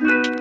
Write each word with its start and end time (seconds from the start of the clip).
Thank 0.00 0.26
you. 0.28 0.39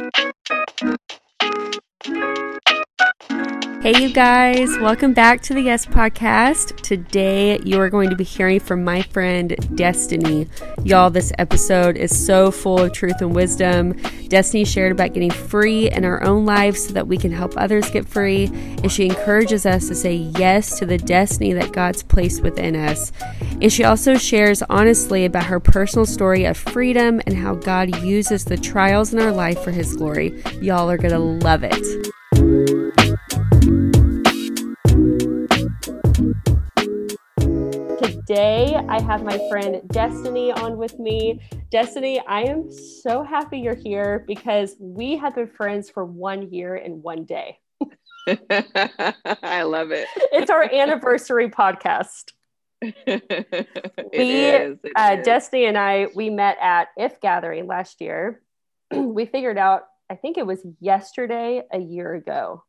Hey, 3.89 4.03
you 4.03 4.13
guys, 4.13 4.69
welcome 4.77 5.13
back 5.13 5.41
to 5.41 5.55
the 5.55 5.61
Yes 5.63 5.83
Podcast. 5.83 6.79
Today, 6.81 7.57
you 7.65 7.79
are 7.79 7.89
going 7.89 8.11
to 8.11 8.15
be 8.15 8.23
hearing 8.23 8.59
from 8.59 8.83
my 8.83 9.01
friend 9.01 9.55
Destiny. 9.75 10.47
Y'all, 10.83 11.09
this 11.09 11.33
episode 11.39 11.97
is 11.97 12.15
so 12.15 12.51
full 12.51 12.77
of 12.77 12.93
truth 12.93 13.19
and 13.19 13.33
wisdom. 13.33 13.93
Destiny 14.27 14.63
shared 14.63 14.91
about 14.91 15.15
getting 15.15 15.31
free 15.31 15.89
in 15.89 16.05
our 16.05 16.21
own 16.21 16.45
lives 16.45 16.85
so 16.85 16.93
that 16.93 17.07
we 17.07 17.17
can 17.17 17.31
help 17.31 17.57
others 17.57 17.89
get 17.89 18.07
free, 18.07 18.45
and 18.45 18.91
she 18.91 19.05
encourages 19.05 19.65
us 19.65 19.87
to 19.87 19.95
say 19.95 20.13
yes 20.13 20.77
to 20.77 20.85
the 20.85 20.99
destiny 20.99 21.51
that 21.53 21.71
God's 21.71 22.03
placed 22.03 22.43
within 22.43 22.75
us. 22.75 23.11
And 23.59 23.73
she 23.73 23.85
also 23.85 24.17
shares 24.17 24.61
honestly 24.69 25.25
about 25.25 25.45
her 25.45 25.59
personal 25.59 26.05
story 26.05 26.45
of 26.45 26.57
freedom 26.57 27.23
and 27.25 27.35
how 27.35 27.55
God 27.55 28.03
uses 28.03 28.45
the 28.45 28.55
trials 28.55 29.13
in 29.13 29.19
our 29.19 29.31
life 29.31 29.63
for 29.63 29.71
His 29.71 29.95
glory. 29.95 30.43
Y'all 30.61 30.91
are 30.91 30.97
going 30.97 31.09
to 31.09 31.17
love 31.17 31.63
it. 31.63 32.13
I 38.89 38.99
have 39.01 39.23
my 39.23 39.37
friend 39.49 39.87
Destiny 39.89 40.51
on 40.51 40.75
with 40.75 40.97
me. 40.97 41.39
Destiny, 41.69 42.19
I 42.27 42.41
am 42.41 42.71
so 42.71 43.21
happy 43.21 43.59
you're 43.59 43.75
here 43.75 44.23
because 44.25 44.75
we 44.79 45.15
have 45.17 45.35
been 45.35 45.45
friends 45.45 45.91
for 45.91 46.03
one 46.03 46.51
year 46.51 46.73
and 46.73 47.03
one 47.03 47.23
day. 47.23 47.59
I 48.27 49.61
love 49.61 49.91
it. 49.91 50.07
It's 50.33 50.49
our 50.49 50.63
anniversary 50.63 51.51
podcast. 51.51 52.31
it 52.81 54.09
we, 54.11 54.45
is, 54.45 54.79
uh, 54.97 55.17
is. 55.19 55.25
Destiny 55.25 55.65
and 55.65 55.77
I, 55.77 56.07
we 56.15 56.31
met 56.31 56.57
at 56.59 56.87
If 56.97 57.21
Gathering 57.21 57.67
last 57.67 58.01
year. 58.01 58.41
we 58.91 59.27
figured 59.27 59.59
out, 59.59 59.83
I 60.09 60.15
think 60.15 60.39
it 60.39 60.47
was 60.47 60.65
yesterday, 60.79 61.61
a 61.71 61.79
year 61.79 62.15
ago, 62.15 62.63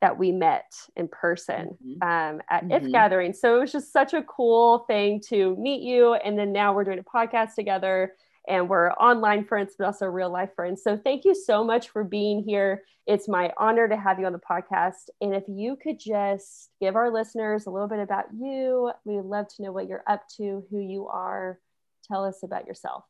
that 0.00 0.18
we 0.18 0.30
met 0.30 0.72
in 0.94 1.08
person 1.08 1.76
Mhm. 1.84 2.02
um, 2.02 2.42
at 2.50 2.64
If 2.70 2.82
Mhm. 2.82 2.92
Gathering. 2.92 3.32
So 3.32 3.56
it 3.56 3.60
was 3.60 3.72
just 3.72 3.92
such 3.92 4.12
a 4.14 4.22
cool 4.22 4.80
thing 4.80 5.20
to 5.28 5.56
meet 5.56 5.82
you. 5.82 6.14
And 6.14 6.38
then 6.38 6.52
now 6.52 6.74
we're 6.74 6.84
doing 6.84 6.98
a 6.98 7.02
podcast 7.02 7.54
together 7.54 8.14
and 8.48 8.68
we're 8.68 8.90
online 8.92 9.44
friends, 9.44 9.74
but 9.76 9.86
also 9.86 10.06
real 10.06 10.30
life 10.30 10.54
friends. 10.54 10.82
So 10.82 10.96
thank 10.96 11.24
you 11.24 11.34
so 11.34 11.64
much 11.64 11.88
for 11.88 12.04
being 12.04 12.42
here. 12.42 12.84
It's 13.06 13.26
my 13.26 13.52
honor 13.56 13.88
to 13.88 13.96
have 13.96 14.20
you 14.20 14.26
on 14.26 14.32
the 14.32 14.38
podcast. 14.38 15.08
And 15.20 15.34
if 15.34 15.44
you 15.48 15.76
could 15.76 15.98
just 15.98 16.70
give 16.78 16.94
our 16.94 17.10
listeners 17.10 17.66
a 17.66 17.70
little 17.70 17.88
bit 17.88 17.98
about 18.00 18.26
you, 18.34 18.92
we 19.04 19.16
would 19.16 19.24
love 19.24 19.48
to 19.56 19.62
know 19.62 19.72
what 19.72 19.88
you're 19.88 20.04
up 20.06 20.28
to, 20.36 20.64
who 20.70 20.78
you 20.78 21.08
are. 21.08 21.58
Tell 22.06 22.24
us 22.24 22.42
about 22.42 22.66
yourself. 22.66 23.04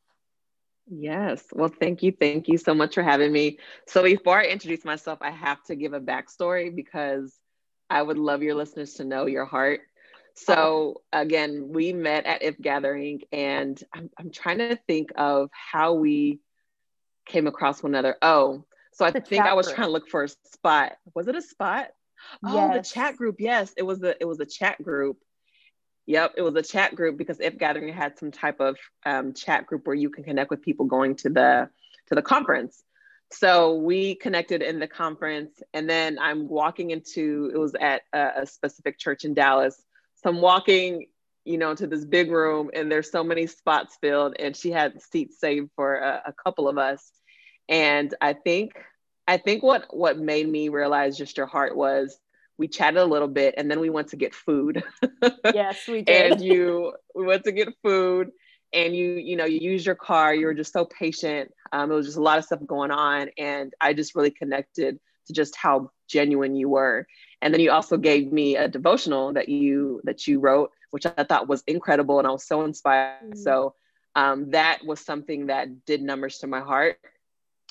Yes. 0.89 1.43
Well, 1.51 1.69
thank 1.69 2.01
you. 2.01 2.13
Thank 2.17 2.47
you 2.47 2.57
so 2.57 2.73
much 2.73 2.95
for 2.95 3.03
having 3.03 3.31
me. 3.31 3.59
So, 3.87 4.03
before 4.03 4.39
I 4.39 4.45
introduce 4.45 4.85
myself, 4.85 5.19
I 5.21 5.31
have 5.31 5.61
to 5.65 5.75
give 5.75 5.93
a 5.93 5.99
backstory 5.99 6.73
because 6.73 7.37
I 7.89 8.01
would 8.01 8.17
love 8.17 8.41
your 8.41 8.55
listeners 8.55 8.93
to 8.95 9.03
know 9.05 9.25
your 9.25 9.45
heart. 9.45 9.81
So, 10.35 11.01
again, 11.11 11.69
we 11.73 11.93
met 11.93 12.25
at 12.25 12.43
If 12.43 12.59
Gathering, 12.59 13.21
and 13.31 13.81
I'm, 13.93 14.09
I'm 14.17 14.31
trying 14.31 14.59
to 14.59 14.75
think 14.87 15.11
of 15.17 15.49
how 15.51 15.93
we 15.93 16.39
came 17.25 17.47
across 17.47 17.83
one 17.83 17.93
another. 17.93 18.15
Oh, 18.21 18.63
so 18.93 19.05
I 19.05 19.11
The 19.11 19.21
think 19.21 19.45
I 19.45 19.53
was 19.53 19.67
group. 19.67 19.75
trying 19.75 19.87
to 19.87 19.91
look 19.91 20.09
for 20.09 20.23
a 20.23 20.29
spot. 20.29 20.93
Was 21.13 21.27
it 21.27 21.35
a 21.35 21.41
spot? 21.41 21.89
Oh, 22.45 22.71
the 22.73 22.81
chat 22.81 23.17
group. 23.17 23.37
Yes, 23.39 23.73
it 23.77 23.83
was 23.83 23.99
the 23.99 24.15
it 24.19 24.25
was 24.25 24.39
a 24.39 24.45
chat 24.45 24.81
group. 24.81 25.17
Yep, 26.07 26.35
it 26.37 26.41
was 26.41 26.55
a 26.55 26.61
chat 26.63 26.95
group 26.95 27.17
because 27.17 27.39
If 27.41 27.57
Gathering 27.57 27.93
had 27.93 28.17
some 28.17 28.31
type 28.31 28.61
of 28.61 28.77
um, 29.05 29.33
chat 29.33 29.67
group 29.67 29.85
where 29.85 29.95
you 29.95 30.09
can 30.09 30.23
connect 30.23 30.49
with 30.49 30.61
people 30.61 30.85
going 30.85 31.15
to 31.17 31.29
the 31.29 31.69
to 32.07 32.15
the 32.15 32.21
conference. 32.21 32.81
So 33.29 33.75
we 33.75 34.15
connected 34.15 34.61
in 34.61 34.79
the 34.79 34.87
conference, 34.87 35.61
and 35.73 35.89
then 35.89 36.17
I'm 36.17 36.47
walking 36.47 36.91
into 36.91 37.51
it 37.53 37.57
was 37.57 37.75
at 37.79 38.03
a, 38.13 38.43
a 38.43 38.45
specific 38.47 38.97
church 38.97 39.25
in 39.25 39.33
Dallas. 39.33 39.75
So 40.15 40.29
I'm 40.29 40.39
walking, 40.39 41.07
you 41.43 41.57
know, 41.57 41.75
to 41.75 41.85
this 41.85 42.05
big 42.05 42.31
room, 42.31 42.71
and 42.73 42.89
there's 42.89 43.11
so 43.11 43.25
many 43.25 43.45
spots 43.45 43.97
filled, 43.99 44.37
and 44.39 44.55
she 44.55 44.71
had 44.71 45.01
seats 45.01 45.41
saved 45.41 45.69
for 45.75 45.95
a, 45.95 46.21
a 46.27 46.33
couple 46.41 46.69
of 46.69 46.77
us. 46.77 47.11
And 47.67 48.13
I 48.21 48.31
think 48.31 48.71
I 49.27 49.35
think 49.35 49.61
what 49.61 49.87
what 49.89 50.17
made 50.17 50.47
me 50.47 50.69
realize 50.69 51.17
just 51.17 51.35
your 51.35 51.47
heart 51.47 51.75
was 51.75 52.17
we 52.57 52.67
chatted 52.67 52.99
a 52.99 53.05
little 53.05 53.27
bit, 53.27 53.55
and 53.57 53.69
then 53.69 53.79
we 53.79 53.89
went 53.89 54.09
to 54.09 54.15
get 54.17 54.33
food. 54.33 54.83
Yes, 55.53 55.87
we 55.87 56.01
did. 56.01 56.33
and 56.33 56.41
you 56.41 56.93
we 57.15 57.25
went 57.25 57.43
to 57.45 57.51
get 57.51 57.69
food 57.83 58.29
and 58.73 58.95
you 58.95 59.13
you 59.13 59.35
know 59.35 59.45
you 59.45 59.59
used 59.59 59.85
your 59.85 59.95
car 59.95 60.33
you 60.35 60.45
were 60.45 60.53
just 60.53 60.73
so 60.73 60.85
patient 60.85 61.51
um, 61.71 61.89
it 61.91 61.95
was 61.95 62.05
just 62.05 62.17
a 62.17 62.21
lot 62.21 62.37
of 62.37 62.43
stuff 62.43 62.59
going 62.67 62.91
on 62.91 63.29
and 63.37 63.73
i 63.79 63.93
just 63.93 64.13
really 64.15 64.29
connected 64.31 64.99
to 65.25 65.33
just 65.33 65.55
how 65.55 65.89
genuine 66.09 66.53
you 66.55 66.67
were 66.69 67.07
and 67.41 67.53
then 67.53 67.61
you 67.61 67.71
also 67.71 67.97
gave 67.97 68.31
me 68.31 68.57
a 68.57 68.67
devotional 68.67 69.33
that 69.33 69.47
you 69.47 70.01
that 70.03 70.27
you 70.27 70.39
wrote 70.39 70.71
which 70.91 71.05
i 71.05 71.23
thought 71.23 71.47
was 71.47 71.63
incredible 71.67 72.19
and 72.19 72.27
i 72.27 72.31
was 72.31 72.45
so 72.45 72.63
inspired 72.63 73.31
Mm. 73.33 73.37
so 73.37 73.73
um, 74.15 74.49
that 74.51 74.83
was 74.85 74.99
something 74.99 75.47
that 75.47 75.85
did 75.85 76.01
numbers 76.01 76.39
to 76.39 76.47
my 76.47 76.59
heart 76.59 76.97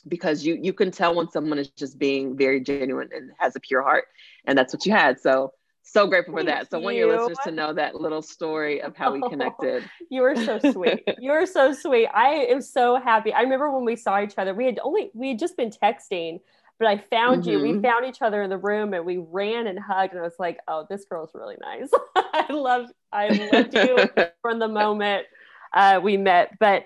because 0.09 0.45
you 0.45 0.59
you 0.61 0.73
can 0.73 0.91
tell 0.91 1.15
when 1.15 1.31
someone 1.31 1.59
is 1.59 1.69
just 1.71 1.99
being 1.99 2.37
very 2.37 2.61
genuine 2.61 3.09
and 3.15 3.31
has 3.39 3.57
a 3.57 3.61
pure 3.61 3.83
heart 3.83 4.05
and 4.47 4.57
that's 4.57 4.73
what 4.73 4.85
you 4.87 4.93
had 4.93 5.19
so 5.21 5.53
so 5.83 6.07
grateful 6.07 6.33
for 6.35 6.43
Thank 6.45 6.49
that 6.59 6.71
so 6.71 6.79
I 6.79 6.81
want 6.81 6.97
your 6.97 7.09
listeners 7.13 7.39
to 7.45 7.51
know 7.53 7.73
that 7.75 7.95
little 8.01 8.23
story 8.23 8.83
of 8.83 8.97
how 8.97 9.13
we 9.13 9.23
connected 9.29 9.85
You 10.11 10.25
are 10.25 10.37
so 10.37 10.59
sweet. 10.59 11.05
You 11.21 11.33
are 11.33 11.47
so 11.47 11.73
sweet. 11.73 12.09
I 12.15 12.47
am 12.51 12.61
so 12.61 12.97
happy. 12.97 13.33
I 13.33 13.43
remember 13.43 13.71
when 13.71 13.85
we 13.85 13.97
saw 13.97 14.21
each 14.23 14.35
other, 14.39 14.55
we 14.55 14.67
had 14.67 14.79
only 14.83 15.11
we 15.15 15.29
had 15.31 15.39
just 15.39 15.57
been 15.57 15.71
texting, 15.71 16.41
but 16.79 16.89
I 16.89 16.99
found 16.99 17.47
you. 17.47 17.61
We 17.61 17.75
Mhm. 17.75 17.83
found 17.83 18.05
each 18.07 18.21
other 18.23 18.43
in 18.43 18.51
the 18.51 18.59
room 18.59 18.95
and 18.95 19.05
we 19.05 19.19
ran 19.19 19.67
and 19.67 19.79
hugged 19.79 20.13
and 20.13 20.21
I 20.21 20.25
was 20.25 20.39
like, 20.39 20.59
"Oh, 20.69 20.87
this 20.91 21.05
girl's 21.09 21.31
really 21.35 21.57
nice." 21.61 21.91
I 22.17 22.47
love 22.53 22.87
I 23.13 23.29
loved 23.29 23.75
you 23.75 24.09
from 24.43 24.59
the 24.59 24.69
moment 24.69 25.27
uh, 25.73 26.01
we 26.03 26.17
met. 26.17 26.59
But 26.59 26.85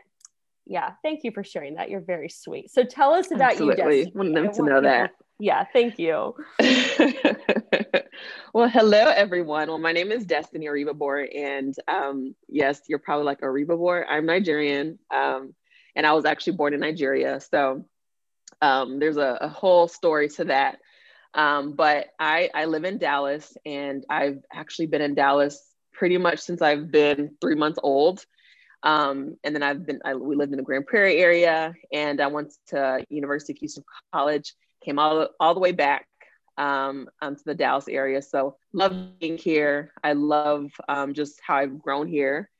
yeah, 0.67 0.93
thank 1.03 1.25
you 1.25 1.33
for 1.33 1.43
sharing 1.43 1.75
that. 1.75 1.91
You're 1.91 2.01
very 2.01 2.29
sweet. 2.29 2.71
So 2.71 2.85
tell 2.85 3.13
us 3.13 3.31
about 3.31 3.53
Absolutely. 3.53 3.99
you, 3.99 4.05
Destiny. 4.05 4.13
Want 4.15 4.35
them 4.35 4.53
to 4.53 4.63
want 4.63 4.73
know 4.73 4.81
that. 4.83 5.13
Yeah, 5.39 5.65
thank 5.73 5.99
you. 5.99 6.35
well, 8.53 8.69
hello 8.69 9.07
everyone. 9.09 9.69
Well, 9.69 9.79
my 9.79 9.93
name 9.93 10.13
is 10.13 10.27
Destiny 10.27 10.67
Oribhabor, 10.67 11.27
and 11.35 11.75
um, 11.89 12.35
yes, 12.49 12.83
you're 12.89 12.99
probably 12.99 13.25
like 13.25 13.41
Oribhabor. 13.41 14.05
I'm 14.09 14.27
Nigerian, 14.27 14.99
um, 15.11 15.55
and 15.97 16.07
I 16.07 16.13
was 16.13 16.27
actually 16.27 16.57
born 16.57 16.75
in 16.75 16.81
Nigeria. 16.81 17.41
So 17.41 17.87
um, 18.61 18.99
there's 18.99 19.17
a, 19.17 19.39
a 19.41 19.49
whole 19.49 19.89
story 19.89 20.29
to 20.29 20.45
that. 20.45 20.79
Um, 21.33 21.73
but 21.73 22.09
I, 22.19 22.51
I 22.55 22.67
live 22.67 22.85
in 22.85 22.99
Dallas, 22.99 23.57
and 23.65 24.05
I've 24.11 24.41
actually 24.53 24.87
been 24.87 25.01
in 25.03 25.15
Dallas 25.15 25.63
pretty 25.93 26.19
much 26.19 26.41
since 26.41 26.61
I've 26.61 26.91
been 26.91 27.37
three 27.41 27.55
months 27.55 27.79
old. 27.83 28.25
Um, 28.83 29.37
and 29.45 29.55
then 29.55 29.63
I've 29.63 29.85
been, 29.87 30.01
I, 30.05 30.15
we 30.15 30.37
lived 30.37 30.53
in 30.53 30.57
the 30.57 30.63
Grand 30.65 30.87
Prairie 30.87 31.19
area, 31.19 31.75
and 31.93 32.21
I 32.21 32.29
went 32.29 32.53
to 32.69 33.05
University 33.11 33.53
of 33.53 33.59
Houston 33.59 33.85
College, 34.13 34.55
came 34.85 34.99
all, 34.99 35.29
all 35.39 35.55
the 35.55 35.61
way 35.61 35.73
back 35.73 36.07
um, 36.57 37.09
um, 37.21 37.37
to 37.37 37.43
the 37.45 37.55
Dallas 37.55 37.89
area. 37.89 38.23
So 38.23 38.57
love 38.73 39.19
being 39.19 39.39
here. 39.39 39.93
I 40.03 40.15
love 40.15 40.71
um, 40.89 41.15
just 41.15 41.41
how 41.47 41.57
I've 41.57 41.79
grown 41.79 42.09
here. 42.09 42.51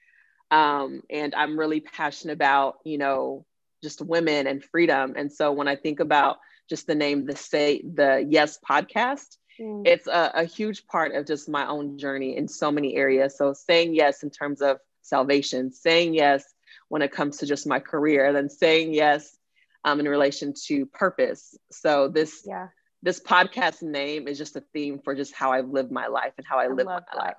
Um, 0.51 1.03
and 1.09 1.35
I'm 1.35 1.59
really 1.59 1.81
passionate 1.81 2.35
about, 2.35 2.79
you 2.85 2.99
know, 2.99 3.47
just 3.83 4.03
women 4.03 4.47
and 4.47 4.63
freedom. 4.63 5.15
And 5.17 5.33
so 5.33 5.53
when 5.53 5.69
I 5.69 5.77
think 5.77 6.01
about 6.01 6.39
just 6.69 6.87
the 6.87 6.95
name, 6.95 7.25
the 7.25 7.37
say, 7.37 7.83
the 7.83 8.27
Yes 8.29 8.59
podcast, 8.69 9.37
Mm. 9.61 9.87
it's 9.87 10.07
a, 10.07 10.31
a 10.35 10.45
huge 10.45 10.87
part 10.87 11.15
of 11.15 11.27
just 11.27 11.47
my 11.47 11.67
own 11.67 11.99
journey 11.99 12.35
in 12.37 12.49
so 12.49 12.73
many 12.73 12.97
areas. 12.97 13.37
So 13.37 13.53
saying 13.53 13.95
yes 13.95 14.23
in 14.23 14.31
terms 14.31 14.63
of 14.63 14.79
salvation, 15.11 15.71
saying 15.73 16.15
yes 16.15 16.43
when 16.89 17.03
it 17.03 17.13
comes 17.13 17.37
to 17.39 17.47
just 17.47 17.67
my 17.67 17.79
career, 17.79 18.27
and 18.27 18.35
then 18.37 18.49
saying 18.49 18.95
yes 18.95 19.37
um, 19.85 20.01
in 20.01 20.09
relation 20.09 20.55
to 20.67 20.87
purpose. 20.87 21.57
So 21.71 22.09
this 22.09 22.43
Yeah, 22.47 22.69
this 23.03 23.21
podcast 23.21 23.83
name 23.83 24.29
is 24.29 24.39
just 24.39 24.57
a 24.57 24.63
theme 24.73 24.99
for 25.05 25.15
just 25.15 25.35
how 25.35 25.53
I've 25.53 25.69
lived 25.69 25.91
my 25.91 26.07
life 26.07 26.33
and 26.39 26.47
how 26.47 26.59
I, 26.59 26.65
I 26.65 26.69
live 26.69 26.87
my 26.87 27.01
that. 27.01 27.17
life. 27.17 27.37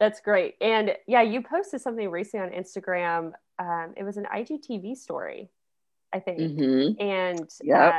That's 0.00 0.20
great. 0.20 0.56
And 0.60 0.96
yeah, 1.06 1.22
you 1.22 1.42
posted 1.42 1.80
something 1.80 2.10
recently 2.10 2.46
on 2.46 2.52
Instagram. 2.62 3.32
Um, 3.58 3.94
it 3.96 4.02
was 4.04 4.16
an 4.16 4.26
IGTV 4.34 4.96
story, 4.96 5.50
I 6.12 6.18
think. 6.20 6.40
Mhm. 6.40 7.00
And 7.00 7.48
yeah, 7.62 7.88
uh, 7.88 7.98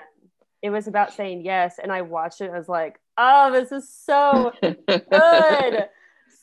it 0.61 0.69
was 0.69 0.87
about 0.87 1.13
saying 1.13 1.45
yes. 1.45 1.79
And 1.81 1.91
I 1.91 2.01
watched 2.01 2.41
it. 2.41 2.45
And 2.45 2.55
I 2.55 2.57
was 2.57 2.69
like, 2.69 2.99
oh, 3.17 3.51
this 3.51 3.71
is 3.71 3.87
so 3.89 4.51
good. 4.61 5.89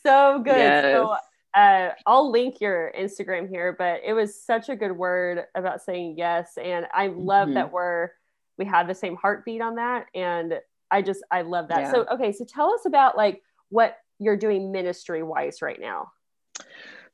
so 0.03 0.41
good. 0.43 0.83
So 0.93 1.15
uh, 1.53 1.89
I'll 2.05 2.31
link 2.31 2.61
your 2.61 2.91
Instagram 2.97 3.49
here, 3.49 3.75
but 3.77 4.01
it 4.05 4.13
was 4.13 4.41
such 4.41 4.69
a 4.69 4.75
good 4.75 4.91
word 4.93 5.45
about 5.55 5.81
saying 5.81 6.15
yes. 6.17 6.57
And 6.57 6.87
I 6.93 7.07
love 7.07 7.49
Mhm. 7.49 7.53
that 7.55 7.71
we're, 7.71 8.11
we 8.57 8.65
have 8.65 8.87
the 8.87 8.95
same 8.95 9.15
heartbeat 9.15 9.61
on 9.61 9.75
that. 9.75 10.05
And 10.15 10.59
I 10.89 11.01
just, 11.01 11.23
I 11.29 11.41
love 11.41 11.67
that. 11.69 11.81
Yeah. 11.81 11.91
So, 11.91 12.05
okay. 12.13 12.31
So 12.31 12.45
tell 12.45 12.73
us 12.73 12.85
about 12.85 13.17
like 13.17 13.41
what 13.69 13.97
you're 14.19 14.37
doing 14.37 14.71
ministry 14.71 15.23
wise 15.23 15.61
right 15.61 15.79
now. 15.79 16.11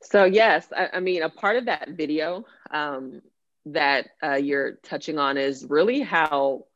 So 0.02 0.24
yes, 0.24 0.68
I, 0.76 0.90
I 0.94 1.00
mean 1.00 1.22
a 1.22 1.28
part 1.28 1.56
of 1.56 1.64
that 1.66 1.88
video 1.90 2.44
um, 2.70 3.22
that 3.66 4.08
uh, 4.22 4.34
you're 4.34 4.74
touching 4.84 5.18
on 5.18 5.36
is 5.36 5.64
really 5.68 6.00
how 6.00 6.66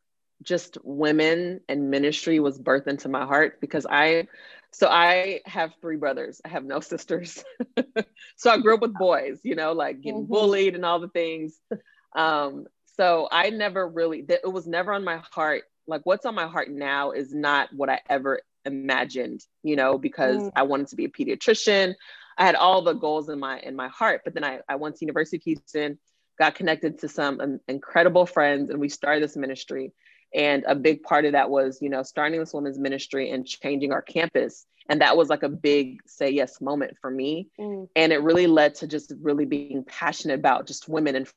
just 0.42 0.78
women 0.82 1.60
and 1.68 1.90
ministry 1.90 2.40
was 2.40 2.58
birthed 2.58 2.88
into 2.88 3.08
my 3.08 3.24
heart 3.24 3.60
because 3.60 3.86
I, 3.88 4.26
so 4.72 4.88
I 4.88 5.40
have 5.44 5.72
three 5.80 5.96
brothers. 5.96 6.40
I 6.44 6.48
have 6.48 6.64
no 6.64 6.80
sisters. 6.80 7.44
so 8.36 8.50
I 8.50 8.58
grew 8.58 8.74
up 8.74 8.80
with 8.80 8.94
boys, 8.94 9.38
you 9.42 9.54
know, 9.54 9.72
like 9.72 10.00
getting 10.00 10.22
mm-hmm. 10.22 10.32
bullied 10.32 10.74
and 10.74 10.84
all 10.84 10.98
the 10.98 11.08
things. 11.08 11.58
Um, 12.16 12.66
so 12.96 13.28
I 13.30 13.50
never 13.50 13.86
really, 13.86 14.24
it 14.28 14.50
was 14.50 14.66
never 14.66 14.92
on 14.92 15.04
my 15.04 15.22
heart. 15.32 15.64
Like 15.86 16.02
what's 16.04 16.26
on 16.26 16.34
my 16.34 16.46
heart 16.46 16.70
now 16.70 17.10
is 17.10 17.34
not 17.34 17.69
what 17.72 17.90
I 17.90 18.00
ever 18.08 18.40
imagined, 18.64 19.44
you 19.62 19.76
know, 19.76 19.98
because 19.98 20.38
mm. 20.38 20.52
I 20.54 20.62
wanted 20.62 20.88
to 20.88 20.96
be 20.96 21.04
a 21.04 21.08
pediatrician. 21.08 21.94
I 22.38 22.46
had 22.46 22.54
all 22.54 22.82
the 22.82 22.94
goals 22.94 23.28
in 23.28 23.38
my 23.38 23.58
in 23.60 23.76
my 23.76 23.88
heart, 23.88 24.22
but 24.24 24.34
then 24.34 24.44
I, 24.44 24.60
I 24.69 24.76
went 24.76 24.96
to 24.96 25.04
University 25.04 25.36
of 25.36 25.42
Houston, 25.42 25.98
got 26.38 26.54
connected 26.54 27.00
to 27.00 27.08
some 27.08 27.40
um, 27.40 27.60
incredible 27.69 28.26
friends, 28.26 28.70
and 28.70 28.80
we 28.80 28.88
started 28.88 29.22
this 29.22 29.36
ministry. 29.36 29.92
And 30.34 30.64
a 30.67 30.75
big 30.75 31.02
part 31.02 31.25
of 31.25 31.32
that 31.32 31.50
was, 31.50 31.79
you 31.82 31.90
know, 31.90 32.02
starting 32.02 32.40
this 32.40 32.55
women's 32.55 32.79
ministry 32.79 33.31
and 33.31 33.46
changing 33.46 33.93
our 33.93 34.02
campus. 34.02 34.67
And 34.88 35.00
that 35.00 35.17
was 35.17 35.29
like 35.29 35.43
a 35.43 35.49
big 35.49 36.00
say 36.06 36.31
yes 36.31 36.61
moment 36.61 36.96
for 37.00 37.11
me. 37.11 37.49
Mm. 37.58 37.88
And 37.94 38.12
it 38.12 38.23
really 38.23 38.46
led 38.46 38.75
to 38.76 38.87
just 38.87 39.12
really 39.20 39.44
being 39.44 39.84
passionate 39.84 40.34
about 40.34 40.67
just 40.67 40.88
women 40.88 41.14
and 41.17 41.29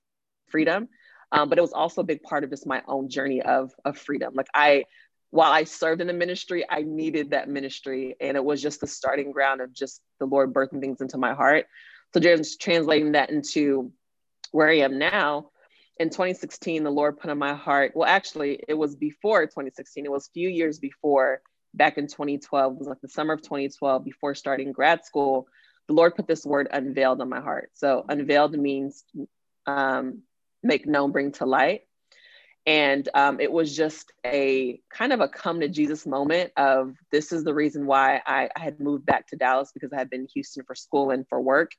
freedom. 0.47 0.87
Um, 1.31 1.49
but 1.49 1.57
it 1.57 1.61
was 1.61 1.73
also 1.73 2.01
a 2.01 2.05
big 2.05 2.21
part 2.21 2.43
of 2.43 2.49
just 2.49 2.65
my 2.65 2.81
own 2.87 3.09
journey 3.09 3.41
of, 3.41 3.73
of 3.83 3.97
freedom. 3.97 4.33
Like 4.35 4.47
I 4.53 4.85
while 5.31 5.51
I 5.51 5.65
served 5.65 5.99
in 5.99 6.07
the 6.07 6.13
ministry, 6.13 6.63
I 6.69 6.83
needed 6.83 7.31
that 7.31 7.49
ministry. 7.49 8.15
And 8.21 8.37
it 8.37 8.43
was 8.43 8.61
just 8.61 8.79
the 8.79 8.87
starting 8.87 9.31
ground 9.31 9.59
of 9.59 9.73
just 9.73 10.01
the 10.17 10.25
Lord 10.25 10.53
birthing 10.53 10.79
things 10.79 11.01
into 11.01 11.17
my 11.17 11.33
heart. 11.33 11.65
So 12.13 12.21
just 12.21 12.61
translating 12.61 13.11
that 13.13 13.31
into 13.31 13.91
where 14.51 14.69
I 14.69 14.77
am 14.77 14.97
now. 14.97 15.49
In 15.97 16.09
2016, 16.09 16.83
the 16.83 16.89
Lord 16.89 17.19
put 17.19 17.29
on 17.29 17.37
my 17.37 17.53
heart. 17.53 17.93
Well, 17.95 18.07
actually, 18.07 18.59
it 18.67 18.73
was 18.73 18.95
before 18.95 19.45
2016. 19.45 20.05
It 20.05 20.11
was 20.11 20.27
a 20.27 20.31
few 20.31 20.49
years 20.49 20.77
before, 20.79 21.41
back 21.73 21.97
in 21.97 22.07
2012. 22.07 22.73
It 22.73 22.79
was 22.79 22.87
like 22.87 23.01
the 23.01 23.07
summer 23.07 23.33
of 23.33 23.41
2012, 23.41 24.03
before 24.03 24.35
starting 24.35 24.73
grad 24.73 25.05
school. 25.05 25.47
The 25.87 25.93
Lord 25.93 26.15
put 26.15 26.27
this 26.27 26.45
word 26.45 26.67
unveiled 26.71 27.21
on 27.21 27.29
my 27.29 27.39
heart. 27.39 27.71
So, 27.73 28.05
unveiled 28.09 28.53
means 28.53 29.05
um, 29.67 30.23
make 30.63 30.85
known, 30.85 31.11
bring 31.11 31.31
to 31.33 31.45
light. 31.45 31.81
And 32.65 33.07
um, 33.13 33.39
it 33.39 33.51
was 33.51 33.75
just 33.75 34.11
a 34.25 34.79
kind 34.89 35.13
of 35.13 35.19
a 35.21 35.27
come 35.27 35.59
to 35.59 35.69
Jesus 35.69 36.05
moment 36.05 36.51
of 36.57 36.95
this 37.11 37.31
is 37.31 37.43
the 37.43 37.53
reason 37.53 37.85
why 37.85 38.21
I, 38.25 38.49
I, 38.55 38.59
had 38.59 38.79
moved 38.79 39.05
back 39.05 39.27
to 39.27 39.35
Dallas 39.35 39.71
because 39.71 39.93
I 39.93 39.97
had 39.97 40.09
been 40.09 40.21
in 40.21 40.27
Houston 40.33 40.63
for 40.65 40.73
school 40.73 41.11
and 41.11 41.27
for 41.29 41.39
work. 41.39 41.73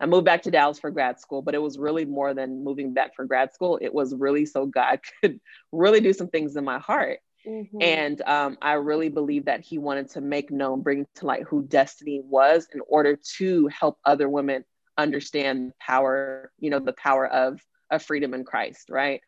I 0.00 0.06
moved 0.06 0.24
back 0.24 0.42
to 0.42 0.50
Dallas 0.50 0.78
for 0.78 0.90
grad 0.90 1.18
school, 1.20 1.42
but 1.42 1.54
it 1.54 1.62
was 1.62 1.78
really 1.78 2.04
more 2.04 2.34
than 2.34 2.62
moving 2.62 2.94
back 2.94 3.16
for 3.16 3.24
grad 3.24 3.52
school. 3.52 3.78
It 3.80 3.92
was 3.92 4.14
really 4.14 4.46
so 4.46 4.66
God 4.66 5.00
could 5.20 5.40
really 5.72 6.00
do 6.00 6.12
some 6.12 6.28
things 6.28 6.56
in 6.56 6.64
my 6.64 6.78
heart. 6.78 7.18
Mm-hmm. 7.46 7.80
And 7.80 8.22
um, 8.22 8.58
I 8.60 8.74
really 8.74 9.08
believe 9.08 9.46
that 9.46 9.60
he 9.60 9.78
wanted 9.78 10.10
to 10.10 10.20
make 10.20 10.50
known, 10.50 10.82
bring 10.82 11.06
to 11.16 11.26
light 11.26 11.44
who 11.44 11.62
Destiny 11.62 12.20
was 12.22 12.68
in 12.72 12.80
order 12.86 13.18
to 13.38 13.68
help 13.68 13.98
other 14.04 14.28
women 14.28 14.64
understand 14.96 15.72
power, 15.80 16.52
you 16.58 16.70
know, 16.70 16.80
the 16.80 16.92
power 16.92 17.26
of, 17.26 17.60
of 17.90 18.02
freedom 18.02 18.34
in 18.34 18.44
Christ, 18.44 18.90
right? 18.90 19.20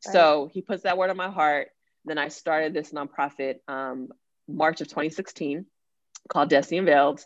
So 0.00 0.50
he 0.52 0.60
puts 0.60 0.82
that 0.82 0.98
word 0.98 1.10
on 1.10 1.16
my 1.16 1.30
heart. 1.30 1.68
Then 2.04 2.18
I 2.18 2.28
started 2.28 2.74
this 2.74 2.92
nonprofit 2.92 3.56
um, 3.68 4.08
March 4.46 4.82
of 4.82 4.88
2016 4.88 5.64
called 6.28 6.50
Destiny 6.50 6.78
Unveiled. 6.78 7.24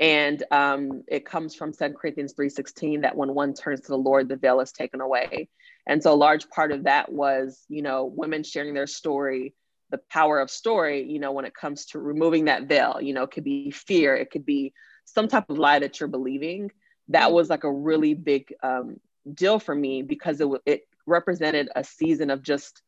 And 0.00 0.42
um, 0.50 1.02
it 1.08 1.26
comes 1.26 1.54
from 1.54 1.72
2 1.72 1.94
Corinthians 2.00 2.34
3.16 2.34 3.02
that 3.02 3.16
when 3.16 3.34
one 3.34 3.54
turns 3.54 3.80
to 3.80 3.88
the 3.88 3.98
Lord, 3.98 4.28
the 4.28 4.36
veil 4.36 4.60
is 4.60 4.70
taken 4.70 5.00
away. 5.00 5.48
And 5.86 6.02
so 6.02 6.12
a 6.12 6.14
large 6.14 6.48
part 6.50 6.70
of 6.70 6.84
that 6.84 7.10
was, 7.10 7.64
you 7.68 7.82
know, 7.82 8.04
women 8.04 8.44
sharing 8.44 8.74
their 8.74 8.86
story, 8.86 9.54
the 9.90 9.98
power 10.10 10.38
of 10.38 10.50
story, 10.50 11.10
you 11.10 11.18
know, 11.18 11.32
when 11.32 11.46
it 11.46 11.54
comes 11.54 11.86
to 11.86 11.98
removing 11.98 12.44
that 12.44 12.64
veil, 12.64 12.98
you 13.00 13.12
know, 13.12 13.24
it 13.24 13.30
could 13.30 13.44
be 13.44 13.70
fear, 13.70 14.14
it 14.14 14.30
could 14.30 14.46
be 14.46 14.72
some 15.04 15.26
type 15.26 15.48
of 15.50 15.58
lie 15.58 15.78
that 15.78 15.98
you're 15.98 16.08
believing. 16.08 16.70
That 17.08 17.26
mm-hmm. 17.26 17.34
was 17.34 17.48
like 17.48 17.64
a 17.64 17.72
really 17.72 18.14
big 18.14 18.54
um, 18.62 19.00
deal 19.32 19.58
for 19.58 19.74
me 19.74 20.02
because 20.02 20.40
it, 20.40 20.48
it 20.66 20.82
represented 21.06 21.70
a 21.74 21.82
season 21.82 22.30
of 22.30 22.42
just 22.42 22.82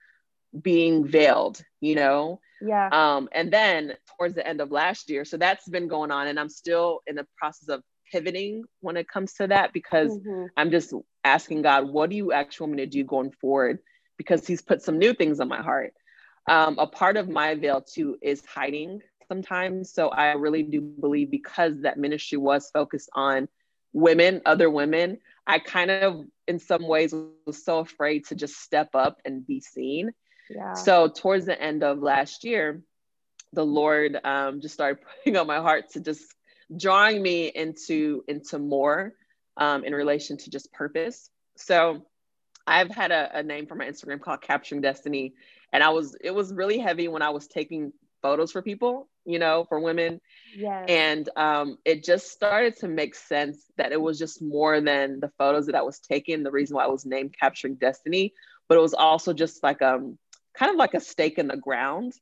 being 0.59 1.07
veiled, 1.07 1.63
you 1.81 1.95
know? 1.95 2.41
Yeah. 2.61 2.89
Um, 2.93 3.29
and 3.33 3.53
then 3.53 3.95
towards 4.17 4.35
the 4.35 4.47
end 4.47 4.61
of 4.61 4.71
last 4.71 5.09
year, 5.11 5.25
so 5.25 5.37
that's 5.37 5.69
been 5.69 5.89
going 5.89 6.11
on, 6.11 6.27
and 6.27 6.39
I'm 6.39 6.49
still 6.49 7.01
in 7.07 7.17
the 7.17 7.27
process 7.37 7.69
of 7.69 7.83
pivoting 8.13 8.65
when 8.81 8.97
it 8.97 9.09
comes 9.09 9.35
to 9.35 9.47
that 9.47 9.73
because 9.73 10.11
mm-hmm. 10.11 10.47
I'm 10.57 10.71
just 10.71 10.93
asking 11.25 11.63
God, 11.63 11.89
what 11.89 12.11
do 12.11 12.17
you 12.17 12.33
actually 12.33 12.65
want 12.67 12.77
me 12.77 12.85
to 12.85 12.91
do 12.91 13.05
going 13.05 13.31
forward? 13.33 13.79
Because 14.17 14.47
He's 14.47 14.63
put 14.63 14.83
some 14.83 14.99
new 14.99 15.15
things 15.15 15.41
on 15.41 15.49
my 15.49 15.63
heart. 15.63 15.95
Um, 16.49 16.79
a 16.79 16.87
part 16.87 17.17
of 17.17 17.29
my 17.29 17.55
veil 17.55 17.81
too 17.81 18.19
is 18.21 18.45
hiding 18.45 19.01
sometimes. 19.29 19.93
So 19.93 20.09
I 20.09 20.33
really 20.33 20.63
do 20.63 20.81
believe 20.81 21.31
because 21.31 21.83
that 21.83 21.99
ministry 21.99 22.39
was 22.39 22.71
focused 22.73 23.09
on 23.15 23.49
women, 23.93 24.43
other 24.45 24.69
women, 24.69 25.19
I 25.47 25.59
kind 25.59 25.91
of, 25.91 26.25
in 26.47 26.59
some 26.59 26.87
ways, 26.87 27.15
was 27.47 27.65
so 27.65 27.79
afraid 27.79 28.27
to 28.27 28.35
just 28.35 28.57
step 28.61 28.91
up 28.95 29.21
and 29.25 29.47
be 29.47 29.61
seen. 29.61 30.13
Yeah. 30.51 30.75
So, 30.75 31.09
towards 31.09 31.47
the 31.47 31.61
end 31.61 31.83
of 31.83 32.01
last 32.01 32.45
year, 32.45 32.83
the 33.53 33.65
Lord 33.65 34.19
um, 34.23 34.61
just 34.61 34.75
started 34.75 35.03
putting 35.25 35.37
on 35.37 35.47
my 35.47 35.59
heart 35.59 35.91
to 35.93 36.01
just 36.01 36.23
drawing 36.77 37.23
me 37.23 37.47
into 37.49 38.25
into 38.29 38.59
more 38.59 39.15
um, 39.57 39.85
in 39.85 39.95
relation 39.95 40.37
to 40.39 40.51
just 40.51 40.73
purpose. 40.73 41.31
So, 41.57 42.07
I've 42.67 42.91
had 42.91 43.11
a, 43.13 43.39
a 43.39 43.43
name 43.43 43.67
for 43.67 43.75
my 43.75 43.87
Instagram 43.87 44.21
called 44.21 44.43
Capturing 44.43 44.81
Destiny, 44.81 45.35
and 45.73 45.83
I 45.83 45.91
was 45.91 46.17
it 46.21 46.35
was 46.35 46.53
really 46.53 46.79
heavy 46.79 47.09
when 47.09 47.23
I 47.23 47.31
was 47.31 47.47
taking 47.47 47.93
photos 48.23 48.53
for 48.53 48.63
people 48.63 49.09
you 49.25 49.39
know, 49.39 49.65
for 49.69 49.81
women. 49.81 50.21
Yes. 50.57 50.87
And 50.89 51.29
um, 51.37 51.79
it 51.85 52.05
just 52.05 52.31
started 52.31 52.77
to 52.79 52.89
make 52.89 53.15
sense 53.15 53.65
that 53.77 53.93
it 53.93 54.01
was 54.01 54.19
just 54.19 54.43
more 54.43 54.81
than 54.81 55.21
the 55.21 55.31
photos 55.39 55.67
that 55.67 55.75
I 55.75 55.83
was 55.83 56.01
taking, 56.01 56.43
the 56.43 56.51
reason 56.51 56.77
why 56.77 56.85
I 56.85 56.89
was 56.89 57.07
named 57.07 57.35
Capturing 57.39 57.77
Destiny, 57.77 58.35
but 58.69 58.79
it 58.79 58.83
was 58.83 58.95
also 58.95 59.33
just 59.33 59.63
like 59.63 59.83
um 59.83 60.19
kind 60.61 60.71
of 60.71 60.77
like 60.77 60.95
a 60.95 61.01
stake 61.01 61.39
in 61.39 61.49
the 61.49 61.57
ground, 61.57 62.13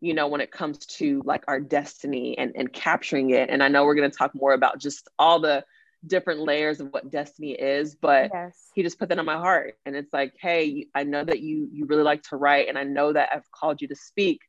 you 0.00 0.14
know, 0.14 0.28
when 0.28 0.40
it 0.40 0.50
comes 0.50 0.78
to 0.78 1.22
like 1.26 1.44
our 1.48 1.60
destiny 1.60 2.38
and, 2.38 2.52
and 2.54 2.72
capturing 2.72 3.30
it. 3.30 3.50
And 3.50 3.62
I 3.62 3.68
know 3.68 3.84
we're 3.84 3.96
gonna 3.96 4.10
talk 4.10 4.34
more 4.34 4.54
about 4.54 4.80
just 4.80 5.08
all 5.18 5.40
the 5.40 5.64
different 6.06 6.40
layers 6.40 6.80
of 6.80 6.88
what 6.92 7.10
destiny 7.10 7.52
is 7.52 7.94
but 7.94 8.30
yes. 8.32 8.70
he 8.74 8.82
just 8.82 8.98
put 8.98 9.10
that 9.10 9.18
on 9.18 9.26
my 9.26 9.36
heart 9.36 9.76
and 9.84 9.94
it's 9.94 10.10
like 10.14 10.32
hey 10.40 10.86
i 10.94 11.02
know 11.02 11.22
that 11.22 11.40
you 11.40 11.68
you 11.70 11.84
really 11.84 12.02
like 12.02 12.22
to 12.22 12.36
write 12.36 12.70
and 12.70 12.78
i 12.78 12.82
know 12.82 13.12
that 13.12 13.28
i've 13.34 13.44
called 13.52 13.82
you 13.82 13.86
to 13.86 13.94
speak 13.94 14.40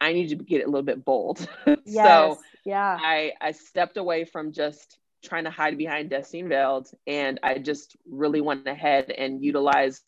I 0.00 0.12
need 0.12 0.28
to 0.28 0.36
get 0.36 0.62
a 0.62 0.66
little 0.66 0.82
bit 0.82 1.04
bold. 1.04 1.46
Yes, 1.84 2.06
so 2.06 2.38
yeah, 2.64 2.98
I 3.00 3.32
I 3.40 3.52
stepped 3.52 3.96
away 3.96 4.24
from 4.24 4.52
just 4.52 4.98
trying 5.24 5.44
to 5.44 5.50
hide 5.50 5.76
behind 5.76 6.10
Destiny 6.10 6.42
Veiled, 6.42 6.88
and 7.06 7.40
I 7.42 7.58
just 7.58 7.96
really 8.08 8.40
went 8.40 8.66
ahead 8.66 9.10
and 9.10 9.44
utilized 9.44 10.02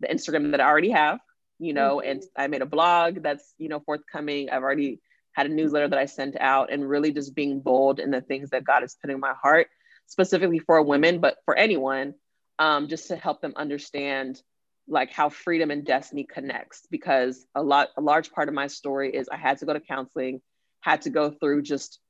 the 0.00 0.08
Instagram 0.08 0.50
that 0.50 0.60
I 0.60 0.64
already 0.64 0.90
have, 0.90 1.20
you 1.62 1.72
know, 1.72 1.98
mm-hmm. 1.98 2.10
and 2.10 2.22
I 2.36 2.48
made 2.48 2.62
a 2.62 2.66
blog 2.66 3.22
that's 3.22 3.54
you 3.58 3.68
know 3.68 3.80
forthcoming. 3.80 4.50
I've 4.50 4.62
already 4.62 5.00
had 5.32 5.46
a 5.46 5.48
newsletter 5.48 5.88
that 5.88 5.98
I 5.98 6.06
sent 6.06 6.36
out, 6.40 6.72
and 6.72 6.88
really 6.88 7.12
just 7.12 7.34
being 7.34 7.60
bold 7.60 8.00
in 8.00 8.10
the 8.10 8.20
things 8.20 8.50
that 8.50 8.64
God 8.64 8.82
is 8.82 8.96
putting 9.00 9.14
in 9.14 9.20
my 9.20 9.34
heart, 9.40 9.68
specifically 10.06 10.58
for 10.58 10.82
women, 10.82 11.20
but 11.20 11.36
for 11.44 11.56
anyone, 11.56 12.14
um, 12.58 12.88
just 12.88 13.08
to 13.08 13.16
help 13.16 13.40
them 13.40 13.54
understand 13.56 14.42
like 14.88 15.12
how 15.12 15.28
freedom 15.28 15.70
and 15.70 15.86
destiny 15.86 16.24
connects 16.24 16.86
because 16.90 17.46
a 17.54 17.62
lot 17.62 17.90
a 17.96 18.00
large 18.00 18.32
part 18.32 18.48
of 18.48 18.54
my 18.54 18.66
story 18.66 19.14
is 19.14 19.28
I 19.28 19.36
had 19.36 19.58
to 19.58 19.66
go 19.66 19.72
to 19.72 19.80
counseling, 19.80 20.40
had 20.80 21.02
to 21.02 21.10
go 21.10 21.30
through 21.30 21.62
just 21.62 22.00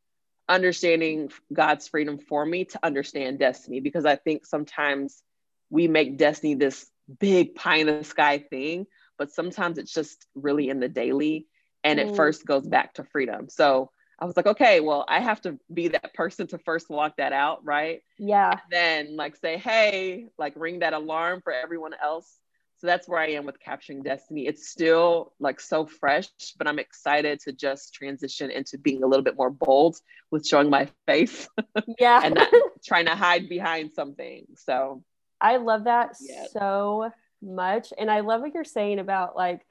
understanding 0.48 1.30
God's 1.52 1.88
freedom 1.88 2.18
for 2.18 2.44
me 2.44 2.64
to 2.64 2.80
understand 2.82 3.38
destiny 3.38 3.80
because 3.80 4.06
I 4.06 4.16
think 4.16 4.46
sometimes 4.46 5.22
we 5.70 5.88
make 5.88 6.16
destiny 6.16 6.54
this 6.54 6.86
big 7.18 7.54
pie 7.54 7.76
in 7.76 7.86
the 7.86 8.04
sky 8.04 8.38
thing, 8.38 8.86
but 9.18 9.32
sometimes 9.32 9.78
it's 9.78 9.92
just 9.92 10.26
really 10.34 10.68
in 10.68 10.80
the 10.80 10.88
daily 10.88 11.46
and 11.84 11.98
mm. 11.98 12.08
it 12.08 12.16
first 12.16 12.46
goes 12.46 12.66
back 12.66 12.94
to 12.94 13.04
freedom. 13.04 13.48
So 13.48 13.90
I 14.18 14.24
was 14.24 14.36
like, 14.36 14.46
okay, 14.46 14.80
well, 14.80 15.04
I 15.08 15.20
have 15.20 15.40
to 15.42 15.58
be 15.72 15.88
that 15.88 16.14
person 16.14 16.46
to 16.48 16.58
first 16.58 16.88
walk 16.88 17.16
that 17.16 17.32
out, 17.32 17.64
right? 17.64 18.02
Yeah. 18.18 18.50
And 18.50 18.60
then 18.70 19.16
like 19.16 19.36
say, 19.36 19.56
hey, 19.58 20.28
like 20.38 20.54
ring 20.56 20.80
that 20.80 20.92
alarm 20.92 21.40
for 21.42 21.52
everyone 21.52 21.94
else 22.00 22.38
so 22.82 22.88
that's 22.88 23.08
where 23.08 23.20
I 23.20 23.28
am 23.28 23.46
with 23.46 23.60
capturing 23.60 24.02
destiny. 24.02 24.48
It's 24.48 24.68
still 24.68 25.34
like 25.38 25.60
so 25.60 25.86
fresh, 25.86 26.28
but 26.58 26.66
I'm 26.66 26.80
excited 26.80 27.38
to 27.44 27.52
just 27.52 27.94
transition 27.94 28.50
into 28.50 28.76
being 28.76 29.04
a 29.04 29.06
little 29.06 29.22
bit 29.22 29.36
more 29.36 29.50
bold 29.50 29.98
with 30.32 30.44
showing 30.44 30.68
my 30.68 30.88
face. 31.06 31.48
Yeah. 31.98 32.20
and 32.24 32.34
not 32.34 32.48
trying 32.84 33.06
to 33.06 33.14
hide 33.14 33.48
behind 33.48 33.92
something. 33.94 34.46
So 34.56 35.04
I 35.40 35.58
love 35.58 35.84
that 35.84 36.16
yeah. 36.20 36.46
so 36.52 37.10
much. 37.42 37.92
And 37.98 38.10
I 38.10 38.20
love 38.20 38.40
what 38.40 38.54
you're 38.54 38.64
saying 38.64 38.98
about 38.98 39.36
like, 39.36 39.66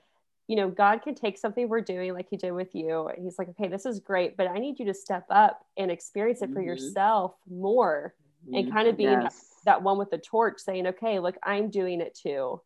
you 0.48 0.56
know, 0.56 0.70
God 0.70 1.02
can 1.02 1.16
take 1.16 1.38
something 1.38 1.70
we're 1.70 1.82
doing 1.82 2.14
like 2.14 2.28
he 2.30 2.38
did 2.38 2.52
with 2.52 2.76
you. 2.76 3.08
And 3.08 3.24
he's 3.24 3.40
like, 3.40 3.50
okay, 3.50 3.68
this 3.68 3.86
is 3.86 4.00
great, 4.00 4.36
but 4.36 4.48
I 4.48 4.58
need 4.58 4.80
you 4.80 4.86
to 4.88 4.94
step 4.94 5.26
up 5.30 5.66
and 5.78 5.90
experience 5.90 6.42
it 6.42 6.48
for 6.48 6.60
mm-hmm. 6.60 6.68
yourself 6.68 7.36
more 7.50 8.14
mm-hmm. 8.46 8.56
and 8.56 8.72
kind 8.72 8.88
of 8.88 8.98
being 8.98 9.22
yes. 9.22 9.46
that 9.66 9.82
one 9.82 9.98
with 9.98 10.10
the 10.10 10.18
torch 10.18 10.60
saying, 10.60 10.88
okay, 10.88 11.20
look, 11.20 11.38
I'm 11.44 11.70
doing 11.70 12.02
it 12.02 12.18
too 12.22 12.62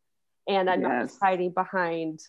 and 0.48 0.70
I'm 0.70 0.82
yes. 0.82 0.90
not 0.90 1.02
just 1.04 1.20
hiding 1.22 1.52
behind 1.52 2.22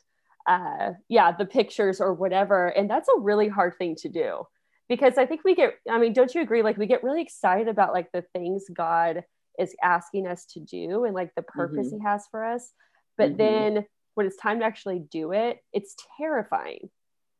uh 0.47 0.93
yeah 1.09 1.33
the 1.33 1.45
pictures 1.45 2.01
or 2.01 2.15
whatever 2.15 2.69
and 2.69 2.89
that's 2.89 3.09
a 3.09 3.21
really 3.21 3.49
hard 3.49 3.77
thing 3.79 3.97
to 3.97 4.09
do 4.09 4.47
because 4.89 5.19
I 5.19 5.27
think 5.27 5.43
we 5.45 5.55
get 5.55 5.75
I 5.91 5.99
mean 5.99 6.13
don't 6.13 6.33
you 6.35 6.41
agree 6.41 6.63
like 6.63 6.77
we 6.77 6.87
get 6.87 7.03
really 7.03 7.23
excited 7.23 7.69
about 7.69 7.93
like 7.93 8.13
the 8.13 8.23
things 8.33 8.65
God 8.73 9.25
is 9.59 9.75
asking 9.83 10.27
us 10.27 10.45
to 10.47 10.61
do 10.61 11.05
and 11.05 11.15
like 11.15 11.35
the 11.35 11.43
purpose 11.43 11.89
mm-hmm. 11.89 11.99
he 11.99 12.05
has 12.05 12.27
for 12.31 12.45
us 12.45 12.73
but 13.17 13.31
mm-hmm. 13.31 13.37
then 13.39 13.87
when 14.15 14.27
it's 14.27 14.37
time 14.37 14.61
to 14.61 14.65
actually 14.65 14.99
do 15.11 15.33
it 15.33 15.59
it's 15.73 15.95
terrifying 16.19 16.89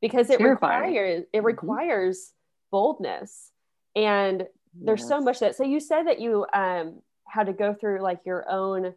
because 0.01 0.31
it 0.31 0.39
terrifying. 0.39 0.83
requires 0.83 1.25
it 1.33 1.37
mm-hmm. 1.37 1.47
requires 1.47 2.33
boldness 2.71 3.51
and 3.95 4.47
there's 4.75 5.01
yes. 5.01 5.09
so 5.09 5.21
much 5.21 5.41
that 5.41 5.57
so 5.57 5.65
you 5.65 5.81
said 5.81 6.07
that 6.07 6.21
you 6.21 6.47
um 6.53 7.01
had 7.27 7.47
to 7.47 7.53
go 7.53 7.75
through 7.75 8.01
like 8.01 8.21
your 8.25 8.49
own 8.51 8.95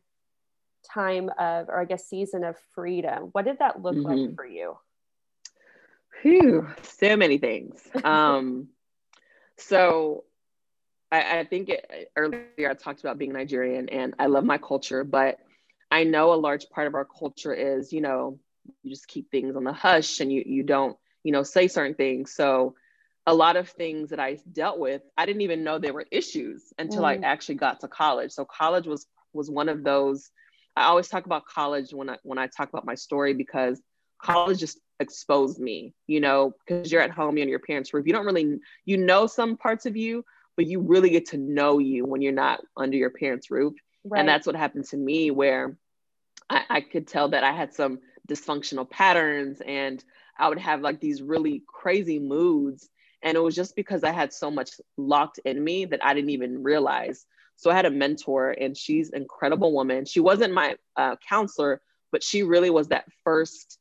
time 0.93 1.29
of 1.39 1.69
or 1.69 1.79
i 1.79 1.85
guess 1.85 2.07
season 2.07 2.43
of 2.43 2.55
freedom 2.73 3.29
what 3.31 3.45
did 3.45 3.59
that 3.59 3.81
look 3.81 3.95
mm-hmm. 3.95 4.25
like 4.25 4.35
for 4.35 4.45
you 4.45 4.77
Whew, 6.21 6.67
so 6.83 7.15
many 7.15 7.37
things 7.37 7.81
um 8.03 8.69
so 9.57 10.23
I, 11.11 11.39
I 11.39 11.43
think 11.43 11.69
it, 11.69 12.11
earlier 12.15 12.69
i 12.69 12.73
talked 12.73 13.01
about 13.01 13.17
being 13.17 13.33
nigerian 13.33 13.89
and 13.89 14.13
i 14.19 14.27
love 14.27 14.43
my 14.43 14.57
culture 14.57 15.03
but 15.03 15.37
i 15.91 16.03
know 16.03 16.33
a 16.33 16.35
large 16.35 16.69
part 16.69 16.87
of 16.87 16.95
our 16.95 17.05
culture 17.05 17.53
is 17.53 17.91
you 17.93 18.01
know 18.01 18.39
you 18.83 18.91
just 18.91 19.07
keep 19.07 19.31
things 19.31 19.55
on 19.55 19.63
the 19.63 19.73
hush 19.73 20.19
and 20.19 20.31
you 20.31 20.43
you 20.45 20.63
don't 20.63 20.97
you 21.23 21.31
know 21.31 21.43
say 21.43 21.67
certain 21.67 21.95
things 21.95 22.33
so 22.33 22.75
a 23.29 23.33
lot 23.33 23.57
of 23.57 23.69
things 23.69 24.09
that 24.09 24.19
I 24.19 24.39
dealt 24.51 24.79
with, 24.79 25.03
I 25.15 25.27
didn't 25.27 25.43
even 25.43 25.63
know 25.63 25.77
there 25.77 25.93
were 25.93 26.07
issues 26.09 26.73
until 26.79 27.03
mm. 27.03 27.23
I 27.23 27.27
actually 27.27 27.55
got 27.55 27.81
to 27.81 27.87
college. 27.87 28.31
So 28.31 28.43
college 28.43 28.87
was 28.87 29.05
was 29.33 29.51
one 29.51 29.69
of 29.69 29.83
those. 29.83 30.31
I 30.75 30.85
always 30.85 31.07
talk 31.07 31.27
about 31.27 31.45
college 31.45 31.93
when 31.93 32.09
I 32.09 32.17
when 32.23 32.39
I 32.39 32.47
talk 32.47 32.69
about 32.69 32.85
my 32.85 32.95
story 32.95 33.35
because 33.35 33.79
college 34.19 34.59
just 34.59 34.79
exposed 34.99 35.59
me. 35.59 35.93
You 36.07 36.21
know, 36.21 36.53
because 36.65 36.91
you're 36.91 37.03
at 37.03 37.11
home, 37.11 37.37
you're 37.37 37.43
in 37.43 37.49
your 37.49 37.59
parents' 37.59 37.93
roof. 37.93 38.07
You 38.07 38.13
don't 38.13 38.25
really 38.25 38.59
you 38.85 38.97
know 38.97 39.27
some 39.27 39.57
parts 39.57 39.85
of 39.85 39.95
you, 39.95 40.25
but 40.59 40.67
you 40.67 40.81
really 40.81 41.09
get 41.09 41.27
to 41.27 41.37
know 41.37 41.79
you 41.79 42.03
when 42.03 42.21
you're 42.21 42.33
not 42.33 42.59
under 42.75 42.97
your 42.97 43.11
parents' 43.11 43.49
roof. 43.49 43.75
Right. 44.03 44.19
And 44.19 44.27
that's 44.27 44.45
what 44.45 44.57
happened 44.57 44.83
to 44.89 44.97
me, 44.97 45.31
where 45.31 45.77
I, 46.49 46.63
I 46.69 46.81
could 46.81 47.07
tell 47.07 47.29
that 47.29 47.45
I 47.45 47.53
had 47.53 47.73
some 47.73 47.99
dysfunctional 48.27 48.89
patterns 48.89 49.61
and 49.65 50.03
I 50.37 50.49
would 50.49 50.59
have 50.59 50.81
like 50.81 50.99
these 50.99 51.21
really 51.21 51.63
crazy 51.65 52.19
moods 52.19 52.89
and 53.23 53.37
it 53.37 53.39
was 53.39 53.55
just 53.55 53.73
because 53.73 54.03
I 54.03 54.11
had 54.11 54.33
so 54.33 54.51
much 54.51 54.71
locked 54.97 55.39
in 55.45 55.63
me 55.63 55.85
that 55.85 56.03
I 56.03 56.13
didn't 56.13 56.31
even 56.31 56.61
realize. 56.61 57.25
So 57.55 57.71
I 57.71 57.75
had 57.75 57.85
a 57.85 57.89
mentor, 57.89 58.51
and 58.51 58.75
she's 58.75 59.11
an 59.11 59.21
incredible 59.21 59.71
woman. 59.71 60.03
She 60.03 60.19
wasn't 60.19 60.53
my 60.53 60.75
uh, 60.97 61.15
counselor, 61.29 61.79
but 62.11 62.21
she 62.21 62.43
really 62.43 62.69
was 62.69 62.89
that 62.89 63.05
first, 63.23 63.79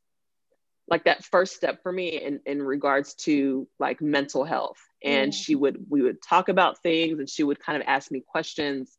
like 0.87 1.07
that 1.07 1.25
first 1.25 1.57
step 1.57 1.83
for 1.83 1.91
me 1.91 2.21
in, 2.23 2.39
in 2.47 2.63
regards 2.63 3.15
to 3.15 3.67
like 3.81 4.01
mental 4.01 4.45
health. 4.45 4.79
And 5.03 5.33
mm. 5.33 5.35
she 5.35 5.55
would, 5.55 5.85
we 5.89 6.03
would 6.03 6.23
talk 6.23 6.49
about 6.49 6.83
things 6.83 7.19
and 7.19 7.29
she 7.29 7.45
would 7.45 7.61
kind 7.61 7.81
of 7.81 7.89
ask 7.89 8.11
me 8.11 8.23
questions. 8.27 8.97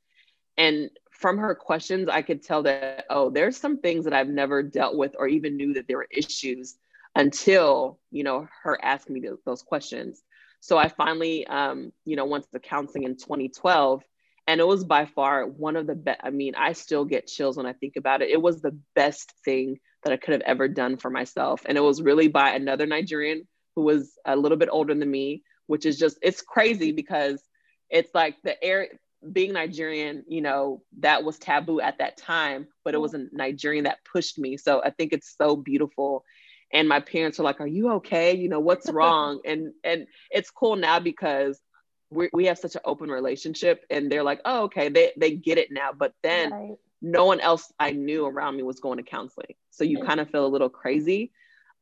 And 0.57 0.89
from 1.11 1.37
her 1.37 1.55
questions, 1.55 2.09
I 2.09 2.21
could 2.21 2.43
tell 2.43 2.63
that, 2.63 3.05
oh, 3.09 3.29
there's 3.29 3.57
some 3.57 3.79
things 3.79 4.05
that 4.05 4.13
I've 4.13 4.29
never 4.29 4.63
dealt 4.63 4.95
with 4.97 5.15
or 5.17 5.27
even 5.27 5.57
knew 5.57 5.73
that 5.73 5.87
there 5.87 5.97
were 5.97 6.07
issues 6.11 6.77
until, 7.15 7.99
you 8.11 8.23
know, 8.23 8.47
her 8.63 8.77
asking 8.83 9.15
me 9.15 9.29
those 9.45 9.61
questions. 9.61 10.21
So 10.61 10.77
I 10.77 10.89
finally, 10.89 11.47
um, 11.47 11.91
you 12.05 12.15
know, 12.15 12.25
went 12.25 12.45
to 12.51 12.59
counseling 12.59 13.03
in 13.03 13.15
2012, 13.15 14.03
and 14.47 14.59
it 14.59 14.67
was 14.67 14.83
by 14.83 15.05
far 15.05 15.45
one 15.45 15.75
of 15.75 15.87
the 15.87 15.95
best. 15.95 16.19
I 16.23 16.29
mean, 16.31 16.55
I 16.55 16.73
still 16.73 17.05
get 17.05 17.27
chills 17.27 17.57
when 17.57 17.65
I 17.65 17.73
think 17.73 17.95
about 17.95 18.21
it. 18.21 18.29
It 18.29 18.41
was 18.41 18.61
the 18.61 18.77
best 18.95 19.33
thing 19.45 19.79
that 20.03 20.13
I 20.13 20.17
could 20.17 20.33
have 20.33 20.41
ever 20.41 20.67
done 20.67 20.97
for 20.97 21.09
myself, 21.09 21.61
and 21.65 21.77
it 21.77 21.81
was 21.81 22.01
really 22.01 22.27
by 22.27 22.51
another 22.51 22.85
Nigerian 22.85 23.47
who 23.75 23.83
was 23.83 24.11
a 24.25 24.35
little 24.35 24.57
bit 24.57 24.69
older 24.71 24.93
than 24.93 25.09
me, 25.09 25.43
which 25.69 25.85
is 25.85 25.99
just 25.99 26.17
it's 26.23 26.41
crazy 26.41 26.91
because 26.91 27.43
it's 27.91 28.09
like 28.15 28.35
the 28.43 28.61
air 28.63 28.87
being 29.31 29.53
Nigerian, 29.53 30.23
you 30.27 30.41
know, 30.41 30.81
that 31.01 31.23
was 31.23 31.37
taboo 31.37 31.79
at 31.79 31.99
that 31.99 32.17
time, 32.17 32.67
but 32.83 32.95
it 32.95 32.97
was 32.97 33.13
a 33.13 33.27
Nigerian 33.31 33.83
that 33.83 33.99
pushed 34.03 34.39
me. 34.39 34.57
So 34.57 34.81
I 34.83 34.89
think 34.89 35.13
it's 35.13 35.35
so 35.37 35.55
beautiful. 35.55 36.25
And 36.73 36.89
my 36.89 36.99
parents 36.99 37.39
are 37.39 37.43
like 37.43 37.61
are 37.61 37.67
you 37.67 37.91
okay? 37.93 38.35
You 38.35 38.49
know 38.49 38.59
what's 38.59 38.89
wrong? 38.97 39.41
And 39.45 39.73
and 39.83 40.07
it's 40.31 40.49
cool 40.49 40.75
now 40.75 40.99
because 40.99 41.61
we, 42.09 42.31
we 42.33 42.45
have 42.47 42.57
such 42.57 42.73
an 42.73 42.81
open 42.83 43.11
relationship 43.11 43.85
and 43.91 44.11
they're 44.11 44.23
like 44.23 44.41
oh 44.45 44.63
okay. 44.63 44.89
They, 44.89 45.11
they 45.17 45.35
get 45.35 45.59
it 45.59 45.71
now 45.71 45.91
but 45.95 46.13
then 46.23 46.51
right. 46.51 46.77
no 46.99 47.25
one 47.25 47.41
else 47.41 47.71
i 47.79 47.91
knew 47.91 48.25
around 48.25 48.57
me 48.57 48.63
was 48.63 48.79
going 48.79 48.97
to 48.97 49.03
counseling. 49.03 49.53
So 49.69 49.83
you 49.83 49.99
right. 49.99 50.07
kind 50.07 50.19
of 50.19 50.31
feel 50.31 50.47
a 50.47 50.55
little 50.55 50.69
crazy. 50.69 51.31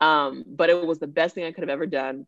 Um, 0.01 0.43
but 0.45 0.69
it 0.69 0.85
was 0.85 0.99
the 0.99 1.07
best 1.07 1.35
thing 1.35 1.45
i 1.45 1.53
could 1.53 1.63
have 1.63 1.69
ever 1.69 1.85
done 1.85 2.27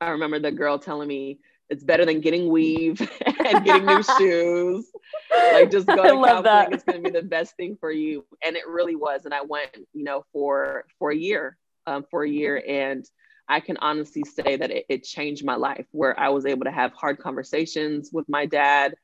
i 0.00 0.10
remember 0.10 0.38
the 0.38 0.50
girl 0.52 0.78
telling 0.78 1.08
me 1.08 1.38
it's 1.68 1.82
better 1.82 2.04
than 2.04 2.20
getting 2.20 2.48
weave 2.48 3.00
and 3.44 3.64
getting 3.64 3.86
new 3.86 4.00
shoes. 4.18 4.86
Like 5.52 5.68
just 5.68 5.88
go 5.88 5.96
to 5.96 6.02
counseling. 6.02 6.42
That. 6.44 6.72
It's 6.72 6.84
going 6.84 7.02
to 7.02 7.10
be 7.10 7.18
the 7.18 7.26
best 7.26 7.56
thing 7.56 7.76
for 7.80 7.90
you. 7.90 8.24
And 8.44 8.54
it 8.54 8.68
really 8.68 8.94
was. 8.94 9.24
And 9.24 9.34
I 9.34 9.42
went, 9.42 9.76
you 9.92 10.04
know, 10.04 10.24
for 10.32 10.84
for 11.00 11.10
a 11.10 11.16
year 11.16 11.56
um, 11.86 12.04
for 12.10 12.22
a 12.24 12.28
year. 12.28 12.62
And 12.66 13.04
I 13.48 13.60
can 13.60 13.76
honestly 13.78 14.24
say 14.24 14.56
that 14.56 14.70
it, 14.70 14.86
it, 14.88 15.04
changed 15.04 15.44
my 15.44 15.54
life 15.54 15.86
where 15.92 16.18
I 16.18 16.30
was 16.30 16.46
able 16.46 16.64
to 16.64 16.72
have 16.72 16.92
hard 16.92 17.18
conversations 17.18 18.10
with 18.12 18.28
my 18.28 18.46
dad 18.46 18.94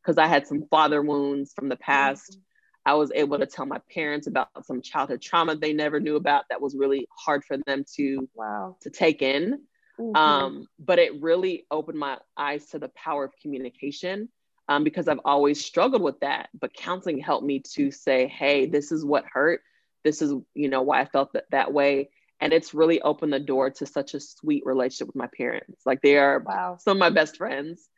because 0.00 0.18
I 0.18 0.26
had 0.28 0.46
some 0.46 0.66
father 0.70 1.02
wounds 1.02 1.52
from 1.54 1.68
the 1.68 1.76
past. 1.76 2.32
Mm-hmm. 2.32 2.40
I 2.86 2.94
was 2.94 3.10
able 3.14 3.38
to 3.38 3.46
tell 3.46 3.66
my 3.66 3.80
parents 3.92 4.28
about 4.28 4.48
some 4.64 4.80
childhood 4.80 5.20
trauma 5.20 5.56
they 5.56 5.72
never 5.72 6.00
knew 6.00 6.16
about 6.16 6.44
that 6.48 6.60
was 6.60 6.74
really 6.74 7.06
hard 7.10 7.44
for 7.44 7.58
them 7.66 7.84
to 7.96 8.28
wow. 8.34 8.76
to 8.82 8.90
take 8.90 9.20
in. 9.20 9.60
Mm-hmm. 9.98 10.16
Um, 10.16 10.66
but 10.78 10.98
it 10.98 11.20
really 11.20 11.66
opened 11.70 11.98
my 11.98 12.18
eyes 12.36 12.66
to 12.66 12.78
the 12.78 12.88
power 12.88 13.24
of 13.24 13.32
communication 13.42 14.28
um, 14.68 14.84
because 14.84 15.08
I've 15.08 15.20
always 15.24 15.64
struggled 15.64 16.02
with 16.02 16.20
that. 16.20 16.50
But 16.58 16.74
counseling 16.74 17.18
helped 17.18 17.46
me 17.46 17.62
to 17.74 17.90
say, 17.90 18.26
hey, 18.26 18.66
this 18.66 18.92
is 18.92 19.04
what 19.04 19.24
hurt. 19.30 19.62
This 20.04 20.22
is, 20.22 20.32
you 20.54 20.68
know, 20.68 20.82
why 20.82 21.00
I 21.00 21.04
felt 21.06 21.32
that, 21.32 21.44
that 21.50 21.72
way 21.72 22.10
and 22.40 22.52
it's 22.52 22.74
really 22.74 23.00
opened 23.00 23.32
the 23.32 23.40
door 23.40 23.70
to 23.70 23.86
such 23.86 24.14
a 24.14 24.20
sweet 24.20 24.64
relationship 24.64 25.08
with 25.08 25.16
my 25.16 25.28
parents 25.36 25.82
like 25.84 26.00
they 26.02 26.16
are 26.16 26.40
wow. 26.40 26.76
some 26.80 26.96
of 26.96 26.98
my 26.98 27.10
best 27.10 27.36
friends 27.36 27.88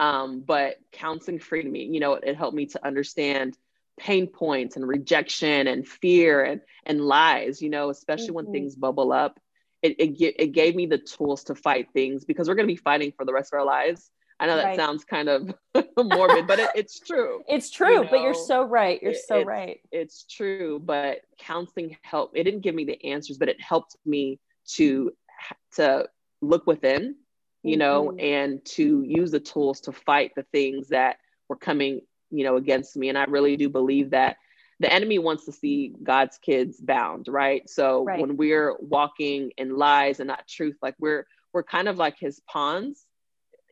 um, 0.00 0.42
but 0.44 0.76
counseling 0.92 1.38
freed 1.38 1.70
me 1.70 1.84
you 1.84 2.00
know 2.00 2.14
it, 2.14 2.24
it, 2.26 2.36
helped 2.36 2.56
me 2.56 2.66
to 2.66 2.84
understand 2.84 3.56
pain 3.98 4.26
points 4.26 4.76
and 4.76 4.88
rejection 4.88 5.66
and 5.66 5.86
fear 5.86 6.42
and 6.42 6.60
and 6.84 7.00
lies 7.00 7.60
you 7.60 7.70
know 7.70 7.90
especially 7.90 8.28
mm-hmm. 8.28 8.36
when 8.36 8.52
things 8.52 8.74
bubble 8.74 9.12
up 9.12 9.38
it, 9.82 9.96
it, 9.98 10.34
it 10.38 10.52
gave 10.52 10.74
me 10.74 10.86
the 10.86 10.98
tools 10.98 11.44
to 11.44 11.54
fight 11.54 11.88
things 11.92 12.24
because 12.24 12.48
we're 12.48 12.54
going 12.54 12.68
to 12.68 12.72
be 12.72 12.76
fighting 12.76 13.12
for 13.16 13.24
the 13.24 13.32
rest 13.32 13.52
of 13.52 13.58
our 13.58 13.66
lives 13.66 14.10
I 14.42 14.46
know 14.46 14.56
that 14.56 14.64
right. 14.64 14.76
sounds 14.76 15.04
kind 15.04 15.28
of 15.28 15.54
morbid, 15.96 16.48
but 16.48 16.58
it, 16.58 16.70
it's 16.74 16.98
true. 16.98 17.44
It's 17.48 17.70
true, 17.70 17.92
you 17.92 18.02
know? 18.02 18.08
but 18.10 18.22
you're 18.22 18.34
so 18.34 18.64
right. 18.64 19.00
You're 19.00 19.14
so 19.14 19.38
it's, 19.38 19.46
right. 19.46 19.80
It's 19.92 20.24
true, 20.24 20.80
but 20.84 21.20
counseling 21.38 21.96
helped. 22.02 22.36
It 22.36 22.42
didn't 22.42 22.62
give 22.62 22.74
me 22.74 22.84
the 22.84 23.04
answers, 23.04 23.38
but 23.38 23.48
it 23.48 23.60
helped 23.60 23.96
me 24.04 24.40
to 24.74 25.12
to 25.76 26.08
look 26.40 26.66
within, 26.66 27.14
you 27.62 27.76
mm-hmm. 27.76 27.78
know, 27.78 28.16
and 28.18 28.64
to 28.64 29.04
use 29.06 29.30
the 29.30 29.38
tools 29.38 29.80
to 29.82 29.92
fight 29.92 30.32
the 30.34 30.44
things 30.50 30.88
that 30.88 31.18
were 31.48 31.56
coming, 31.56 32.00
you 32.30 32.42
know, 32.42 32.56
against 32.56 32.96
me. 32.96 33.10
And 33.10 33.18
I 33.18 33.24
really 33.24 33.56
do 33.56 33.68
believe 33.68 34.10
that 34.10 34.38
the 34.82 34.92
enemy 34.92 35.18
wants 35.18 35.46
to 35.46 35.52
see 35.52 35.94
God's 36.02 36.38
kids 36.38 36.80
bound, 36.80 37.26
right? 37.28 37.68
So 37.70 38.04
right. 38.04 38.20
when 38.20 38.36
we're 38.36 38.76
walking 38.80 39.52
in 39.56 39.76
lies 39.76 40.20
and 40.20 40.28
not 40.28 40.46
truth, 40.46 40.76
like 40.82 40.94
we're 40.98 41.26
we're 41.52 41.62
kind 41.62 41.88
of 41.88 41.96
like 41.98 42.18
his 42.18 42.40
pawns 42.40 43.06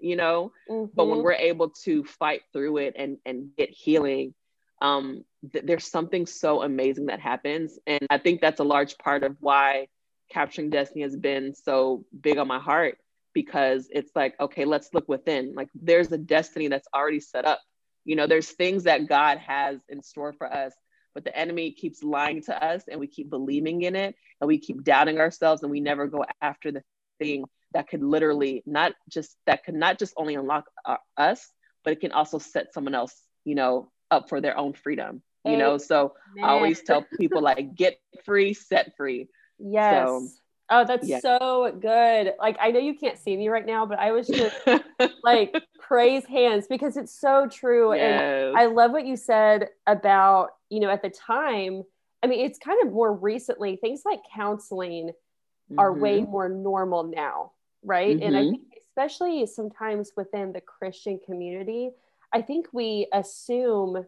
you 0.01 0.17
know 0.17 0.53
mm-hmm. 0.69 0.91
but 0.95 1.07
when 1.07 1.19
mm-hmm. 1.19 1.25
we're 1.25 1.33
able 1.33 1.71
to 1.71 2.05
fight 2.05 2.43
through 2.53 2.79
it 2.79 2.95
and 2.97 3.19
and 3.25 3.51
get 3.57 3.71
healing 3.71 4.35
um 4.81 5.25
th- 5.53 5.65
there's 5.65 5.87
something 5.87 6.27
so 6.27 6.63
amazing 6.63 7.07
that 7.07 7.21
happens 7.21 7.79
and 7.87 8.07
i 8.11 8.19
think 8.19 8.41
that's 8.41 8.61
a 8.61 8.65
large 8.65 8.97
part 8.99 9.23
of 9.23 9.37
why 9.41 9.87
capturing 10.31 10.71
destiny 10.71 11.03
has 11.03 11.17
been 11.17 11.55
so 11.55 12.05
big 12.21 12.39
on 12.39 12.49
my 12.49 12.59
heart 12.59 12.99
because 13.35 13.89
it's 13.91 14.13
like 14.15 14.39
okay 14.41 14.65
let's 14.65 14.95
look 14.95 15.09
within 15.09 15.55
like 15.55 15.69
there's 15.75 16.11
a 16.13 16.19
destiny 16.19 16.69
that's 16.69 16.89
already 16.95 17.21
set 17.21 17.45
up 17.45 17.61
you 18.05 18.17
know 18.17 18.27
there's 18.27 18.51
things 18.51 18.85
that 18.85 19.07
god 19.07 19.39
has 19.39 19.81
in 19.89 20.03
store 20.03 20.33
for 20.33 20.53
us 20.53 20.73
but 21.15 21.25
the 21.25 21.37
enemy 21.37 21.73
keeps 21.73 22.03
lying 22.03 22.43
to 22.43 22.65
us 22.65 22.85
and 22.89 23.01
we 23.01 23.07
keep 23.07 23.31
believing 23.31 23.83
in 23.83 23.97
it 23.97 24.15
and 24.41 24.49
we 24.49 24.59
keep 24.59 24.83
doubting 24.85 25.19
ourselves 25.19 25.63
and 25.63 25.71
we 25.71 25.81
never 25.81 26.07
go 26.07 26.25
after 26.41 26.73
the 26.73 26.83
thing 27.19 27.45
that 27.73 27.89
could 27.89 28.03
literally 28.03 28.63
not 28.67 28.93
just 29.09 29.37
that 29.47 29.65
could 29.65 29.75
not 29.75 29.99
just 29.99 30.15
only 30.17 30.35
unlock 30.35 30.65
uh, 30.85 30.97
us 31.17 31.49
but 31.85 31.93
it 31.93 32.01
can 32.01 32.13
also 32.13 32.39
set 32.39 32.73
someone 32.73 32.95
else 32.95 33.15
you 33.45 33.55
know 33.55 33.91
up 34.11 34.29
for 34.29 34.41
their 34.41 34.57
own 34.57 34.73
freedom 34.73 35.23
you 35.45 35.57
know? 35.57 35.79
So 35.79 36.15
i 36.43 36.49
always 36.49 36.83
tell 36.83 37.05
people 37.19 37.43
like 37.43 37.75
get 37.75 37.99
free 38.25 38.55
set 38.55 38.97
free. 38.97 39.29
Yes. 39.59 40.07
So, 40.07 40.29
oh 40.71 40.85
that's 40.85 41.07
yeah. 41.07 41.21
so 41.21 41.77
good. 41.81 42.35
Like 42.39 42.57
i 42.61 42.71
know 42.71 42.81
you 42.81 42.95
can't 42.95 43.19
see 43.19 43.37
me 43.37 43.49
right 43.49 43.67
now 43.67 43.87
but 43.87 43.99
i 43.99 44.13
was 44.13 44.27
just 44.27 44.57
like 45.23 45.55
praise 45.79 46.25
hands 46.25 46.67
because 46.69 46.97
it's 46.97 47.19
so 47.19 47.49
true. 47.49 47.95
Yes. 47.95 48.49
and 48.49 48.57
i 48.57 48.67
love 48.67 48.93
what 48.93 49.07
you 49.07 49.17
said 49.17 49.69
about 49.87 50.51
you 50.71 50.81
know 50.81 50.91
at 50.91 51.03
the 51.03 51.11
time 51.11 51.85
I 52.23 52.27
mean, 52.27 52.45
it's 52.45 52.59
kind 52.59 52.79
of 52.87 52.93
more 52.93 53.13
recently, 53.13 53.77
things 53.77 54.03
like 54.05 54.21
counseling 54.35 55.09
mm-hmm. 55.09 55.79
are 55.79 55.93
way 55.93 56.21
mm-hmm. 56.21 56.31
more 56.31 56.49
normal 56.49 57.05
now, 57.05 57.53
right? 57.83 58.17
Mm-hmm. 58.17 58.27
And 58.27 58.37
I 58.37 58.41
mm-hmm. 58.41 58.51
think, 58.51 58.63
especially 58.89 59.47
sometimes 59.47 60.13
within 60.17 60.53
the 60.53 60.61
Christian 60.61 61.19
community, 61.25 61.91
I 62.33 62.43
think 62.43 62.67
we 62.73 63.09
assume 63.13 64.07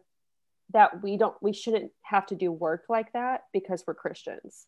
that 0.71 1.01
we 1.03 1.17
don't, 1.17 1.35
we 1.41 1.53
shouldn't 1.53 1.91
have 2.03 2.25
to 2.27 2.35
do 2.35 2.51
work 2.51 2.85
like 2.89 3.11
that 3.13 3.45
because 3.51 3.83
we're 3.85 3.95
Christians. 3.95 4.65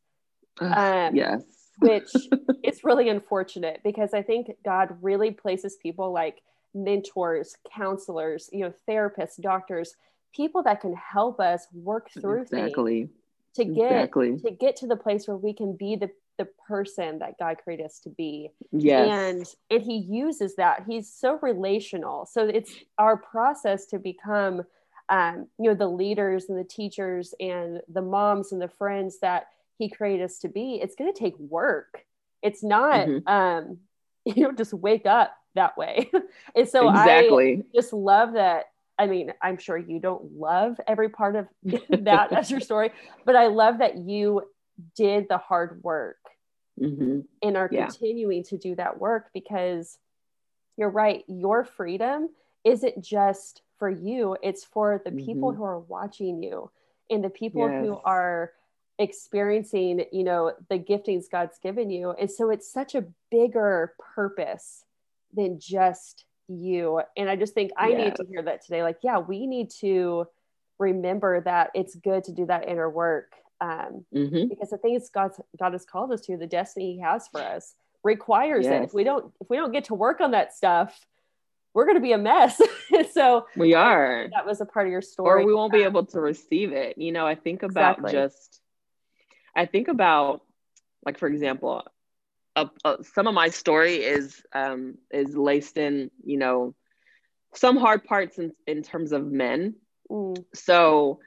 Um, 0.59 1.13
yes. 1.13 1.43
which 1.79 2.11
is 2.63 2.83
really 2.83 3.09
unfortunate 3.09 3.81
because 3.83 4.13
I 4.13 4.21
think 4.21 4.51
God 4.63 4.97
really 5.01 5.31
places 5.31 5.77
people 5.81 6.13
like 6.13 6.41
mentors, 6.73 7.55
counselors, 7.75 8.49
you 8.53 8.61
know, 8.61 8.73
therapists, 8.87 9.41
doctors, 9.41 9.95
people 10.35 10.63
that 10.63 10.81
can 10.81 10.93
help 10.95 11.39
us 11.39 11.67
work 11.73 12.09
through 12.11 12.41
exactly. 12.41 13.03
things 13.03 13.09
to 13.55 13.65
get 13.65 13.91
exactly. 13.91 14.37
to 14.39 14.51
get 14.51 14.75
to 14.77 14.87
the 14.87 14.95
place 14.95 15.27
where 15.27 15.37
we 15.37 15.53
can 15.53 15.75
be 15.75 15.95
the 15.95 16.09
the 16.37 16.47
person 16.67 17.19
that 17.19 17.39
God 17.39 17.57
created 17.63 17.85
us 17.85 17.99
to 17.99 18.09
be. 18.09 18.51
Yes. 18.71 19.09
And 19.09 19.47
and 19.69 19.81
he 19.81 19.97
uses 19.97 20.55
that. 20.55 20.83
He's 20.87 21.11
so 21.11 21.39
relational. 21.41 22.25
So 22.25 22.45
it's 22.45 22.73
our 22.97 23.17
process 23.17 23.85
to 23.87 23.99
become 23.99 24.63
um, 25.07 25.47
you 25.59 25.69
know, 25.69 25.75
the 25.75 25.87
leaders 25.87 26.45
and 26.49 26.57
the 26.57 26.63
teachers 26.63 27.35
and 27.39 27.79
the 27.87 28.01
moms 28.01 28.51
and 28.51 28.59
the 28.59 28.67
friends 28.67 29.19
that 29.19 29.47
he 29.77 29.87
created 29.87 30.23
us 30.23 30.39
to 30.39 30.49
be. 30.49 30.79
It's 30.81 30.95
gonna 30.95 31.13
take 31.13 31.37
work. 31.37 32.03
It's 32.41 32.63
not 32.63 33.07
mm-hmm. 33.07 33.27
um, 33.27 33.77
you 34.25 34.43
know, 34.43 34.51
just 34.51 34.73
wake 34.73 35.05
up 35.05 35.35
that 35.53 35.77
way. 35.77 36.11
and 36.55 36.67
so 36.67 36.89
exactly. 36.89 37.59
I 37.59 37.77
just 37.77 37.93
love 37.93 38.33
that 38.33 38.65
I 38.97 39.07
mean, 39.07 39.33
I'm 39.41 39.57
sure 39.57 39.77
you 39.77 39.99
don't 39.99 40.37
love 40.37 40.79
every 40.87 41.09
part 41.09 41.35
of 41.35 41.47
that 41.89 42.31
as 42.31 42.49
your 42.49 42.59
story, 42.59 42.91
but 43.25 43.35
I 43.35 43.47
love 43.47 43.79
that 43.79 43.97
you 43.97 44.43
did 44.95 45.27
the 45.29 45.37
hard 45.37 45.81
work 45.83 46.17
mm-hmm. 46.79 47.21
and 47.41 47.57
are 47.57 47.69
yeah. 47.71 47.87
continuing 47.87 48.43
to 48.45 48.57
do 48.57 48.75
that 48.75 48.99
work 48.99 49.29
because 49.33 49.97
you're 50.77 50.89
right. 50.89 51.23
Your 51.27 51.63
freedom 51.63 52.29
isn't 52.63 53.03
just 53.03 53.61
for 53.77 53.89
you, 53.89 54.37
it's 54.41 54.63
for 54.63 55.01
the 55.03 55.11
people 55.11 55.51
mm-hmm. 55.51 55.57
who 55.57 55.63
are 55.65 55.79
watching 55.79 56.41
you 56.41 56.71
and 57.09 57.23
the 57.23 57.29
people 57.29 57.69
yes. 57.69 57.85
who 57.85 57.99
are 58.03 58.51
experiencing, 58.97 60.05
you 60.11 60.23
know, 60.23 60.53
the 60.69 60.79
giftings 60.79 61.29
God's 61.29 61.59
given 61.59 61.89
you. 61.89 62.11
And 62.11 62.31
so 62.31 62.49
it's 62.49 62.71
such 62.71 62.95
a 62.95 63.05
bigger 63.29 63.93
purpose 64.15 64.85
than 65.33 65.59
just 65.59 66.25
you. 66.47 67.01
And 67.17 67.29
I 67.29 67.35
just 67.35 67.53
think 67.53 67.71
I 67.77 67.89
yes. 67.89 67.97
need 67.99 68.15
to 68.15 68.25
hear 68.29 68.41
that 68.43 68.63
today. 68.63 68.83
Like, 68.83 68.97
yeah, 69.03 69.19
we 69.19 69.47
need 69.47 69.71
to 69.81 70.27
remember 70.79 71.41
that 71.41 71.71
it's 71.73 71.95
good 71.95 72.23
to 72.25 72.31
do 72.31 72.45
that 72.47 72.67
inner 72.67 72.89
work. 72.89 73.33
Um, 73.61 74.05
mm-hmm. 74.13 74.49
because 74.49 74.69
the 74.69 74.77
things 74.77 75.09
God's 75.09 75.39
God 75.57 75.71
has 75.71 75.85
called 75.85 76.11
us 76.11 76.21
to, 76.21 76.35
the 76.37 76.45
destiny 76.45 76.95
He 76.95 77.01
has 77.01 77.27
for 77.29 77.41
us, 77.41 77.73
requires 78.03 78.65
yes. 78.65 78.81
it. 78.81 78.83
If 78.85 78.93
we 78.93 79.03
don't, 79.03 79.31
if 79.39 79.49
we 79.49 79.57
don't 79.57 79.71
get 79.71 79.85
to 79.85 79.93
work 79.93 80.19
on 80.19 80.31
that 80.31 80.53
stuff, 80.53 81.05
we're 81.73 81.85
going 81.85 81.95
to 81.95 82.01
be 82.01 82.13
a 82.13 82.17
mess. 82.17 82.61
so 83.11 83.47
we 83.55 83.73
are. 83.73 84.27
That 84.33 84.45
was 84.45 84.61
a 84.61 84.65
part 84.65 84.87
of 84.87 84.91
your 84.91 85.01
story, 85.01 85.43
or 85.43 85.45
we 85.45 85.53
won't 85.53 85.73
be 85.73 85.83
able 85.83 86.05
to 86.07 86.19
receive 86.19 86.71
it. 86.71 86.97
You 86.97 87.11
know, 87.11 87.25
I 87.25 87.35
think 87.35 87.63
about 87.63 87.99
exactly. 87.99 88.11
just, 88.11 88.61
I 89.55 89.65
think 89.65 89.87
about, 89.87 90.41
like 91.05 91.17
for 91.17 91.27
example, 91.27 91.85
some 92.55 93.27
of 93.27 93.33
my 93.33 93.49
story 93.49 93.95
is 93.95 94.41
um, 94.53 94.95
is 95.11 95.35
laced 95.35 95.77
in 95.77 96.09
you 96.23 96.37
know 96.37 96.73
some 97.53 97.77
hard 97.77 98.03
parts 98.03 98.37
in, 98.37 98.51
in 98.67 98.83
terms 98.83 99.11
of 99.11 99.25
men 99.25 99.75
mm. 100.09 100.43
so 100.53 101.19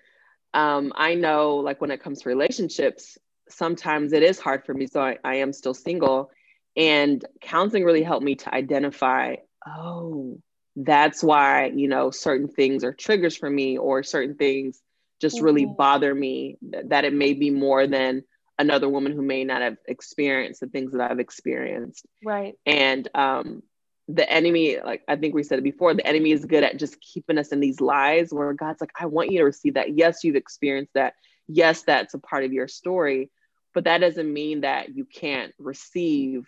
um, 0.55 0.93
i 0.97 1.15
know 1.15 1.57
like 1.57 1.81
when 1.81 1.91
it 1.91 2.03
comes 2.03 2.23
to 2.23 2.29
relationships 2.29 3.19
sometimes 3.49 4.13
it 4.13 4.23
is 4.23 4.39
hard 4.39 4.65
for 4.65 4.75
me 4.75 4.87
so 4.87 5.01
I, 5.01 5.19
I 5.25 5.37
am 5.37 5.53
still 5.53 5.75
single 5.75 6.31
and 6.77 7.25
counseling 7.41 7.85
really 7.85 8.03
helped 8.03 8.25
me 8.25 8.35
to 8.37 8.55
identify 8.55 9.37
oh 9.67 10.39
that's 10.77 11.23
why 11.23 11.73
you 11.75 11.89
know 11.89 12.11
certain 12.11 12.49
things 12.49 12.85
are 12.85 12.93
triggers 12.93 13.37
for 13.37 13.51
me 13.51 13.77
or 13.79 14.03
certain 14.03 14.37
things 14.37 14.81
just 15.21 15.37
mm-hmm. 15.37 15.45
really 15.45 15.67
bother 15.67 16.15
me 16.15 16.57
that 16.85 17.05
it 17.05 17.13
may 17.13 17.33
be 17.33 17.51
more 17.51 17.87
than 17.87 18.23
another 18.59 18.89
woman 18.89 19.13
who 19.13 19.23
may 19.23 19.45
not 19.45 19.63
have 19.63 19.77
experienced 19.87 20.61
the 20.61 20.67
things 20.67 20.93
that 20.93 21.11
I've 21.11 21.21
experienced. 21.21 22.05
Right. 22.25 22.55
And 22.67 23.09
um, 23.15 23.63
the 24.09 24.29
enemy, 24.31 24.79
like 24.85 25.03
I 25.07 25.17
think 25.17 25.35
we 25.35 25.43
said 25.43 25.59
it 25.59 25.65
before, 25.65 25.95
the 25.95 26.07
enemy 26.07 26.33
is 26.33 26.45
good 26.45 26.65
at 26.65 26.79
just 26.79 27.01
keeping 27.01 27.39
us 27.39 27.49
in 27.49 27.61
these 27.61 27.81
lies 27.81 28.33
where 28.33 28.53
God's 28.55 28.81
like, 28.81 28.93
I 28.99 29.07
want 29.07 29.31
you 29.31 29.39
to 29.39 29.45
receive 29.45 29.75
that. 29.75 29.97
Yes, 29.97 30.25
you've 30.25 30.37
experienced 30.37 30.95
that. 30.95 31.15
Yes, 31.47 31.83
that's 31.83 32.15
a 32.15 32.19
part 32.19 32.45
of 32.45 32.53
your 32.53 32.69
story, 32.69 33.31
but 33.75 33.85
that 33.85 33.99
doesn't 33.99 34.33
mean 34.33 34.63
that 34.63 34.95
you 34.95 35.05
can't 35.05 35.55
receive, 35.59 36.47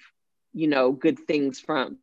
you 0.52 0.68
know, 0.68 0.92
good 0.92 1.18
things 1.18 1.60
from 1.60 1.98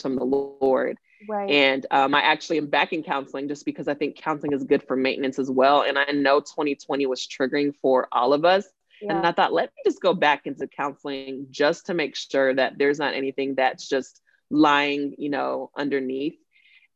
from 0.00 0.16
the 0.16 0.24
Lord. 0.24 0.98
Right. 1.28 1.50
And 1.50 1.86
um, 1.90 2.14
I 2.14 2.20
actually 2.20 2.58
am 2.58 2.66
back 2.66 2.92
in 2.92 3.02
counseling 3.02 3.48
just 3.48 3.64
because 3.64 3.88
I 3.88 3.94
think 3.94 4.16
counseling 4.16 4.52
is 4.52 4.64
good 4.64 4.82
for 4.82 4.96
maintenance 4.96 5.38
as 5.38 5.50
well. 5.50 5.82
And 5.82 5.98
I 5.98 6.12
know 6.12 6.40
2020 6.40 7.06
was 7.06 7.26
triggering 7.26 7.74
for 7.80 8.06
all 8.12 8.34
of 8.34 8.44
us. 8.44 8.66
Yeah. 9.00 9.16
And 9.16 9.26
I 9.26 9.32
thought, 9.32 9.52
let 9.52 9.70
me 9.76 9.82
just 9.84 10.00
go 10.00 10.14
back 10.14 10.46
into 10.46 10.66
counseling 10.66 11.46
just 11.50 11.86
to 11.86 11.94
make 11.94 12.16
sure 12.16 12.54
that 12.54 12.78
there's 12.78 12.98
not 12.98 13.14
anything 13.14 13.54
that's 13.54 13.88
just 13.88 14.20
lying, 14.50 15.14
you 15.18 15.28
know, 15.28 15.70
underneath. 15.76 16.38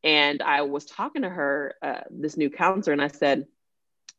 And 0.02 0.42
I 0.42 0.62
was 0.62 0.86
talking 0.86 1.22
to 1.22 1.28
her, 1.28 1.74
uh, 1.82 2.00
this 2.10 2.36
new 2.36 2.48
counselor, 2.48 2.92
and 2.92 3.02
I 3.02 3.08
said, 3.08 3.46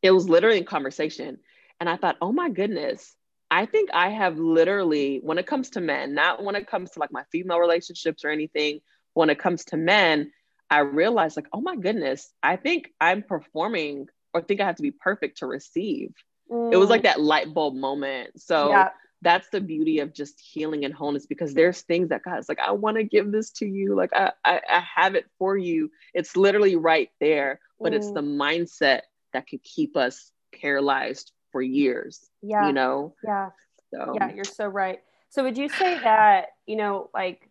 it 0.02 0.12
was 0.12 0.30
literally 0.30 0.60
in 0.60 0.66
conversation. 0.66 1.40
And 1.80 1.90
I 1.90 1.98
thought, 1.98 2.18
oh 2.22 2.32
my 2.32 2.50
goodness, 2.50 3.16
I 3.50 3.66
think 3.66 3.90
I 3.94 4.10
have 4.10 4.38
literally, 4.38 5.20
when 5.24 5.38
it 5.38 5.48
comes 5.48 5.72
to 5.72 5.82
men, 5.82 6.14
not 6.14 6.44
when 6.44 6.56
it 6.56 6.68
comes 6.68 6.92
to 6.92 7.00
like 7.00 7.12
my 7.12 7.24
female 7.32 7.60
relationships 7.60 8.24
or 8.24 8.30
anything, 8.30 8.82
when 9.14 9.30
it 9.30 9.40
comes 9.40 9.66
to 9.66 9.78
men, 9.78 10.32
I 10.70 10.80
realized 10.80 11.36
like, 11.36 11.50
oh 11.52 11.60
my 11.62 11.76
goodness, 11.76 12.32
I 12.42 12.56
think 12.56 12.92
I'm 13.02 13.24
performing 13.24 14.08
or 14.34 14.42
think 14.42 14.62
I 14.62 14.66
have 14.66 14.78
to 14.78 14.82
be 14.82 14.92
perfect 14.92 15.40
to 15.40 15.48
receive. 15.48 16.14
Mm. 16.52 16.74
It 16.74 16.78
was 16.78 16.90
like 16.90 17.02
mm. 17.02 17.06
that 17.06 17.22
light 17.22 17.54
bulb 17.54 17.76
moment. 17.76 18.42
So 18.42 18.70
yeah. 18.70 18.90
that's 19.22 19.48
the 19.50 19.62
beauty 19.62 20.00
of 20.00 20.14
just 20.14 20.40
healing 20.40 20.86
and 20.86 20.94
wholeness 20.94 21.26
because 21.26 21.54
there's 21.54 21.82
things 21.82 22.10
that 22.10 22.24
God's 22.24 22.50
like, 22.50 22.60
I 22.60 22.72
want 22.72 22.98
to 22.98 23.04
give 23.04 23.32
this 23.32 23.52
to 23.54 23.66
you. 23.66 23.96
Like 23.96 24.12
I, 24.14 24.32
I, 24.44 24.62
I, 24.70 24.84
have 24.96 25.16
it 25.16 25.26
for 25.40 25.58
you. 25.58 25.92
It's 26.14 26.36
literally 26.36 26.76
right 26.76 27.10
there, 27.20 27.60
but 27.80 27.94
mm. 27.94 27.96
it's 27.96 28.12
the 28.12 28.22
mindset 28.22 29.02
that 29.34 29.48
can 29.48 29.60
keep 29.64 29.96
us 29.96 30.32
paralyzed 30.60 31.32
for 31.52 31.62
years. 31.62 32.30
Yeah. 32.42 32.68
You 32.68 32.74
know? 32.74 33.16
Yeah. 33.24 33.50
So. 33.92 34.14
Yeah, 34.16 34.34
you're 34.34 34.44
so 34.44 34.68
right. 34.68 35.00
So 35.30 35.44
would 35.44 35.58
you 35.58 35.70
say 35.70 35.98
that, 36.00 36.48
you 36.66 36.76
know, 36.76 37.10
like 37.14 37.50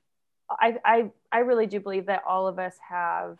I, 0.50 0.76
I, 0.84 1.10
I 1.32 1.38
really 1.38 1.66
do 1.66 1.80
believe 1.80 2.06
that 2.06 2.22
all 2.28 2.46
of 2.46 2.58
us 2.58 2.74
have 2.88 3.38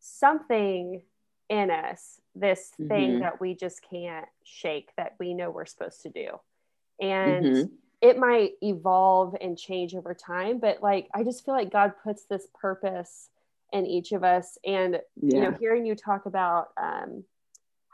something 0.00 1.02
in 1.50 1.70
us 1.70 2.19
this 2.40 2.72
mm-hmm. 2.74 2.88
thing 2.88 3.20
that 3.20 3.40
we 3.40 3.54
just 3.54 3.80
can't 3.88 4.26
shake 4.44 4.90
that 4.96 5.14
we 5.18 5.34
know 5.34 5.50
we're 5.50 5.66
supposed 5.66 6.02
to 6.02 6.08
do 6.08 6.28
and 7.00 7.44
mm-hmm. 7.44 7.74
it 8.00 8.18
might 8.18 8.52
evolve 8.62 9.36
and 9.40 9.58
change 9.58 9.94
over 9.94 10.14
time 10.14 10.58
but 10.58 10.82
like 10.82 11.08
i 11.14 11.22
just 11.22 11.44
feel 11.44 11.54
like 11.54 11.72
god 11.72 11.92
puts 12.02 12.24
this 12.24 12.46
purpose 12.60 13.28
in 13.72 13.86
each 13.86 14.12
of 14.12 14.24
us 14.24 14.58
and 14.64 15.00
yeah. 15.20 15.34
you 15.34 15.40
know 15.40 15.52
hearing 15.52 15.86
you 15.86 15.94
talk 15.94 16.26
about 16.26 16.70
um, 16.80 17.24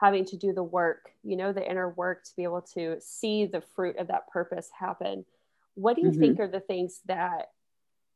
having 0.01 0.25
to 0.25 0.37
do 0.37 0.53
the 0.53 0.63
work 0.63 1.11
you 1.23 1.37
know 1.37 1.53
the 1.53 1.69
inner 1.69 1.91
work 1.91 2.25
to 2.25 2.31
be 2.37 2.43
able 2.43 2.63
to 2.63 2.97
see 3.01 3.47
the 3.47 3.63
fruit 3.75 3.97
of 3.97 4.09
that 4.09 4.29
purpose 4.29 4.71
happen 4.79 5.25
what 5.75 5.97
do 5.97 6.03
you 6.03 6.09
mm-hmm. 6.09 6.21
think 6.21 6.41
are 6.41 6.49
the 6.49 6.61
things 6.61 7.01
that 7.07 7.51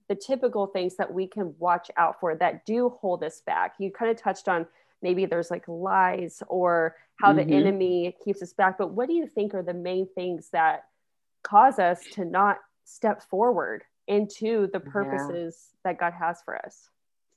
the 0.09 0.15
typical 0.17 0.67
things 0.67 0.97
that 0.97 1.13
we 1.13 1.27
can 1.27 1.55
watch 1.59 1.89
out 1.97 2.19
for 2.19 2.35
that 2.35 2.67
do 2.67 2.89
hold 3.01 3.23
us 3.23 3.43
back 3.43 3.75
you 3.79 3.91
kind 3.91 4.11
of 4.11 4.17
touched 4.17 4.49
on 4.49 4.67
maybe 5.03 5.27
there's 5.27 5.51
like 5.51 5.67
lies 5.67 6.43
or 6.49 6.97
how 7.17 7.33
mm-hmm. 7.33 7.49
the 7.49 7.57
enemy 7.57 8.17
keeps 8.25 8.43
us 8.43 8.53
back 8.53 8.79
but 8.79 8.93
what 8.93 9.09
do 9.09 9.15
you 9.15 9.27
think 9.27 9.55
are 9.55 9.63
the 9.63 9.75
main 9.75 10.07
things 10.15 10.49
that 10.53 10.85
cause 11.43 11.79
us 11.79 12.01
to 12.13 12.25
not 12.25 12.59
step 12.85 13.23
forward 13.23 13.83
into 14.07 14.69
the 14.73 14.81
purposes 14.81 15.69
yeah. 15.71 15.91
that 15.91 15.99
god 15.99 16.13
has 16.13 16.41
for 16.45 16.57
us 16.57 16.89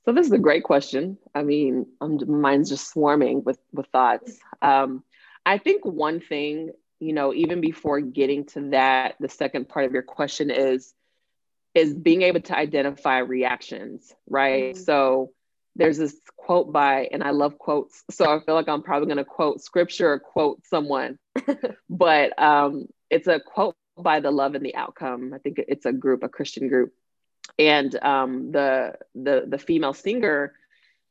so 0.04 0.12
this 0.12 0.26
is 0.26 0.32
a 0.32 0.38
great 0.38 0.64
question 0.64 1.16
i 1.34 1.42
mean 1.42 1.86
um, 2.00 2.18
mine's 2.26 2.68
just 2.68 2.90
swarming 2.90 3.42
with 3.44 3.58
with 3.72 3.86
thoughts 3.88 4.38
um, 4.62 5.02
i 5.46 5.58
think 5.58 5.84
one 5.84 6.20
thing 6.20 6.70
you 7.00 7.12
know 7.12 7.32
even 7.34 7.60
before 7.60 8.00
getting 8.00 8.44
to 8.44 8.70
that 8.70 9.14
the 9.20 9.28
second 9.28 9.68
part 9.68 9.84
of 9.84 9.92
your 9.92 10.02
question 10.02 10.50
is 10.50 10.94
is 11.74 11.92
being 11.92 12.22
able 12.22 12.40
to 12.40 12.56
identify 12.56 13.18
reactions 13.18 14.14
right 14.28 14.74
mm-hmm. 14.74 14.82
so 14.82 15.30
there's 15.76 15.98
this 15.98 16.16
quote 16.36 16.72
by, 16.72 17.08
and 17.10 17.22
I 17.22 17.30
love 17.30 17.58
quotes, 17.58 18.04
so 18.10 18.24
I 18.24 18.44
feel 18.44 18.54
like 18.54 18.68
I'm 18.68 18.82
probably 18.82 19.06
going 19.06 19.18
to 19.18 19.24
quote 19.24 19.60
scripture 19.62 20.12
or 20.12 20.18
quote 20.18 20.64
someone, 20.66 21.18
but 21.90 22.40
um, 22.40 22.86
it's 23.10 23.26
a 23.26 23.40
quote 23.40 23.76
by 23.96 24.20
the 24.20 24.30
Love 24.30 24.54
and 24.54 24.64
the 24.64 24.76
Outcome. 24.76 25.32
I 25.34 25.38
think 25.38 25.58
it's 25.58 25.86
a 25.86 25.92
group, 25.92 26.22
a 26.22 26.28
Christian 26.28 26.68
group, 26.68 26.92
and 27.58 27.94
um, 28.02 28.52
the 28.52 28.94
the 29.14 29.44
the 29.46 29.58
female 29.58 29.94
singer 29.94 30.54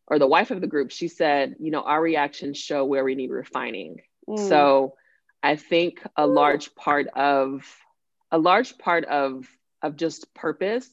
or 0.08 0.20
the 0.20 0.28
wife 0.28 0.52
of 0.52 0.62
the 0.62 0.68
group, 0.68 0.92
she 0.92 1.08
said, 1.08 1.56
you 1.60 1.72
know, 1.72 1.82
our 1.82 2.02
reactions 2.02 2.58
show 2.58 2.84
where 2.84 3.04
we 3.04 3.16
need 3.16 3.32
refining. 3.32 4.02
Mm. 4.28 4.50
So 4.50 4.96
I 5.42 5.56
think 5.56 6.02
a 6.18 6.28
large 6.28 6.76
part 6.76 7.08
of 7.08 7.66
a 8.32 8.38
large 8.38 8.78
part 8.78 9.06
of 9.06 9.48
of 9.82 9.96
just 9.96 10.34
purpose 10.34 10.90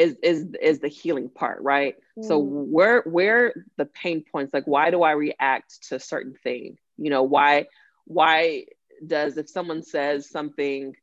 is 0.00 0.16
is 0.22 0.46
is 0.62 0.78
the 0.80 0.88
healing 0.88 1.28
part, 1.28 1.62
right? 1.62 1.94
Mm. 2.18 2.24
So 2.24 2.38
where 2.38 3.02
where 3.02 3.52
the 3.76 3.84
pain 3.84 4.24
points, 4.32 4.54
like 4.54 4.66
why 4.66 4.90
do 4.90 5.02
I 5.02 5.12
react 5.12 5.88
to 5.88 6.00
certain 6.00 6.34
thing? 6.42 6.78
You 6.96 7.10
know, 7.10 7.22
why 7.22 7.66
why 8.06 8.64
does 9.06 9.36
if 9.36 9.50
someone 9.50 9.82
says 9.82 10.30
something, 10.30 10.96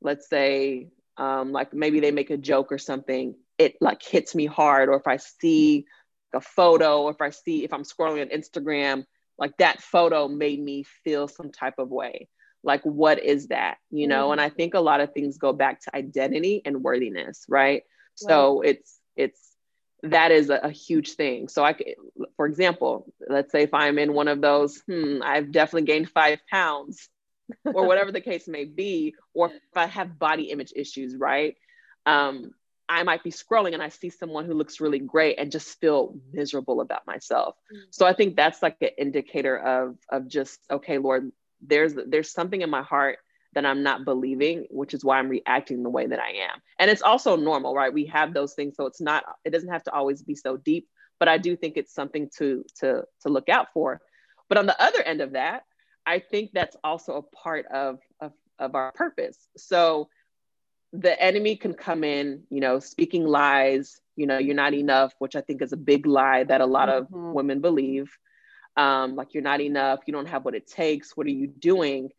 let's 0.00 0.28
say, 0.28 0.88
um, 1.16 1.52
like 1.52 1.72
maybe 1.72 2.00
they 2.00 2.10
make 2.10 2.30
a 2.30 2.36
joke 2.36 2.72
or 2.72 2.78
something, 2.78 3.36
it 3.58 3.76
like 3.80 4.02
hits 4.02 4.34
me 4.34 4.46
hard, 4.46 4.88
or 4.88 4.96
if 4.96 5.06
I 5.06 5.18
see 5.18 5.86
a 6.34 6.40
photo, 6.40 7.02
or 7.02 7.12
if 7.12 7.20
I 7.20 7.30
see 7.30 7.62
if 7.62 7.72
I'm 7.72 7.84
scrolling 7.84 8.22
on 8.22 8.28
Instagram, 8.28 9.04
like 9.38 9.56
that 9.58 9.80
photo 9.80 10.26
made 10.26 10.60
me 10.60 10.84
feel 11.04 11.28
some 11.28 11.52
type 11.52 11.78
of 11.78 11.90
way 11.90 12.28
like 12.64 12.82
what 12.82 13.20
is 13.20 13.48
that 13.48 13.78
you 13.90 14.06
know 14.06 14.26
mm-hmm. 14.26 14.32
and 14.32 14.40
i 14.40 14.48
think 14.48 14.74
a 14.74 14.80
lot 14.80 15.00
of 15.00 15.12
things 15.12 15.36
go 15.36 15.52
back 15.52 15.80
to 15.80 15.96
identity 15.96 16.62
and 16.64 16.80
worthiness 16.80 17.44
right 17.48 17.82
so 18.14 18.60
it's 18.62 18.98
it's 19.16 19.40
that 20.02 20.32
is 20.32 20.50
a, 20.50 20.56
a, 20.56 20.70
huge 20.70 21.12
thing. 21.12 21.48
So 21.48 21.64
I, 21.64 21.76
for 22.36 22.46
example, 22.46 23.12
let's 23.28 23.52
say 23.52 23.62
if 23.62 23.72
I'm 23.72 23.98
in 23.98 24.14
one 24.14 24.26
of 24.26 24.40
those, 24.40 24.82
hmm, 24.88 25.20
I've 25.22 25.52
definitely 25.52 25.86
gained 25.86 26.10
five 26.10 26.40
pounds, 26.50 27.08
or 27.64 27.86
whatever 27.86 28.12
the 28.12 28.20
case 28.20 28.48
may 28.48 28.64
be, 28.64 29.14
or 29.34 29.48
if 29.48 29.76
I 29.76 29.86
have 29.86 30.18
body 30.18 30.44
image 30.44 30.72
issues, 30.74 31.16
right? 31.16 31.56
Um, 32.06 32.52
I 32.88 33.04
might 33.04 33.22
be 33.22 33.30
scrolling 33.30 33.74
and 33.74 33.82
I 33.82 33.88
see 33.88 34.10
someone 34.10 34.44
who 34.44 34.54
looks 34.54 34.80
really 34.80 34.98
great 34.98 35.38
and 35.38 35.52
just 35.52 35.80
feel 35.80 36.16
miserable 36.32 36.80
about 36.80 37.06
myself. 37.06 37.54
Mm-hmm. 37.72 37.84
So 37.90 38.06
I 38.06 38.12
think 38.12 38.36
that's 38.36 38.62
like 38.62 38.76
an 38.80 38.90
indicator 38.98 39.56
of 39.56 39.96
of 40.10 40.28
just 40.28 40.60
okay, 40.70 40.98
Lord, 40.98 41.32
there's 41.60 41.94
there's 42.06 42.30
something 42.30 42.60
in 42.60 42.70
my 42.70 42.82
heart 42.82 43.18
that 43.54 43.66
I'm 43.66 43.82
not 43.82 44.04
believing, 44.04 44.66
which 44.70 44.94
is 44.94 45.04
why 45.04 45.18
I'm 45.18 45.28
reacting 45.28 45.82
the 45.82 45.90
way 45.90 46.06
that 46.06 46.18
I 46.18 46.30
am. 46.30 46.60
And 46.78 46.90
it's 46.90 47.02
also 47.02 47.36
normal, 47.36 47.74
right? 47.74 47.92
We 47.92 48.06
have 48.06 48.32
those 48.32 48.54
things, 48.54 48.76
so 48.76 48.86
it's 48.86 49.00
not 49.00 49.24
it 49.44 49.50
doesn't 49.50 49.68
have 49.68 49.84
to 49.84 49.92
always 49.92 50.22
be 50.22 50.34
so 50.34 50.56
deep, 50.56 50.88
but 51.18 51.28
I 51.28 51.38
do 51.38 51.56
think 51.56 51.76
it's 51.76 51.94
something 51.94 52.30
to 52.38 52.64
to 52.80 53.04
to 53.22 53.28
look 53.28 53.48
out 53.48 53.68
for. 53.72 54.00
But 54.48 54.58
on 54.58 54.66
the 54.66 54.82
other 54.82 55.02
end 55.02 55.20
of 55.20 55.32
that, 55.32 55.64
I 56.04 56.18
think 56.18 56.50
that's 56.52 56.76
also 56.82 57.14
a 57.16 57.22
part 57.22 57.66
of 57.66 57.98
of, 58.20 58.32
of 58.58 58.74
our 58.74 58.92
purpose. 58.92 59.38
So 59.56 60.08
the 60.92 61.20
enemy 61.20 61.56
can 61.56 61.72
come 61.72 62.04
in, 62.04 62.42
you 62.50 62.60
know, 62.60 62.78
speaking 62.78 63.24
lies, 63.24 64.00
you 64.16 64.26
know, 64.26 64.38
you're 64.38 64.54
not 64.54 64.74
enough, 64.74 65.14
which 65.18 65.36
I 65.36 65.40
think 65.40 65.62
is 65.62 65.72
a 65.72 65.76
big 65.76 66.06
lie 66.06 66.44
that 66.44 66.60
a 66.60 66.66
lot 66.66 66.88
mm-hmm. 66.88 67.14
of 67.14 67.34
women 67.34 67.60
believe. 67.60 68.10
Um, 68.76 69.16
like 69.16 69.34
you're 69.34 69.42
not 69.42 69.60
enough, 69.60 70.00
you 70.06 70.12
don't 70.12 70.28
have 70.28 70.44
what 70.44 70.54
it 70.54 70.66
takes, 70.66 71.16
what 71.16 71.26
are 71.26 71.30
you 71.30 71.46
doing? 71.46 72.10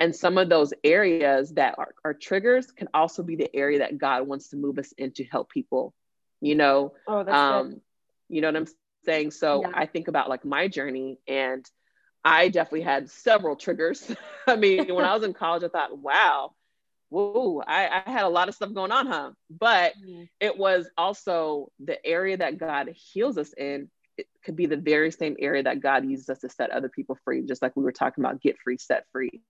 And 0.00 0.16
some 0.16 0.38
of 0.38 0.48
those 0.48 0.72
areas 0.82 1.52
that 1.52 1.74
are, 1.78 1.94
are 2.04 2.14
triggers 2.14 2.72
can 2.72 2.88
also 2.94 3.22
be 3.22 3.36
the 3.36 3.54
area 3.54 3.80
that 3.80 3.98
God 3.98 4.26
wants 4.26 4.48
to 4.48 4.56
move 4.56 4.78
us 4.78 4.92
into 4.96 5.24
help 5.24 5.50
people, 5.50 5.92
you 6.40 6.54
know. 6.54 6.94
Oh, 7.06 7.22
that's 7.22 7.36
um, 7.36 7.68
good. 7.68 7.80
You 8.30 8.40
know 8.40 8.48
what 8.48 8.56
I'm 8.56 8.66
saying? 9.04 9.32
So 9.32 9.62
yeah. 9.62 9.72
I 9.74 9.84
think 9.84 10.08
about 10.08 10.30
like 10.30 10.44
my 10.44 10.68
journey 10.68 11.18
and 11.28 11.68
I 12.24 12.48
definitely 12.48 12.82
had 12.82 13.10
several 13.10 13.56
triggers. 13.56 14.10
I 14.46 14.56
mean, 14.56 14.94
when 14.94 15.04
I 15.04 15.14
was 15.14 15.22
in 15.22 15.34
college, 15.34 15.64
I 15.64 15.68
thought, 15.68 15.98
wow, 15.98 16.52
whoa, 17.10 17.62
I, 17.66 18.02
I, 18.06 18.10
had 18.10 18.24
a 18.24 18.28
lot 18.28 18.48
of 18.48 18.54
stuff 18.54 18.72
going 18.72 18.92
on, 18.92 19.06
huh? 19.06 19.30
But 19.50 19.94
mm-hmm. 19.96 20.24
it 20.38 20.56
was 20.56 20.88
also 20.96 21.70
the 21.84 22.04
area 22.06 22.36
that 22.38 22.58
God 22.58 22.90
heals 22.94 23.36
us 23.36 23.52
in. 23.52 23.90
It 24.16 24.28
could 24.44 24.56
be 24.56 24.66
the 24.66 24.76
very 24.76 25.10
same 25.10 25.36
area 25.38 25.62
that 25.62 25.80
God 25.80 26.08
uses 26.08 26.28
us 26.28 26.38
to 26.40 26.48
set 26.48 26.70
other 26.70 26.88
people 26.88 27.18
free, 27.24 27.42
just 27.42 27.62
like 27.62 27.76
we 27.76 27.84
were 27.84 27.92
talking 27.92 28.22
about 28.24 28.40
get 28.40 28.58
free, 28.62 28.78
set 28.78 29.04
free. 29.12 29.42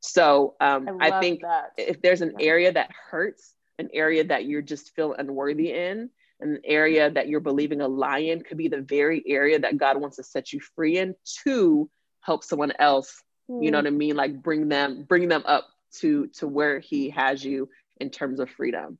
So 0.00 0.54
um, 0.60 0.98
I, 1.00 1.10
I, 1.10 1.20
think 1.20 1.42
that. 1.42 1.72
if 1.76 2.00
there's 2.00 2.22
an 2.22 2.34
area 2.40 2.72
that 2.72 2.90
hurts, 3.10 3.54
an 3.78 3.90
area 3.92 4.24
that 4.24 4.46
you're 4.46 4.62
just 4.62 4.94
feel 4.94 5.12
unworthy 5.12 5.72
in, 5.72 6.10
an 6.40 6.60
area 6.64 7.10
that 7.10 7.28
you're 7.28 7.40
believing 7.40 7.82
a 7.82 7.88
lie 7.88 8.20
in 8.20 8.42
could 8.42 8.56
be 8.56 8.68
the 8.68 8.80
very 8.80 9.22
area 9.26 9.58
that 9.58 9.76
God 9.76 10.00
wants 10.00 10.16
to 10.16 10.22
set 10.22 10.52
you 10.52 10.60
free 10.74 10.96
in 10.96 11.14
to 11.44 11.90
help 12.20 12.44
someone 12.44 12.72
else. 12.78 13.22
Mm. 13.50 13.64
You 13.64 13.70
know 13.70 13.78
hmm. 13.78 13.84
what 13.84 13.92
I 13.92 13.96
mean? 13.96 14.16
Like 14.16 14.42
bring 14.42 14.68
them, 14.68 15.04
bring 15.08 15.28
them 15.28 15.42
up 15.46 15.68
to 15.98 16.28
to 16.38 16.48
where 16.48 16.78
He 16.78 17.10
has 17.10 17.44
you 17.44 17.68
in 17.98 18.10
terms 18.10 18.40
of 18.40 18.48
freedom. 18.50 18.98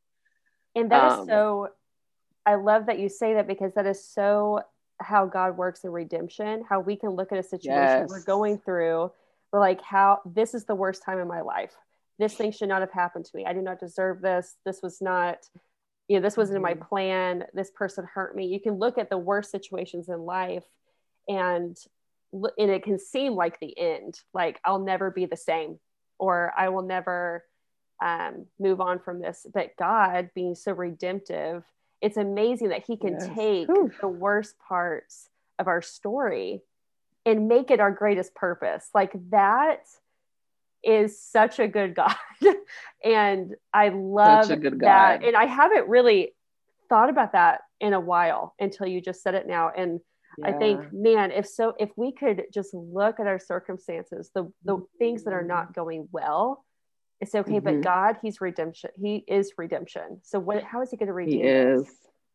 And 0.75 0.91
that 0.91 1.13
um, 1.13 1.21
is 1.21 1.27
so. 1.27 1.69
I 2.47 2.55
love 2.55 2.87
that 2.87 2.99
you 2.99 3.09
say 3.09 3.35
that 3.35 3.47
because 3.47 3.75
that 3.75 3.87
is 3.87 4.05
so 4.05 4.63
how 4.99 5.27
God 5.27 5.57
works 5.57 5.85
in 5.85 5.91
redemption. 5.91 6.65
How 6.69 6.81
we 6.81 6.97
can 6.97 7.11
look 7.11 7.33
at 7.33 7.39
a 7.39 7.43
situation 7.43 7.81
yes. 7.81 8.09
we're 8.09 8.25
going 8.25 8.59
through 8.59 9.13
we're 9.53 9.61
like 9.61 9.83
how 9.83 10.21
this 10.25 10.55
is 10.55 10.65
the 10.65 10.75
worst 10.75 11.03
time 11.05 11.19
in 11.19 11.29
my 11.29 11.41
life 11.41 11.75
this 12.19 12.35
thing 12.35 12.53
should 12.53 12.69
not 12.69 12.81
have 12.81 12.93
happened 12.93 13.25
to 13.25 13.37
me 13.37 13.45
i 13.47 13.53
do 13.53 13.63
not 13.63 13.81
deserve 13.81 14.21
this 14.21 14.57
this 14.65 14.81
was 14.83 15.01
not 15.01 15.39
you 16.09 16.17
know 16.17 16.23
this 16.23 16.37
wasn't 16.37 16.57
in 16.57 16.63
my 16.63 16.75
mm-hmm. 16.75 16.89
plan 16.89 17.45
this 17.55 17.71
person 17.71 18.05
hurt 18.05 18.35
me 18.35 18.47
you 18.47 18.61
can 18.61 18.75
look 18.75 18.99
at 18.99 19.11
the 19.11 19.19
worst 19.19 19.51
situations 19.51 20.09
in 20.09 20.21
life 20.21 20.65
and 21.29 21.77
and 22.33 22.71
it 22.71 22.83
can 22.83 22.99
seem 22.99 23.35
like 23.35 23.59
the 23.61 23.77
end 23.79 24.21
like 24.35 24.61
i'll 24.65 24.79
never 24.79 25.11
be 25.11 25.27
the 25.27 25.37
same 25.37 25.79
or 26.19 26.53
i 26.57 26.69
will 26.69 26.83
never 26.83 27.45
um, 28.03 28.47
move 28.59 28.81
on 28.81 28.99
from 28.99 29.21
this 29.21 29.47
but 29.53 29.77
god 29.79 30.31
being 30.35 30.55
so 30.55 30.73
redemptive 30.73 31.65
it's 32.01 32.17
amazing 32.17 32.71
that 32.71 32.85
he 32.87 32.97
can 32.97 33.13
yes. 33.13 33.29
take 33.35 33.69
Oof. 33.69 34.01
the 34.01 34.09
worst 34.09 34.55
parts 34.67 35.29
of 35.59 35.69
our 35.69 35.83
story 35.83 36.63
and 37.27 37.49
make 37.49 37.71
it 37.71 37.81
our 37.81 37.91
greatest 37.91 38.35
purpose. 38.35 38.89
Like 38.95 39.13
that 39.31 39.81
is 40.83 41.21
such 41.21 41.59
a 41.59 41.69
good 41.69 41.95
God. 41.95 42.15
and 43.05 43.55
I 43.73 43.91
love 43.91 44.49
that. 44.49 45.25
And 45.25 45.37
I 45.37 45.45
haven't 45.47 45.89
really 45.89 46.35
thought 46.89 47.11
about 47.11 47.33
that 47.33 47.63
in 47.81 47.93
a 47.93 48.01
while 48.01 48.55
until 48.59 48.87
you 48.87 49.01
just 49.01 49.23
said 49.23 49.35
it 49.35 49.47
now. 49.47 49.71
And 49.77 50.01
yeah. 50.39 50.49
I 50.49 50.53
think, 50.53 50.93
man, 50.93 51.31
if 51.33 51.47
so, 51.47 51.75
if 51.79 51.91
we 51.97 52.13
could 52.13 52.45
just 52.53 52.73
look 52.73 53.21
at 53.21 53.27
our 53.27 53.39
circumstances, 53.39 54.31
the 54.35 54.51
the 54.65 54.77
mm-hmm. 54.77 54.85
things 54.99 55.25
that 55.25 55.35
are 55.35 55.45
not 55.45 55.75
going 55.75 56.09
well, 56.13 56.65
it's 57.21 57.35
okay. 57.35 57.55
Mm-hmm. 57.55 57.65
But 57.65 57.81
God, 57.83 58.17
He's 58.23 58.41
redemption. 58.41 58.91
He 59.01 59.25
is 59.27 59.53
redemption. 59.59 60.21
So 60.23 60.39
what? 60.39 60.63
How 60.63 60.83
is 60.83 60.91
He 60.91 60.97
going 60.97 61.09
to 61.09 61.13
redeem? 61.13 61.41
He 61.41 61.49
is 61.49 61.89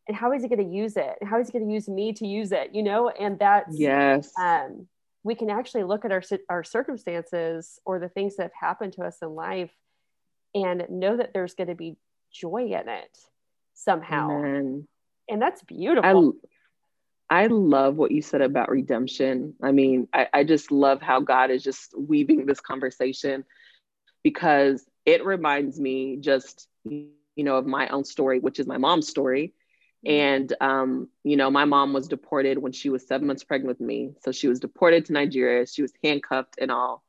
and 0.08 0.16
how 0.16 0.32
is 0.32 0.42
he 0.42 0.48
going 0.48 0.64
to 0.64 0.76
use 0.76 0.96
it? 0.96 1.16
And 1.20 1.28
how 1.28 1.40
is 1.40 1.48
he 1.48 1.52
going 1.52 1.66
to 1.66 1.72
use 1.72 1.88
me 1.88 2.12
to 2.14 2.26
use 2.26 2.52
it 2.52 2.74
you 2.74 2.82
know? 2.82 3.08
And 3.08 3.38
that's 3.38 3.78
yes. 3.78 4.32
um 4.38 4.86
we 5.22 5.34
can 5.34 5.50
actually 5.50 5.84
look 5.84 6.04
at 6.04 6.12
our 6.12 6.22
our 6.48 6.64
circumstances 6.64 7.80
or 7.84 7.98
the 7.98 8.08
things 8.08 8.36
that 8.36 8.44
have 8.44 8.68
happened 8.68 8.92
to 8.94 9.02
us 9.02 9.18
in 9.22 9.30
life 9.34 9.72
and 10.54 10.86
know 10.88 11.16
that 11.16 11.32
there's 11.34 11.54
going 11.54 11.68
to 11.68 11.74
be 11.74 11.96
joy 12.32 12.66
in 12.66 12.88
it 12.88 13.18
somehow. 13.74 14.30
Amen. 14.30 14.88
and 15.28 15.42
that's 15.42 15.62
beautiful. 15.62 16.34
I, 17.28 17.42
I 17.42 17.46
love 17.48 17.96
what 17.96 18.12
you 18.12 18.22
said 18.22 18.40
about 18.40 18.70
redemption. 18.70 19.54
I 19.62 19.72
mean 19.72 20.08
I, 20.12 20.28
I 20.32 20.44
just 20.44 20.70
love 20.70 21.02
how 21.02 21.20
god 21.20 21.50
is 21.50 21.62
just 21.62 21.94
weaving 21.98 22.46
this 22.46 22.60
conversation 22.60 23.44
because 24.22 24.84
it 25.04 25.24
reminds 25.24 25.78
me 25.78 26.16
just 26.16 26.68
you 26.84 27.10
know 27.36 27.56
of 27.56 27.66
my 27.66 27.88
own 27.88 28.04
story 28.04 28.38
which 28.40 28.58
is 28.58 28.66
my 28.66 28.78
mom's 28.78 29.08
story 29.08 29.54
and, 30.06 30.52
um, 30.60 31.08
you 31.24 31.36
know, 31.36 31.50
my 31.50 31.64
mom 31.64 31.92
was 31.92 32.06
deported 32.06 32.58
when 32.58 32.70
she 32.70 32.90
was 32.90 33.04
seven 33.04 33.26
months 33.26 33.42
pregnant 33.42 33.66
with 33.66 33.80
me. 33.84 34.12
So 34.22 34.30
she 34.30 34.46
was 34.46 34.60
deported 34.60 35.04
to 35.06 35.12
Nigeria. 35.12 35.66
She 35.66 35.82
was 35.82 35.92
handcuffed 36.02 36.54
and 36.60 36.70
all 36.70 37.02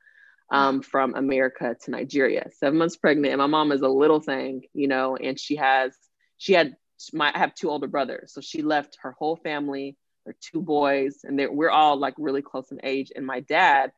um, 0.50 0.82
from 0.82 1.14
America 1.14 1.76
to 1.84 1.92
Nigeria, 1.92 2.50
seven 2.58 2.80
months 2.80 2.98
pregnant. 2.98 3.34
And 3.34 3.38
my 3.38 3.46
mom 3.46 3.72
is 3.72 3.82
a 3.82 3.88
little 3.88 4.20
thing, 4.20 4.64
you 4.74 4.88
know, 4.88 5.16
and 5.16 5.40
she 5.40 5.58
has, 5.58 5.96
she 6.40 6.54
had, 6.54 6.76
my, 7.14 7.32
I 7.34 7.38
have 7.38 7.54
two 7.54 7.70
older 7.70 7.88
brothers. 7.88 8.34
So 8.34 8.42
she 8.42 8.64
left 8.64 8.98
her 9.04 9.12
whole 9.12 9.36
family, 9.36 9.96
her 10.26 10.36
two 10.42 10.62
boys, 10.62 11.20
and 11.24 11.40
we're 11.52 11.70
all 11.70 11.98
like 11.98 12.16
really 12.18 12.42
close 12.42 12.72
in 12.72 12.80
age. 12.82 13.12
And 13.16 13.28
my 13.28 13.42
dad 13.42 13.92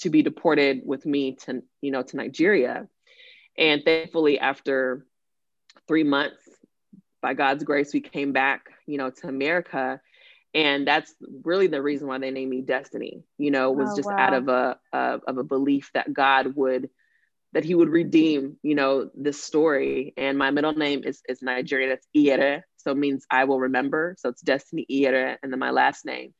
to 0.00 0.10
be 0.10 0.22
deported 0.22 0.82
with 0.84 1.06
me 1.06 1.36
to, 1.44 1.62
you 1.82 1.92
know, 1.92 2.02
to 2.02 2.16
Nigeria. 2.16 2.88
And 3.56 3.84
thankfully, 3.84 4.40
after 4.40 5.06
three 5.86 6.04
months, 6.04 6.42
by 7.22 7.34
God's 7.34 7.64
grace, 7.64 7.92
we 7.92 8.00
came 8.00 8.32
back, 8.32 8.70
you 8.86 8.98
know, 8.98 9.10
to 9.10 9.28
America. 9.28 10.00
And 10.52 10.86
that's 10.86 11.14
really 11.44 11.68
the 11.68 11.82
reason 11.82 12.08
why 12.08 12.18
they 12.18 12.30
named 12.30 12.50
me 12.50 12.62
Destiny, 12.62 13.22
you 13.38 13.50
know, 13.50 13.70
was 13.70 13.90
oh, 13.92 13.96
just 13.96 14.08
wow. 14.08 14.18
out 14.18 14.34
of 14.34 14.48
a, 14.48 14.78
a, 14.92 15.20
of 15.26 15.38
a 15.38 15.44
belief 15.44 15.90
that 15.94 16.12
God 16.12 16.56
would, 16.56 16.90
that 17.52 17.64
he 17.64 17.74
would 17.74 17.88
redeem, 17.88 18.56
you 18.62 18.74
know, 18.74 19.10
this 19.14 19.42
story. 19.42 20.12
And 20.16 20.38
my 20.38 20.50
middle 20.50 20.72
name 20.72 21.02
is, 21.04 21.22
is 21.28 21.42
Nigerian. 21.42 21.90
That's 21.90 22.06
Iere. 22.16 22.62
So 22.78 22.90
it 22.90 22.96
means 22.96 23.26
I 23.30 23.44
will 23.44 23.60
remember. 23.60 24.16
So 24.18 24.28
it's 24.28 24.40
Destiny 24.42 24.86
Iere 24.90 25.36
and 25.42 25.52
then 25.52 25.58
my 25.60 25.70
last 25.70 26.04
name. 26.04 26.34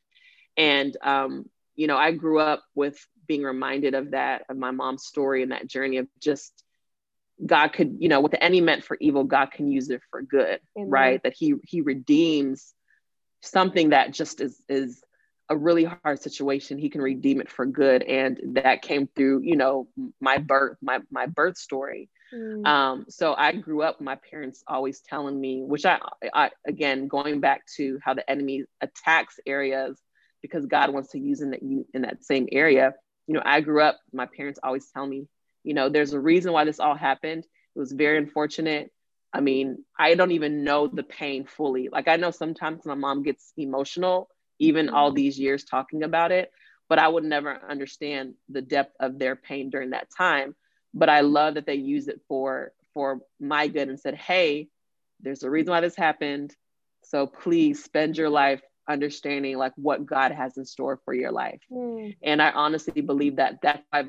And, 0.57 0.97
um, 1.03 1.45
you 1.77 1.87
know, 1.87 1.97
I 1.97 2.11
grew 2.13 2.41
up 2.41 2.65
with 2.75 2.99
being 3.27 3.43
reminded 3.43 3.95
of 3.95 4.11
that, 4.11 4.43
of 4.49 4.57
my 4.57 4.73
mom's 4.73 5.07
story 5.07 5.43
and 5.43 5.53
that 5.53 5.69
journey 5.69 5.99
of 5.99 6.09
just 6.21 6.65
God 7.45 7.69
could, 7.69 7.97
you 7.99 8.09
know, 8.09 8.21
what 8.21 8.31
the 8.31 8.43
enemy 8.43 8.61
meant 8.61 8.85
for 8.85 8.97
evil, 9.01 9.25
God 9.25 9.51
can 9.53 9.71
use 9.71 9.91
it 9.91 10.03
for 10.11 10.23
good, 10.23 10.61
Amen. 10.77 10.91
right? 10.91 11.23
That 11.23 11.35
he 11.37 11.55
he 11.65 11.81
redeems 11.81 12.75
something 13.43 13.91
that 13.91 14.13
just 14.13 14.41
is 14.41 14.63
is 14.69 15.03
a 15.51 15.57
really 15.57 15.85
hard 15.85 16.23
situation, 16.23 16.79
he 16.79 16.89
can 16.89 17.03
redeem 17.03 17.41
it 17.41 17.51
for 17.51 17.67
good. 17.67 18.05
And 18.05 18.39
that 18.55 18.83
came 18.83 19.09
through, 19.09 19.41
you 19.43 19.57
know, 19.57 19.89
my 20.21 20.39
birth, 20.39 20.79
my 20.81 21.01
my 21.11 21.27
birth 21.27 21.59
story. 21.59 22.09
Mm. 22.33 22.65
Um, 22.65 23.05
so 23.09 23.35
I 23.37 23.53
grew 23.53 23.83
up, 23.83 24.01
my 24.01 24.17
parents 24.31 24.63
always 24.69 25.01
telling 25.01 25.39
me, 25.39 25.63
which 25.63 25.85
I, 25.85 25.99
I 26.33 26.51
again 26.67 27.09
going 27.09 27.41
back 27.41 27.67
to 27.77 27.99
how 28.03 28.15
the 28.15 28.29
enemy 28.31 28.65
attacks 28.81 29.41
areas 29.45 30.01
because 30.41 30.67
God 30.67 30.93
wants 30.93 31.11
to 31.11 31.19
use 31.19 31.41
in 31.41 31.51
that 31.51 31.63
in 31.63 32.03
that 32.03 32.25
same 32.25 32.49
area. 32.53 32.95
You 33.27 33.35
know, 33.35 33.43
I 33.45 33.61
grew 33.61 33.83
up, 33.83 33.99
my 34.13 34.27
parents 34.27 34.61
always 34.63 34.87
tell 34.95 35.07
me, 35.07 35.27
you 35.63 35.75
know, 35.75 35.89
there's 35.89 36.13
a 36.13 36.21
reason 36.21 36.53
why 36.53 36.65
this 36.65 36.81
all 36.81 36.95
happened. 36.95 37.45
It 37.45 37.79
was 37.79 37.93
very 37.93 38.19
unfortunate. 38.19 38.93
I 39.33 39.41
mean, 39.41 39.85
I 39.99 40.15
don't 40.15 40.33
even 40.33 40.65
know 40.65 40.87
the 40.89 41.03
pain 41.03 41.45
fully. 41.47 41.89
Like 41.91 42.09
I 42.09 42.17
know 42.17 42.31
sometimes 42.31 42.85
my 42.85 42.95
mom 42.95 43.23
gets 43.23 43.53
emotional 43.57 44.29
even 44.61 44.91
all 44.91 45.09
mm-hmm. 45.09 45.17
these 45.17 45.39
years 45.39 45.65
talking 45.65 46.03
about 46.05 46.31
it. 46.31 46.53
But 46.89 46.99
I 46.99 47.09
would 47.09 47.25
never 47.25 47.61
understand 47.69 48.35
the 48.49 48.63
depth 48.63 48.95
of 49.01 49.19
their 49.19 49.37
pain 49.37 49.71
during 49.71 49.91
that 49.91 50.09
time. 50.17 50.57
But 50.93 51.09
I 51.09 51.21
love 51.21 51.55
that 51.55 51.67
they 51.67 51.75
use 51.75 52.09
it 52.09 52.21
for 52.29 52.73
for 52.93 53.21
my 53.39 53.69
good 53.69 53.89
and 53.89 53.99
said, 53.99 54.17
hey, 54.17 54.69
there's 55.21 55.45
a 55.45 55.51
reason 55.51 55.71
why 55.71 55.81
this 55.81 55.95
happened. 55.95 56.55
So 57.03 57.27
please 57.27 57.85
spend 57.85 58.19
your 58.19 58.29
life 58.29 58.61
understanding 58.89 59.57
like 59.57 59.73
what 59.77 60.05
God 60.05 60.33
has 60.33 60.59
in 60.59 60.65
store 60.65 61.01
for 61.05 61.15
your 61.15 61.31
life. 61.31 61.61
Mm. 61.71 62.17
And 62.23 62.43
I 62.43 62.51
honestly 62.51 63.01
believe 63.03 63.37
that 63.37 63.61
that's 63.63 63.83
I 63.93 64.03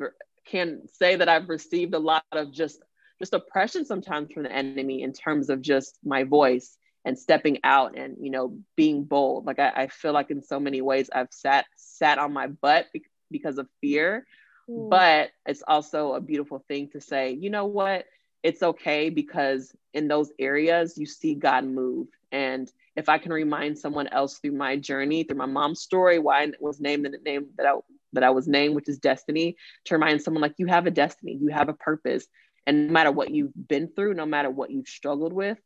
can 0.45 0.81
say 0.87 1.15
that 1.15 1.29
I've 1.29 1.49
received 1.49 1.93
a 1.93 1.99
lot 1.99 2.23
of 2.31 2.51
just 2.51 2.81
just 3.19 3.33
oppression 3.33 3.85
sometimes 3.85 4.31
from 4.31 4.43
the 4.43 4.51
enemy 4.51 5.03
in 5.03 5.13
terms 5.13 5.49
of 5.49 5.61
just 5.61 5.99
my 6.03 6.23
voice 6.23 6.77
and 7.05 7.17
stepping 7.17 7.59
out 7.63 7.97
and 7.97 8.17
you 8.19 8.31
know 8.31 8.57
being 8.75 9.03
bold. 9.03 9.45
Like 9.45 9.59
I, 9.59 9.71
I 9.75 9.87
feel 9.87 10.13
like 10.13 10.31
in 10.31 10.41
so 10.41 10.59
many 10.59 10.81
ways 10.81 11.09
i've 11.13 11.31
sat 11.31 11.65
sat 11.75 12.17
on 12.17 12.33
my 12.33 12.47
butt 12.47 12.87
because 13.29 13.57
of 13.57 13.67
fear. 13.81 14.25
Mm. 14.69 14.91
but 14.91 15.31
it's 15.47 15.63
also 15.67 16.13
a 16.13 16.21
beautiful 16.21 16.63
thing 16.67 16.89
to 16.89 17.01
say 17.01 17.31
you 17.31 17.49
know 17.49 17.65
what? 17.65 18.05
It's 18.43 18.63
okay 18.63 19.09
because 19.09 19.75
in 19.93 20.07
those 20.07 20.31
areas 20.39 20.97
you 20.97 21.05
see 21.05 21.35
god 21.35 21.65
move. 21.65 22.07
And 22.31 22.71
if 22.95 23.09
i 23.09 23.17
can 23.17 23.31
remind 23.33 23.77
someone 23.77 24.07
else 24.07 24.37
through 24.37 24.51
my 24.51 24.75
journey 24.75 25.23
through 25.23 25.37
my 25.37 25.45
mom's 25.45 25.81
story 25.81 26.19
why 26.19 26.43
I 26.43 26.51
was 26.59 26.79
named 26.79 27.05
the 27.05 27.17
name 27.23 27.47
that 27.57 27.65
i 27.65 27.73
that 28.13 28.23
i 28.23 28.29
was 28.29 28.47
named 28.47 28.75
which 28.75 28.89
is 28.89 28.99
destiny 28.99 29.55
to 29.85 29.95
remind 29.95 30.21
someone 30.21 30.41
like 30.41 30.55
you 30.57 30.67
have 30.67 30.85
a 30.85 30.91
destiny 30.91 31.37
you 31.39 31.49
have 31.49 31.69
a 31.69 31.73
purpose 31.73 32.25
and 32.65 32.87
no 32.87 32.93
matter 32.93 33.11
what 33.11 33.31
you've 33.31 33.51
been 33.67 33.87
through 33.87 34.13
no 34.13 34.25
matter 34.25 34.49
what 34.49 34.71
you've 34.71 34.87
struggled 34.87 35.33
with 35.33 35.57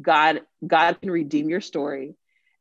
God 0.00 0.42
God 0.66 1.00
can 1.00 1.10
redeem 1.10 1.48
your 1.48 1.60
story 1.60 2.16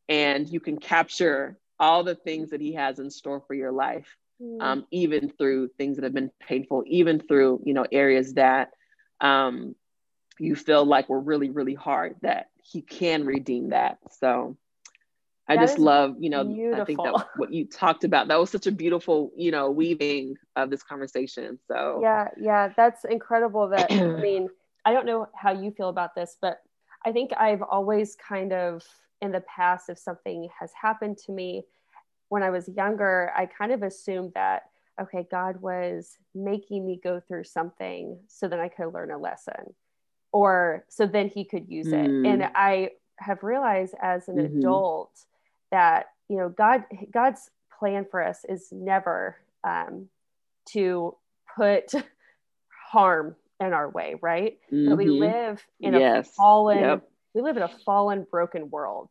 and 0.08 0.48
you 0.48 0.60
can 0.60 0.78
capture 0.78 1.58
all 1.80 2.04
the 2.04 2.16
things 2.16 2.52
that 2.52 2.62
he 2.62 2.74
has 2.74 3.00
in 3.00 3.10
store 3.10 3.44
for 3.48 3.54
your 3.54 3.72
life 3.72 4.16
mm. 4.42 4.62
um, 4.62 4.86
even 4.92 5.30
through 5.30 5.70
things 5.78 5.98
that 5.98 6.04
have 6.04 6.14
been 6.14 6.32
painful 6.40 6.84
even 6.86 7.20
through 7.20 7.62
you 7.66 7.74
know 7.74 7.86
areas 7.92 8.34
that 8.34 8.70
um, 9.22 9.76
you 10.40 10.56
feel 10.56 10.86
like 10.86 11.10
were 11.10 11.20
really 11.20 11.50
really 11.50 11.76
hard 11.76 12.16
that 12.22 12.48
he 12.62 12.82
can 12.82 13.26
redeem 13.26 13.70
that 13.70 13.98
so 14.20 14.58
I 15.48 15.56
that 15.56 15.62
just 15.62 15.80
love, 15.80 16.16
you 16.20 16.30
know, 16.30 16.44
beautiful. 16.46 16.82
I 16.82 16.86
think 16.86 17.00
that 17.04 17.28
what 17.36 17.54
you 17.54 17.66
talked 17.66 18.04
about, 18.04 18.30
that 18.30 18.40
was 18.40 18.50
such 18.50 18.68
a 18.68 18.72
beautiful, 18.72 19.32
you 19.36 19.52
know, 19.52 19.70
weaving 19.70 20.36
of 20.56 20.70
this 20.70 20.84
conversation. 20.84 21.60
So, 21.68 22.00
yeah, 22.02 22.30
yeah, 22.40 22.70
that's 22.76 23.04
incredible. 23.06 23.68
That, 23.70 23.92
I 23.92 24.06
mean, 24.22 24.48
I 24.86 24.94
don't 24.94 25.06
know 25.06 25.28
how 25.36 25.52
you 25.52 25.72
feel 25.72 25.90
about 25.90 26.16
this, 26.16 26.38
but 26.42 26.60
I 27.06 27.12
think 27.12 27.32
I've 27.38 27.62
always 27.62 28.16
kind 28.16 28.54
of 28.54 28.86
in 29.22 29.32
the 29.32 29.42
past, 29.42 29.90
if 29.90 29.98
something 29.98 30.48
has 30.60 30.72
happened 30.80 31.18
to 31.26 31.32
me 31.32 31.64
when 32.30 32.44
I 32.44 32.50
was 32.50 32.70
younger, 32.70 33.32
I 33.36 33.46
kind 33.46 33.72
of 33.72 33.84
assumed 33.84 34.32
that, 34.36 34.64
okay, 35.02 35.28
God 35.30 35.62
was 35.62 36.18
making 36.34 36.86
me 36.86 37.00
go 37.04 37.20
through 37.20 37.44
something 37.44 38.18
so 38.28 38.48
that 38.48 38.60
I 38.60 38.70
could 38.70 38.94
learn 38.94 39.12
a 39.12 39.18
lesson 39.18 39.76
or 40.34 40.84
so 40.90 41.06
then 41.06 41.30
he 41.30 41.46
could 41.46 41.70
use 41.70 41.88
it. 41.88 41.94
Mm. 41.94 42.28
And 42.28 42.52
I 42.56 42.90
have 43.20 43.44
realized 43.44 43.94
as 44.02 44.28
an 44.28 44.38
mm-hmm. 44.38 44.60
adult 44.60 45.12
that, 45.74 46.06
you 46.30 46.38
know, 46.38 46.50
God, 46.50 46.84
God's 47.12 47.50
plan 47.80 48.06
for 48.10 48.24
us 48.24 48.46
is 48.48 48.70
never 48.72 49.38
um, 49.64 50.08
to 50.70 51.18
put 51.58 51.92
harm 52.92 53.36
in 53.60 53.74
our 53.74 53.90
way, 53.90 54.16
right? 54.22 54.60
Mm-hmm. 54.72 54.90
But 54.90 54.98
we 54.98 55.08
live 55.08 55.62
in 55.80 55.96
yes. 55.96 56.30
a 56.30 56.32
fallen, 56.32 56.80
yep. 56.80 57.10
we 57.34 57.42
live 57.42 57.58
in 57.58 57.64
a 57.64 57.72
fallen, 57.86 58.26
broken 58.30 58.70
world. 58.70 59.10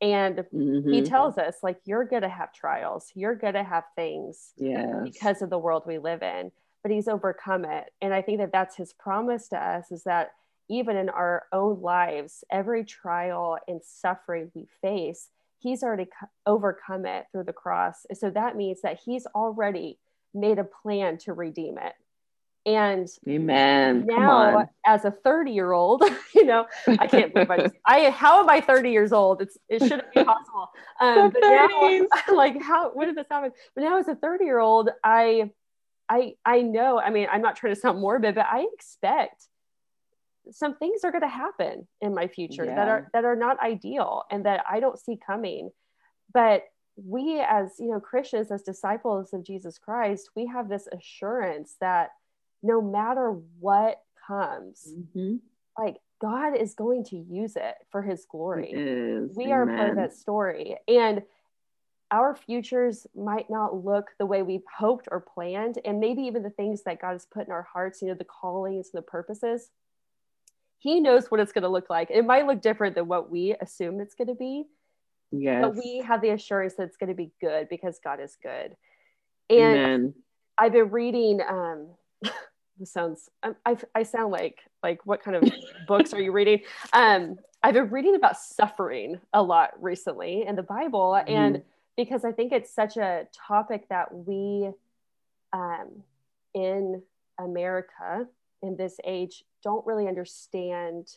And 0.00 0.36
mm-hmm. 0.36 0.90
he 0.90 1.02
tells 1.02 1.36
us, 1.36 1.56
like, 1.62 1.78
you're 1.84 2.06
going 2.06 2.22
to 2.22 2.28
have 2.30 2.54
trials, 2.54 3.12
you're 3.14 3.34
going 3.34 3.54
to 3.54 3.62
have 3.62 3.84
things 3.94 4.52
yes. 4.56 4.88
because 5.04 5.42
of 5.42 5.50
the 5.50 5.58
world 5.58 5.82
we 5.86 5.98
live 5.98 6.22
in, 6.22 6.50
but 6.82 6.90
he's 6.90 7.08
overcome 7.08 7.66
it. 7.66 7.92
And 8.00 8.14
I 8.14 8.22
think 8.22 8.38
that 8.38 8.52
that's 8.52 8.76
his 8.76 8.94
promise 8.94 9.48
to 9.48 9.62
us 9.62 9.92
is 9.92 10.04
that 10.04 10.30
even 10.70 10.96
in 10.96 11.10
our 11.10 11.42
own 11.52 11.82
lives, 11.82 12.42
every 12.50 12.84
trial 12.84 13.58
and 13.68 13.82
suffering 13.84 14.50
we 14.54 14.68
face, 14.80 15.28
he's 15.60 15.82
already 15.82 16.06
overcome 16.46 17.06
it 17.06 17.26
through 17.32 17.44
the 17.44 17.52
cross. 17.52 18.06
So 18.14 18.30
that 18.30 18.56
means 18.56 18.82
that 18.82 19.00
he's 19.04 19.26
already 19.34 19.98
made 20.34 20.58
a 20.58 20.64
plan 20.64 21.18
to 21.18 21.32
redeem 21.32 21.78
it. 21.78 21.92
And 22.66 23.08
amen. 23.26 24.04
Now, 24.06 24.68
as 24.84 25.06
a 25.06 25.10
30 25.10 25.50
year 25.50 25.72
old, 25.72 26.02
you 26.34 26.44
know, 26.44 26.66
I 26.86 27.06
can't 27.06 27.32
believe 27.32 27.50
I 27.50 27.56
just, 27.56 27.74
I, 27.86 28.10
how 28.10 28.40
am 28.40 28.50
I 28.50 28.60
30 28.60 28.90
years 28.90 29.12
old? 29.12 29.40
It's, 29.40 29.56
it 29.68 29.80
shouldn't 29.80 30.12
be 30.14 30.24
possible. 30.24 30.68
Um, 31.00 31.30
but 31.30 31.40
now, 31.40 32.00
like, 32.34 32.60
how, 32.60 32.90
when 32.92 33.06
did 33.06 33.16
this 33.16 33.26
happen? 33.30 33.52
But 33.74 33.84
now, 33.84 33.98
as 33.98 34.08
a 34.08 34.14
30 34.14 34.44
year 34.44 34.58
old, 34.58 34.90
I, 35.02 35.50
I, 36.10 36.34
I 36.44 36.60
know, 36.60 37.00
I 37.00 37.08
mean, 37.08 37.26
I'm 37.32 37.40
not 37.40 37.56
trying 37.56 37.74
to 37.74 37.80
sound 37.80 38.00
morbid, 38.00 38.34
but 38.34 38.44
I 38.44 38.66
expect 38.74 39.46
some 40.50 40.76
things 40.76 41.04
are 41.04 41.10
going 41.10 41.22
to 41.22 41.28
happen 41.28 41.86
in 42.00 42.14
my 42.14 42.26
future 42.26 42.64
yeah. 42.64 42.74
that 42.74 42.88
are, 42.88 43.10
that 43.12 43.24
are 43.24 43.36
not 43.36 43.60
ideal 43.60 44.24
and 44.30 44.44
that 44.46 44.64
I 44.68 44.80
don't 44.80 44.98
see 44.98 45.18
coming. 45.24 45.70
But 46.32 46.64
we, 46.96 47.40
as, 47.40 47.72
you 47.78 47.90
know, 47.90 48.00
Christians, 48.00 48.50
as 48.50 48.62
disciples 48.62 49.32
of 49.32 49.44
Jesus 49.44 49.78
Christ, 49.78 50.30
we 50.36 50.46
have 50.46 50.68
this 50.68 50.88
assurance 50.92 51.76
that 51.80 52.10
no 52.62 52.82
matter 52.82 53.36
what 53.58 54.00
comes, 54.26 54.86
mm-hmm. 54.88 55.36
like 55.78 55.96
God 56.20 56.56
is 56.56 56.74
going 56.74 57.04
to 57.04 57.16
use 57.16 57.56
it 57.56 57.74
for 57.90 58.02
his 58.02 58.26
glory. 58.30 58.72
We 58.74 59.44
Amen. 59.44 59.52
are 59.52 59.66
part 59.66 59.90
of 59.90 59.96
that 59.96 60.14
story. 60.14 60.76
And 60.86 61.22
our 62.10 62.34
futures 62.34 63.06
might 63.14 63.48
not 63.48 63.84
look 63.84 64.10
the 64.18 64.26
way 64.26 64.42
we 64.42 64.60
hoped 64.76 65.08
or 65.10 65.20
planned. 65.20 65.78
And 65.84 66.00
maybe 66.00 66.22
even 66.22 66.42
the 66.42 66.50
things 66.50 66.82
that 66.82 67.00
God 67.00 67.12
has 67.12 67.24
put 67.24 67.46
in 67.46 67.52
our 67.52 67.62
hearts, 67.72 68.02
you 68.02 68.08
know, 68.08 68.14
the 68.14 68.24
callings 68.24 68.90
and 68.92 68.98
the 68.98 69.06
purposes, 69.06 69.70
He 70.80 70.98
knows 70.98 71.30
what 71.30 71.40
it's 71.40 71.52
going 71.52 71.62
to 71.62 71.68
look 71.68 71.88
like. 71.88 72.10
It 72.10 72.24
might 72.24 72.46
look 72.46 72.60
different 72.60 72.94
than 72.96 73.06
what 73.06 73.30
we 73.30 73.54
assume 73.60 74.00
it's 74.00 74.14
going 74.14 74.28
to 74.28 74.34
be. 74.34 74.64
Yes. 75.30 75.62
But 75.62 75.76
we 75.76 75.98
have 75.98 76.20
the 76.20 76.30
assurance 76.30 76.74
that 76.74 76.84
it's 76.84 76.96
going 76.96 77.10
to 77.10 77.14
be 77.14 77.30
good 77.40 77.68
because 77.68 78.00
God 78.02 78.18
is 78.18 78.36
good. 78.42 78.76
And 79.48 79.78
Amen. 79.78 80.14
I've 80.58 80.72
been 80.72 80.90
reading 80.90 81.40
um, 81.48 81.88
this 82.80 82.92
sounds 82.92 83.28
I, 83.64 83.76
I 83.94 84.02
sound 84.02 84.32
like 84.32 84.58
like 84.82 85.04
what 85.06 85.22
kind 85.22 85.36
of 85.36 85.52
books 85.86 86.12
are 86.12 86.20
you 86.20 86.32
reading 86.32 86.60
um 86.92 87.38
i've 87.62 87.74
been 87.74 87.90
reading 87.90 88.16
about 88.16 88.38
suffering 88.38 89.20
a 89.32 89.42
lot 89.42 89.70
recently 89.80 90.46
in 90.46 90.56
the 90.56 90.62
bible 90.62 91.12
mm-hmm. 91.12 91.30
and 91.30 91.62
because 91.96 92.24
i 92.24 92.32
think 92.32 92.52
it's 92.52 92.74
such 92.74 92.96
a 92.96 93.28
topic 93.46 93.88
that 93.90 94.12
we 94.12 94.70
um 95.52 96.02
in 96.54 97.02
america 97.38 98.26
in 98.62 98.76
this 98.76 98.96
age 99.04 99.44
don't 99.62 99.86
really 99.86 100.08
understand 100.08 101.16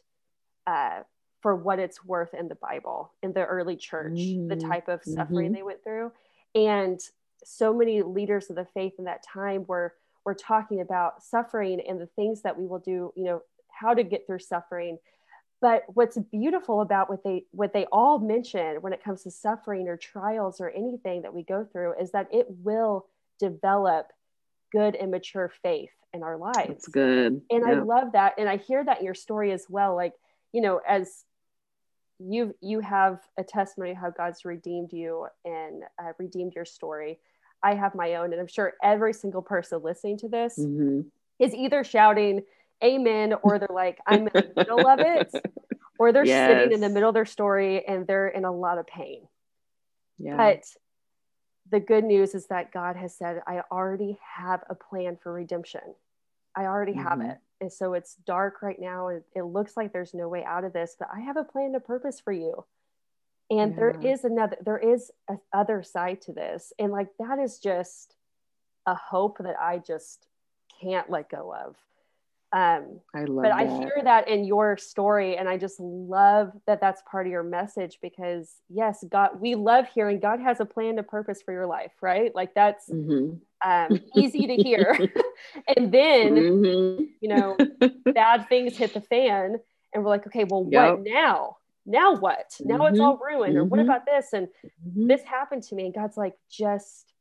uh 0.68 1.00
for 1.42 1.56
what 1.56 1.80
it's 1.80 2.04
worth 2.06 2.34
in 2.34 2.48
the 2.48 2.56
bible 2.56 3.12
in 3.22 3.34
the 3.34 3.44
early 3.44 3.76
church 3.76 4.14
mm-hmm. 4.14 4.48
the 4.48 4.56
type 4.56 4.88
of 4.88 5.02
suffering 5.04 5.48
mm-hmm. 5.48 5.56
they 5.56 5.64
went 5.64 5.84
through 5.84 6.12
and 6.56 7.00
so 7.44 7.74
many 7.74 8.02
leaders 8.02 8.50
of 8.50 8.56
the 8.56 8.68
faith 8.74 8.94
in 8.98 9.06
that 9.06 9.24
time 9.24 9.66
were 9.68 9.94
we're 10.26 10.34
talking 10.34 10.80
about 10.80 11.22
suffering 11.22 11.82
and 11.88 12.00
the 12.00 12.08
things 12.16 12.42
that 12.42 12.58
we 12.58 12.66
will 12.66 12.80
do 12.80 13.12
you 13.16 13.24
know 13.24 13.42
how 13.70 13.94
to 13.94 14.04
get 14.04 14.26
through 14.26 14.40
suffering 14.40 14.98
but 15.64 15.86
what's 15.94 16.18
beautiful 16.18 16.82
about 16.82 17.10
what 17.10 17.24
they 17.24 17.46
what 17.52 17.72
they 17.72 17.86
all 17.86 18.20
mention 18.20 18.82
when 18.82 18.92
it 18.92 19.04
comes 19.04 19.24
to 19.24 19.32
suffering 19.32 19.88
or 19.88 19.96
trials 19.96 20.60
or 20.60 20.70
anything 20.70 21.22
that 21.22 21.34
we 21.34 21.42
go 21.42 21.66
through 21.72 21.94
is 22.00 22.12
that 22.12 22.28
it 22.32 22.46
will 22.50 23.06
develop 23.40 24.12
good 24.74 24.96
and 24.96 25.12
mature 25.12 25.50
faith 25.62 25.92
in 26.14 26.24
our 26.24 26.38
lives 26.38 26.68
That's 26.68 26.88
good 26.88 27.42
and 27.50 27.66
i 27.66 27.74
love 27.74 28.12
that 28.14 28.34
and 28.38 28.50
i 28.50 28.58
hear 28.58 28.84
that 28.84 29.00
in 29.00 29.06
your 29.06 29.16
story 29.16 29.52
as 29.52 29.66
well 29.70 29.96
like 29.96 30.14
you 30.52 30.62
know 30.62 30.82
as 30.88 31.24
you 32.20 32.54
you 32.62 32.82
have 32.82 33.20
a 33.38 33.44
testimony 33.44 33.92
of 33.92 33.98
how 33.98 34.10
god's 34.12 34.46
redeemed 34.46 34.92
you 34.92 35.28
and 35.46 35.84
uh, 35.98 36.12
redeemed 36.20 36.54
your 36.56 36.66
story 36.66 37.20
I 37.64 37.76
have 37.76 37.96
my 37.96 38.16
own, 38.16 38.34
and 38.34 38.42
I'm 38.42 38.48
sure 38.48 38.74
every 38.84 39.14
single 39.14 39.42
person 39.42 39.82
listening 39.82 40.18
to 40.20 40.28
this 40.28 40.60
mm-hmm. 40.60 41.02
is 41.40 41.56
either 41.56 41.84
shouting 41.84 42.44
amen 42.84 43.34
or 43.42 43.58
they're 43.58 43.70
like, 43.74 44.00
I'm 44.06 44.28
in 44.28 44.34
the 44.34 44.52
middle 44.56 44.86
of 44.86 45.00
it, 45.00 45.32
or 46.00 46.12
they're 46.12 46.26
yes. 46.26 46.52
sitting 46.52 46.74
in 46.74 46.82
the 46.82 46.90
middle 46.90 47.10
of 47.10 47.16
their 47.16 47.26
story 47.26 47.86
and 47.88 48.06
they're 48.06 48.28
in 48.28 48.44
a 48.44 48.52
lot 48.52 48.78
of 48.78 48.86
pain. 48.86 49.22
Yeah. 50.20 50.36
But 50.36 50.64
the 51.70 51.80
good 51.80 52.04
news 52.04 52.36
is 52.36 52.48
that 52.48 52.72
God 52.72 52.96
has 52.96 53.16
said, 53.16 53.42
I 53.48 53.62
already 53.72 54.20
have 54.38 54.64
a 54.70 54.76
plan 54.76 55.18
for 55.22 55.34
redemption. 55.34 55.82
I 56.56 56.64
already 56.64 56.94
have 56.94 57.20
mm-hmm. 57.20 57.32
it. 57.32 57.38
And 57.62 57.72
so 57.72 57.94
it's 57.94 58.16
dark 58.16 58.62
right 58.62 58.80
now. 58.80 59.08
It, 59.08 59.24
it 59.36 59.44
looks 59.44 59.78
like 59.78 59.94
there's 59.94 60.14
no 60.14 60.28
way 60.28 60.44
out 60.44 60.66
of 60.66 60.74
this, 60.74 60.96
but 61.00 61.08
I 61.14 61.22
have 61.22 61.38
a 61.38 61.44
plan 61.44 61.74
a 61.76 61.80
purpose 61.80 62.20
for 62.20 62.34
you. 62.34 62.66
And 63.50 63.72
yeah. 63.72 63.80
there 63.80 64.00
is 64.02 64.24
another, 64.24 64.58
there 64.64 64.78
is 64.78 65.12
a 65.30 65.36
other 65.54 65.84
side 65.84 66.22
to 66.24 66.34
this. 66.34 66.74
And 66.78 66.92
like 66.92 67.10
that 67.20 67.40
is 67.40 67.60
just 67.60 68.16
a 68.86 68.96
hope 68.96 69.38
that 69.40 69.56
I 69.60 69.80
just 69.80 70.28
can't 70.82 71.10
let 71.10 71.30
go 71.30 71.54
of. 71.54 71.76
Um, 72.54 73.00
I 73.16 73.24
love 73.24 73.44
but 73.44 73.50
that. 73.50 73.54
I 73.54 73.66
hear 73.66 74.00
that 74.04 74.28
in 74.28 74.46
your 74.46 74.78
story, 74.78 75.38
and 75.38 75.50
I 75.50 75.58
just 75.58 75.80
love 75.80 76.52
that 76.68 76.80
that's 76.80 77.02
part 77.10 77.26
of 77.26 77.32
your 77.32 77.42
message 77.42 77.98
because, 78.00 78.54
yes, 78.70 79.04
God, 79.10 79.42
we 79.42 79.56
love 79.56 79.86
hearing 79.92 80.20
God 80.20 80.40
has 80.40 80.60
a 80.60 80.66
plan 80.66 80.98
to 80.98 81.04
purpose 81.04 81.42
for 81.42 81.52
your 81.52 81.66
life, 81.66 81.94
right? 82.00 82.34
Like 82.36 82.54
that's 82.54 82.88
mm-hmm. 82.88 83.38
um, 83.68 84.00
easy 84.16 84.46
to 84.46 84.56
hear. 84.56 84.96
and 85.76 85.92
then, 85.92 86.36
mm-hmm. 86.36 87.04
you 87.22 87.30
know, 87.30 87.58
bad 88.14 88.48
things 88.48 88.78
hit 88.78 88.94
the 88.94 89.02
fan, 89.02 89.56
and 89.92 90.04
we're 90.04 90.10
like, 90.12 90.28
okay, 90.28 90.44
well, 90.44 90.68
yep. 90.70 90.92
what 90.92 91.04
now? 91.04 91.58
Now 91.88 92.16
what? 92.16 92.56
Now 92.60 92.78
mm-hmm. 92.78 92.94
it's 92.94 93.00
all 93.02 93.18
ruined, 93.18 93.58
or 93.58 93.64
what 93.64 93.80
mm-hmm. 93.80 93.90
about 93.90 94.06
this? 94.06 94.32
And 94.32 94.48
mm-hmm. 94.88 95.08
this 95.08 95.24
happened 95.24 95.64
to 95.64 95.76
me, 95.76 95.86
and 95.86 95.94
God's 95.94 96.18
like, 96.18 96.36
just 96.52 97.12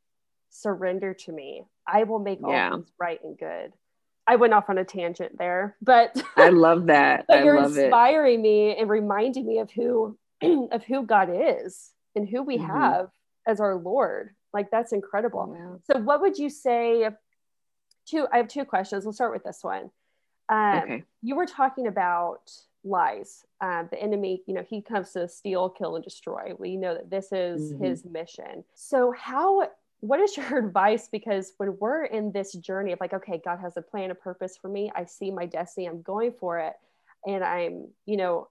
surrender 0.50 1.14
to 1.14 1.32
me. 1.32 1.64
I 1.86 2.04
will 2.04 2.18
make 2.18 2.42
all 2.42 2.52
yeah. 2.52 2.70
things 2.72 2.92
right 3.00 3.18
and 3.24 3.38
good. 3.38 3.72
I 4.26 4.36
went 4.36 4.54
off 4.54 4.70
on 4.70 4.78
a 4.78 4.84
tangent 4.84 5.36
there, 5.36 5.76
but 5.82 6.22
I 6.36 6.50
love 6.50 6.86
that. 6.86 7.24
but 7.28 7.38
I 7.38 7.44
you're 7.44 7.62
inspiring 7.62 8.40
it. 8.40 8.42
me 8.42 8.76
and 8.76 8.88
reminding 8.88 9.46
me 9.46 9.58
of 9.58 9.70
who 9.70 10.16
of 10.42 10.84
who 10.84 11.04
God 11.04 11.30
is 11.32 11.90
and 12.14 12.28
who 12.28 12.42
we 12.42 12.58
mm-hmm. 12.58 12.70
have 12.70 13.08
as 13.46 13.60
our 13.60 13.74
Lord. 13.74 14.30
Like 14.52 14.70
that's 14.70 14.92
incredible. 14.92 15.56
Yeah. 15.58 15.94
So 15.94 16.00
what 16.00 16.20
would 16.20 16.38
you 16.38 16.50
say 16.50 17.08
two 18.06 18.26
I 18.32 18.38
have 18.38 18.48
two 18.48 18.64
questions. 18.64 19.04
We'll 19.04 19.12
start 19.12 19.32
with 19.32 19.44
this 19.44 19.60
one. 19.62 19.90
Um, 20.48 20.78
okay. 20.82 21.04
you 21.22 21.36
were 21.36 21.46
talking 21.46 21.86
about 21.86 22.50
lies. 22.84 23.44
Um, 23.60 23.88
the 23.90 24.00
enemy, 24.00 24.42
you 24.46 24.54
know, 24.54 24.64
he 24.68 24.82
comes 24.82 25.12
to 25.12 25.28
steal, 25.28 25.70
kill, 25.70 25.94
and 25.94 26.04
destroy. 26.04 26.52
We 26.58 26.76
know 26.76 26.94
that 26.94 27.10
this 27.10 27.32
is 27.32 27.72
mm-hmm. 27.72 27.84
his 27.84 28.04
mission. 28.04 28.64
So 28.74 29.12
how 29.16 29.68
what 30.02 30.18
is 30.20 30.36
your 30.36 30.58
advice 30.66 31.08
because 31.10 31.54
when 31.56 31.76
we're 31.80 32.04
in 32.04 32.32
this 32.32 32.52
journey 32.54 32.92
of 32.92 33.00
like 33.00 33.14
okay 33.14 33.40
god 33.42 33.58
has 33.58 33.76
a 33.78 33.82
plan 33.82 34.10
a 34.10 34.14
purpose 34.14 34.58
for 34.60 34.68
me 34.68 34.92
i 34.94 35.04
see 35.04 35.30
my 35.30 35.46
destiny 35.46 35.86
i'm 35.86 36.02
going 36.02 36.32
for 36.32 36.58
it 36.58 36.74
and 37.26 37.42
i'm 37.42 37.88
you 38.04 38.18
know 38.18 38.48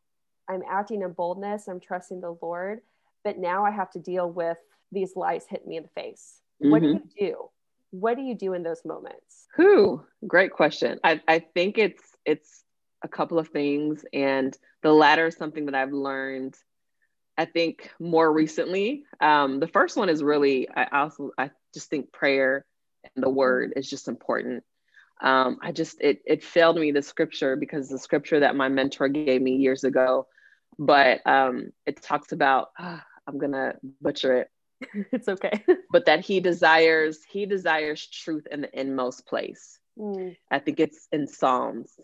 i'm 0.50 0.64
acting 0.68 1.04
in 1.04 1.12
boldness 1.12 1.68
i'm 1.68 1.80
trusting 1.80 2.22
the 2.22 2.36
lord 2.42 2.80
but 3.24 3.38
now 3.38 3.64
i 3.64 3.70
have 3.70 3.92
to 3.92 4.00
deal 4.00 4.30
with 4.32 4.58
these 4.92 5.16
lies 5.16 5.46
hitting 5.48 5.68
me 5.68 5.78
in 5.78 5.84
the 5.84 5.90
face 5.90 6.40
mm-hmm. 6.62 6.72
what 6.72 6.82
do 6.82 6.96
mm-hmm. 6.96 7.08
you 7.16 7.30
do 7.30 7.50
what 7.92 8.16
do 8.16 8.24
you 8.24 8.34
do 8.34 8.54
in 8.54 8.64
those 8.64 8.84
moments 8.86 9.48
who 9.56 10.02
great 10.26 10.52
question 10.52 11.00
I, 11.04 11.22
I 11.28 11.40
think 11.40 11.78
it's 11.78 12.04
it's 12.26 12.64
a 13.04 13.08
couple 13.10 13.38
of 13.38 13.50
things 13.50 14.06
and 14.14 14.58
the 14.84 14.94
latter 14.94 15.28
is 15.28 15.36
something 15.36 15.66
that 15.66 15.76
i've 15.76 15.92
learned 15.92 16.56
I 17.42 17.46
think 17.46 17.90
more 18.00 18.32
recently, 18.32 19.06
um, 19.20 19.60
the 19.60 19.68
first 19.68 19.98
one 19.98 20.10
is 20.10 20.22
really, 20.22 20.70
I 20.70 21.00
also, 21.00 21.32
I 21.40 21.50
just 21.74 21.90
think 21.90 22.12
prayer 22.12 22.68
and 23.16 23.24
the 23.24 23.32
word 23.32 23.74
is 23.76 23.90
just 23.90 24.08
important. 24.08 24.64
Um, 25.24 25.58
I 25.60 25.72
just, 25.72 26.00
it, 26.02 26.22
it 26.28 26.44
failed 26.44 26.78
me 26.78 26.92
the 26.92 27.02
scripture 27.02 27.56
because 27.56 27.90
the 27.90 27.98
scripture 27.98 28.42
that 28.42 28.56
my 28.56 28.70
mentor 28.70 29.08
gave 29.08 29.42
me 29.42 29.56
years 29.56 29.84
ago, 29.84 30.28
but 30.78 31.26
um, 31.26 31.72
it 31.88 32.04
talks 32.04 32.32
about, 32.32 32.68
ah, 32.78 33.04
I'm 33.26 33.40
to 33.40 33.74
butcher 34.02 34.38
it. 34.38 34.50
it's 35.12 35.28
okay. 35.28 35.64
but 35.92 36.06
that 36.06 36.20
he 36.20 36.42
desires, 36.42 37.22
he 37.28 37.48
desires 37.48 38.06
truth 38.06 38.46
in 38.52 38.62
the 38.62 38.80
inmost 38.80 39.26
place. 39.26 39.80
Mm. 39.98 40.38
I 40.52 40.60
think 40.60 40.80
it's 40.80 41.08
in 41.12 41.26
Psalms 41.26 42.00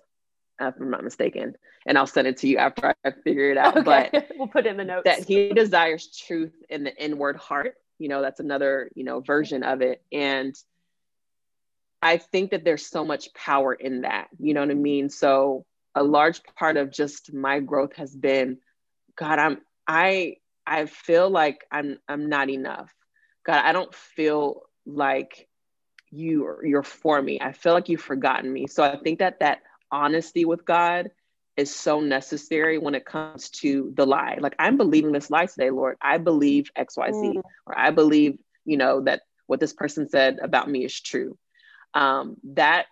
if 0.59 0.75
I'm 0.79 0.89
not 0.89 1.03
mistaken. 1.03 1.55
And 1.85 1.97
I'll 1.97 2.07
send 2.07 2.27
it 2.27 2.37
to 2.37 2.47
you 2.47 2.57
after 2.57 2.93
I 3.03 3.11
figure 3.23 3.51
it 3.51 3.57
out. 3.57 3.77
Okay. 3.77 4.09
But 4.11 4.27
we'll 4.35 4.47
put 4.47 4.65
in 4.65 4.77
the 4.77 4.83
notes. 4.83 5.05
That 5.05 5.25
he 5.25 5.53
desires 5.53 6.07
truth 6.07 6.53
in 6.69 6.83
the 6.83 6.95
inward 6.95 7.37
heart. 7.37 7.75
You 7.99 8.09
know, 8.09 8.21
that's 8.21 8.39
another, 8.39 8.91
you 8.95 9.03
know, 9.03 9.21
version 9.21 9.63
of 9.63 9.81
it. 9.81 10.01
And 10.11 10.55
I 12.01 12.17
think 12.17 12.51
that 12.51 12.63
there's 12.63 12.85
so 12.85 13.03
much 13.03 13.33
power 13.33 13.73
in 13.73 14.01
that. 14.01 14.27
You 14.39 14.53
know 14.53 14.61
what 14.61 14.69
I 14.69 14.75
mean? 14.75 15.09
So 15.09 15.65
a 15.95 16.03
large 16.03 16.43
part 16.43 16.77
of 16.77 16.91
just 16.91 17.33
my 17.33 17.59
growth 17.59 17.93
has 17.95 18.15
been, 18.15 18.59
God, 19.15 19.39
I'm 19.39 19.61
I 19.87 20.37
I 20.65 20.85
feel 20.85 21.29
like 21.29 21.65
I'm 21.71 21.99
I'm 22.07 22.29
not 22.29 22.49
enough. 22.49 22.93
God, 23.45 23.63
I 23.63 23.71
don't 23.71 23.93
feel 23.93 24.63
like 24.85 25.47
you 26.11 26.57
you're 26.63 26.83
for 26.83 27.21
me. 27.21 27.39
I 27.41 27.51
feel 27.51 27.73
like 27.73 27.89
you've 27.89 28.01
forgotten 28.01 28.51
me. 28.51 28.67
So 28.67 28.83
I 28.83 28.97
think 28.97 29.19
that 29.19 29.39
that 29.39 29.61
honesty 29.91 30.45
with 30.45 30.65
God 30.65 31.11
is 31.57 31.75
so 31.75 31.99
necessary 31.99 32.77
when 32.77 32.95
it 32.95 33.05
comes 33.05 33.49
to 33.49 33.91
the 33.95 34.05
lie. 34.05 34.37
Like 34.39 34.55
I'm 34.59 34.77
believing 34.77 35.11
this 35.11 35.31
lie 35.31 35.47
today, 35.47 35.71
Lord. 35.71 35.97
I 36.01 36.19
believe 36.19 36.69
XYZ, 36.77 37.35
mm. 37.35 37.41
or 37.65 37.77
I 37.77 37.89
believe, 37.89 38.37
you 38.63 38.77
know, 38.77 39.01
that 39.01 39.21
what 39.47 39.59
this 39.59 39.73
person 39.73 40.07
said 40.07 40.37
about 40.41 40.69
me 40.69 40.85
is 40.85 41.01
true. 41.01 41.37
Um, 41.93 42.37
that 42.53 42.85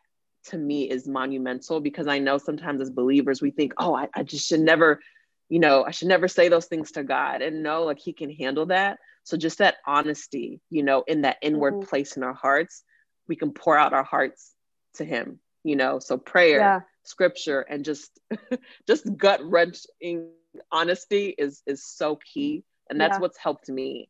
to 0.45 0.57
me 0.57 0.89
is 0.89 1.07
monumental 1.07 1.79
because 1.79 2.07
I 2.07 2.19
know 2.19 2.37
sometimes 2.39 2.81
as 2.81 2.89
believers 2.89 3.41
we 3.41 3.51
think, 3.51 3.73
oh, 3.77 3.95
I, 3.95 4.07
I 4.15 4.23
just 4.23 4.47
should 4.47 4.61
never, 4.61 4.99
you 5.47 5.59
know, 5.59 5.83
I 5.83 5.91
should 5.91 6.07
never 6.07 6.27
say 6.27 6.49
those 6.49 6.65
things 6.65 6.91
to 6.93 7.03
God. 7.03 7.43
And 7.43 7.61
no, 7.61 7.83
like 7.83 7.99
he 7.99 8.13
can 8.13 8.31
handle 8.31 8.65
that. 8.67 8.97
So 9.23 9.37
just 9.37 9.59
that 9.59 9.75
honesty, 9.85 10.59
you 10.71 10.81
know, 10.81 11.03
in 11.07 11.21
that 11.21 11.37
inward 11.41 11.75
mm. 11.75 11.87
place 11.87 12.17
in 12.17 12.23
our 12.23 12.33
hearts, 12.33 12.83
we 13.27 13.35
can 13.35 13.51
pour 13.51 13.77
out 13.77 13.93
our 13.93 14.03
hearts 14.03 14.53
to 14.95 15.05
him 15.05 15.39
you 15.65 15.75
know 15.75 15.99
so 15.99 16.17
prayer 16.17 16.59
yeah. 16.59 16.79
scripture 17.03 17.61
and 17.61 17.83
just 17.83 18.19
just 18.87 19.05
gut 19.17 19.41
wrenching 19.43 20.29
honesty 20.71 21.33
is 21.37 21.61
is 21.65 21.83
so 21.83 22.17
key 22.17 22.63
and 22.89 23.01
that's 23.01 23.15
yeah. 23.15 23.19
what's 23.19 23.37
helped 23.37 23.67
me 23.67 24.09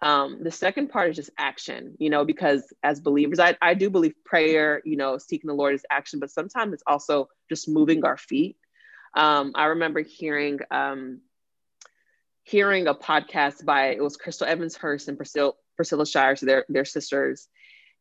um, 0.00 0.44
the 0.44 0.52
second 0.52 0.90
part 0.90 1.10
is 1.10 1.16
just 1.16 1.30
action 1.38 1.94
you 1.98 2.10
know 2.10 2.24
because 2.24 2.72
as 2.82 3.00
believers 3.00 3.38
I, 3.38 3.56
I 3.62 3.74
do 3.74 3.90
believe 3.90 4.14
prayer 4.24 4.82
you 4.84 4.96
know 4.96 5.18
seeking 5.18 5.48
the 5.48 5.54
lord 5.54 5.74
is 5.74 5.86
action 5.90 6.18
but 6.18 6.30
sometimes 6.30 6.74
it's 6.74 6.82
also 6.86 7.28
just 7.48 7.68
moving 7.68 8.04
our 8.04 8.16
feet 8.16 8.56
um, 9.16 9.52
i 9.54 9.66
remember 9.66 10.00
hearing 10.00 10.58
um, 10.70 11.20
hearing 12.42 12.88
a 12.88 12.94
podcast 12.94 13.64
by 13.64 13.88
it 13.88 14.02
was 14.02 14.16
chrystal 14.16 14.46
evans 14.46 14.76
hurst 14.76 15.08
and 15.08 15.16
priscilla 15.16 15.52
priscilla 15.76 16.06
shirer 16.06 16.34
so 16.34 16.46
they're, 16.46 16.64
they're 16.68 16.84
sisters 16.84 17.48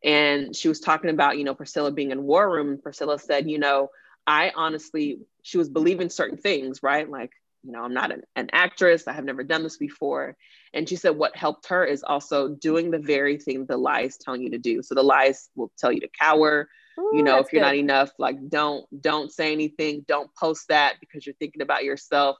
and 0.04 0.56
she 0.56 0.68
was 0.68 0.80
talking 0.80 1.10
about 1.10 1.38
you 1.38 1.44
know 1.44 1.56
priscilla 1.56 1.92
being 1.92 2.12
in 2.12 2.24
war 2.24 2.50
room 2.50 2.80
priscilla 2.82 3.18
said 3.18 3.50
you 3.50 3.58
know 3.58 3.90
i 4.26 4.52
honestly 4.56 5.20
she 5.48 5.58
was 5.58 5.70
believing 5.70 6.10
certain 6.10 6.38
things 6.38 6.84
right? 6.84 7.10
Like 7.10 7.32
you 7.64 7.72
know 7.72 7.82
i'm 7.82 7.94
not 7.94 8.12
an, 8.12 8.22
an 8.36 8.50
actress. 8.52 9.08
I 9.08 9.14
have 9.14 9.26
never 9.26 9.44
done 9.44 9.64
this 9.64 9.78
before. 9.78 10.36
And 10.74 10.88
she 10.88 10.96
said 10.96 11.12
what 11.12 11.36
helped 11.36 11.68
her 11.70 11.84
is 11.86 12.04
also 12.04 12.50
doing 12.50 12.92
the 12.92 13.00
very 13.00 13.38
thing 13.38 13.66
the 13.66 13.78
lies 13.78 14.18
telling 14.18 14.42
you 14.42 14.52
to 14.52 14.58
do. 14.58 14.84
So 14.84 14.94
the 14.94 15.04
lies 15.04 15.50
will 15.56 15.72
tell 15.78 15.92
you 15.92 16.02
to 16.02 16.10
cower. 16.10 16.70
Ooh, 17.00 17.12
you 17.14 17.24
know 17.24 17.40
if 17.40 17.52
you're 17.52 17.62
good. 17.62 17.68
not 17.68 17.76
enough 17.76 18.12
like 18.20 18.38
don't 18.50 18.86
don't 19.02 19.32
say 19.32 19.52
anything. 19.52 20.06
Don't 20.08 20.30
post 20.36 20.68
that 20.68 20.96
because 21.00 21.26
you're 21.26 21.36
thinking 21.36 21.62
about 21.62 21.84
yourself. 21.84 22.38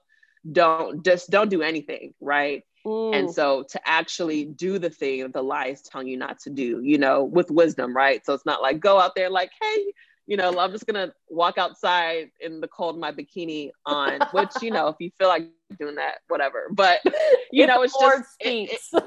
Don't 0.50 1.04
just 1.04 1.30
don't 1.30 1.50
do 1.50 1.62
anything 1.62 2.14
right 2.20 2.64
and 2.88 3.28
mm. 3.28 3.34
so 3.34 3.64
to 3.64 3.80
actually 3.86 4.46
do 4.46 4.80
the 4.80 4.90
thing 4.90 5.22
that 5.22 5.34
the 5.34 5.42
lie 5.42 5.68
is 5.68 5.82
telling 5.82 6.08
you 6.08 6.18
not 6.18 6.40
to 6.40 6.50
do, 6.50 6.82
you 6.82 6.98
know, 6.98 7.24
with 7.24 7.52
wisdom, 7.52 7.96
right? 7.96 8.26
So 8.26 8.34
it's 8.34 8.46
not 8.46 8.62
like 8.62 8.80
go 8.80 9.00
out 9.00 9.14
there 9.14 9.30
like, 9.30 9.52
hey, 9.62 9.94
you 10.26 10.38
know, 10.38 10.58
I'm 10.58 10.72
just 10.72 10.86
gonna 10.86 11.14
walk 11.30 11.58
outside 11.58 12.32
in 12.40 12.62
the 12.62 12.68
cold, 12.68 12.98
my 12.98 13.12
bikini 13.12 13.72
on, 13.86 14.20
which, 14.32 14.52
you 14.62 14.72
know, 14.72 14.88
if 14.88 14.96
you 15.00 15.12
feel 15.18 15.28
like 15.28 15.50
doing 15.78 15.96
that, 15.96 16.20
whatever. 16.28 16.68
But 16.72 17.02
you 17.52 17.64
if 17.64 17.68
know, 17.68 17.82
it's 17.82 17.96
Lord 18.00 18.20
just 18.20 18.34
speaks. 18.34 18.90
It, 18.94 19.04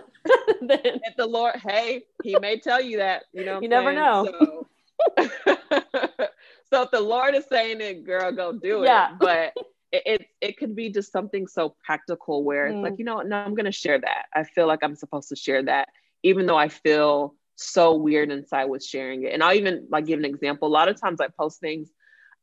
it, 0.63 1.01
if 1.05 1.17
the 1.17 1.27
Lord, 1.27 1.57
hey, 1.57 2.03
he 2.23 2.39
may 2.39 2.59
tell 2.59 2.81
you 2.81 2.99
that, 2.99 3.25
you 3.33 3.45
know, 3.45 3.61
you 3.61 3.69
never 3.69 3.95
saying? 3.95 3.97
know. 3.97 4.67
So, 5.19 5.29
so 6.73 6.83
if 6.83 6.91
the 6.91 7.01
Lord 7.01 7.35
is 7.35 7.45
saying 7.51 7.81
it, 7.81 8.05
girl, 8.05 8.31
go 8.33 8.53
do 8.53 8.83
it. 8.83 8.87
Yeah. 8.87 9.17
But 9.19 9.55
it, 9.93 10.03
it, 10.07 10.27
it 10.41 10.59
could 10.59 10.75
be 10.77 10.91
just 10.91 11.13
something 11.13 11.47
so 11.47 11.75
practical 11.85 12.45
where 12.45 12.67
mm. 12.67 12.75
it's 12.75 12.83
like, 12.83 12.95
mm. 12.95 12.99
you 13.01 13.05
know, 13.05 13.21
no, 13.21 13.37
I'm 13.37 13.55
going 13.55 13.67
to 13.67 13.73
share 13.73 13.99
that. 13.99 14.27
I 14.35 14.45
feel 14.45 14.67
like 14.67 14.81
I'm 14.83 14.97
supposed 14.97 15.29
to 15.31 15.37
share 15.37 15.63
that, 15.65 15.89
even 16.23 16.47
though 16.47 16.57
I 16.57 16.69
feel 16.69 17.35
so 17.57 17.95
weird 17.97 18.31
inside 18.31 18.67
with 18.67 18.85
sharing 18.85 19.25
it. 19.25 19.33
And 19.33 19.43
I'll 19.43 19.55
even 19.55 19.87
like 19.91 20.07
give 20.07 20.19
an 20.19 20.25
example. 20.25 20.69
A 20.69 20.71
lot 20.71 20.89
of 20.89 21.01
times 21.01 21.21
I 21.21 21.29
post 21.29 21.61
things, 21.61 21.91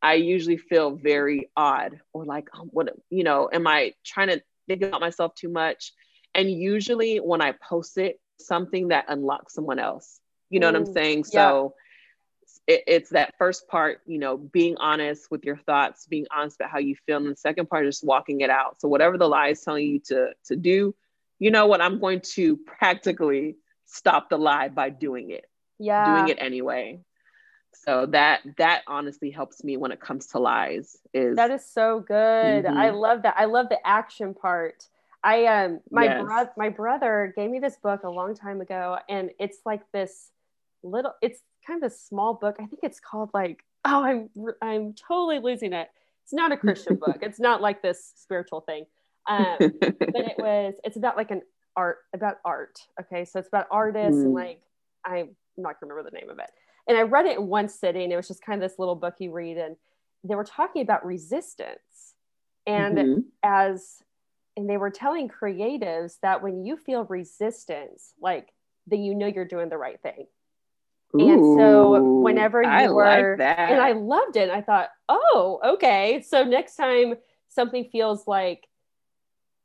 I 0.02 0.16
usually 0.16 0.58
feel 0.58 0.92
very 0.92 1.50
odd 1.58 2.00
or 2.14 2.26
like, 2.26 2.50
oh, 2.54 2.68
what, 2.72 2.96
you 3.10 3.24
know, 3.24 3.50
am 3.52 3.66
I 3.66 3.94
trying 4.06 4.28
to 4.28 4.42
think 4.68 4.84
about 4.84 5.02
myself 5.02 5.34
too 5.34 5.50
much? 5.50 5.94
And 6.36 6.52
usually 6.52 7.18
when 7.18 7.42
I 7.42 7.54
post 7.54 7.98
it, 7.98 8.20
something 8.40 8.90
that 8.90 9.06
unlocks 9.08 9.54
someone 9.54 9.80
else. 9.80 10.20
You 10.50 10.60
know 10.60 10.70
mm. 10.70 10.74
what 10.74 10.82
I'm 10.82 10.88
mm. 10.88 10.94
saying? 10.94 11.24
So 11.24 11.74
it, 12.68 12.84
it's 12.86 13.10
that 13.12 13.34
first 13.38 13.68
part, 13.68 14.02
you 14.06 14.20
know, 14.20 14.38
being 14.38 14.78
honest 14.78 15.32
with 15.32 15.44
your 15.46 15.58
thoughts, 15.58 16.06
being 16.06 16.28
honest 16.36 16.58
about 16.58 16.70
how 16.70 16.80
you 16.80 16.96
feel. 17.06 17.18
And 17.18 17.32
the 17.32 17.36
second 17.36 17.70
part 17.70 17.88
is 17.88 17.96
just 17.96 18.06
walking 18.06 18.42
it 18.42 18.50
out. 18.50 18.80
So 18.82 18.88
whatever 18.88 19.18
the 19.18 19.28
lie 19.28 19.50
is 19.50 19.62
telling 19.62 19.88
you 19.88 20.00
to 20.08 20.30
to 20.46 20.56
do, 20.56 20.94
you 21.40 21.50
know 21.50 21.68
what, 21.68 21.82
I'm 21.82 22.00
going 22.00 22.22
to 22.36 22.58
practically 22.58 23.56
stop 23.86 24.30
the 24.30 24.38
lie 24.38 24.68
by 24.68 24.90
doing 24.90 25.32
it. 25.32 25.46
Yeah. 25.80 26.18
Doing 26.18 26.30
it 26.30 26.38
anyway. 26.40 27.00
So 27.86 28.08
that 28.08 28.42
that 28.58 28.82
honestly 28.88 29.32
helps 29.32 29.64
me 29.64 29.78
when 29.78 29.92
it 29.92 30.00
comes 30.00 30.28
to 30.28 30.40
lies. 30.40 30.98
Is 31.14 31.36
that 31.38 31.52
is 31.52 31.66
so 31.66 32.02
good. 32.02 32.66
Mm-hmm. 32.66 32.78
I 32.78 32.90
love 32.90 33.22
that. 33.24 33.36
I 33.38 33.46
love 33.46 33.70
the 33.70 33.86
action 33.86 34.34
part. 34.34 34.88
I 35.24 35.46
um 35.46 35.80
my 35.92 36.06
yes. 36.06 36.24
brother 36.24 36.52
my 36.58 36.70
brother 36.70 37.34
gave 37.36 37.50
me 37.50 37.60
this 37.60 37.78
book 37.78 38.04
a 38.04 38.10
long 38.10 38.36
time 38.36 38.62
ago, 38.62 38.98
and 39.08 39.30
it's 39.40 39.60
like 39.66 39.82
this 39.92 40.32
little. 40.84 41.14
It's 41.22 41.40
kind 41.68 41.84
of 41.84 41.92
a 41.92 41.94
small 41.94 42.34
book. 42.34 42.56
I 42.60 42.66
think 42.66 42.80
it's 42.84 43.00
called 43.00 43.30
like 43.34 43.64
oh 43.86 44.04
I'm 44.04 44.30
I'm 44.62 44.94
totally 44.94 45.40
losing 45.40 45.74
it. 45.74 45.90
It's 46.24 46.34
not 46.34 46.52
a 46.52 46.58
Christian 46.58 46.96
book. 47.06 47.20
It's 47.22 47.40
not 47.40 47.62
like 47.62 47.82
this 47.82 48.14
spiritual 48.16 48.62
thing. 48.62 48.86
Um, 49.30 49.58
but 49.60 49.96
it 50.00 50.36
was. 50.38 50.76
It's 50.84 50.98
about 50.98 51.18
like 51.18 51.32
an 51.32 51.42
art 51.76 51.98
about 52.14 52.38
art. 52.44 52.80
Okay, 53.00 53.26
so 53.26 53.40
it's 53.40 53.48
about 53.48 53.68
artists 53.72 54.20
mm. 54.20 54.26
and 54.26 54.34
like 54.34 54.62
I'm 55.06 55.36
not 55.58 55.80
gonna 55.80 55.94
remember 55.94 56.10
the 56.10 56.18
name 56.20 56.30
of 56.30 56.40
it. 56.40 56.50
And 56.88 56.98
I 56.98 57.02
read 57.02 57.26
it 57.26 57.38
in 57.38 57.48
one 57.48 57.68
sitting. 57.68 58.12
It 58.12 58.16
was 58.16 58.28
just 58.28 58.42
kind 58.42 58.62
of 58.62 58.70
this 58.70 58.80
little 58.80 58.96
book 58.96 59.16
you 59.20 59.32
read, 59.32 59.58
and 59.58 59.76
they 60.24 60.36
were 60.36 60.46
talking 60.46 60.82
about 60.82 61.06
resistance. 61.06 61.80
And 62.66 62.98
mm-hmm. 62.98 63.20
as 63.44 64.02
and 64.58 64.70
they 64.70 64.78
were 64.78 64.90
telling 64.90 65.30
creatives 65.30 66.16
that 66.24 66.42
when 66.42 66.66
you 66.66 66.78
feel 66.78 67.04
resistance, 67.06 68.14
like 68.22 68.50
then 68.88 69.04
you 69.04 69.14
know 69.14 69.28
you're 69.28 69.46
doing 69.46 69.70
the 69.70 69.78
right 69.78 70.02
thing. 70.02 70.26
Ooh, 71.16 71.32
and 71.32 71.60
so 71.60 72.22
whenever 72.22 72.62
you 72.62 72.70
I 72.70 72.88
were 72.90 73.38
like 73.38 73.58
and 73.58 73.80
I 73.80 73.94
loved 73.94 74.36
it, 74.36 74.50
I 74.50 74.62
thought, 74.62 74.90
oh, 75.08 75.60
okay. 75.64 76.22
So 76.28 76.44
next 76.44 76.76
time 76.76 77.16
something 77.50 77.86
feels 77.92 78.28
like 78.28 78.68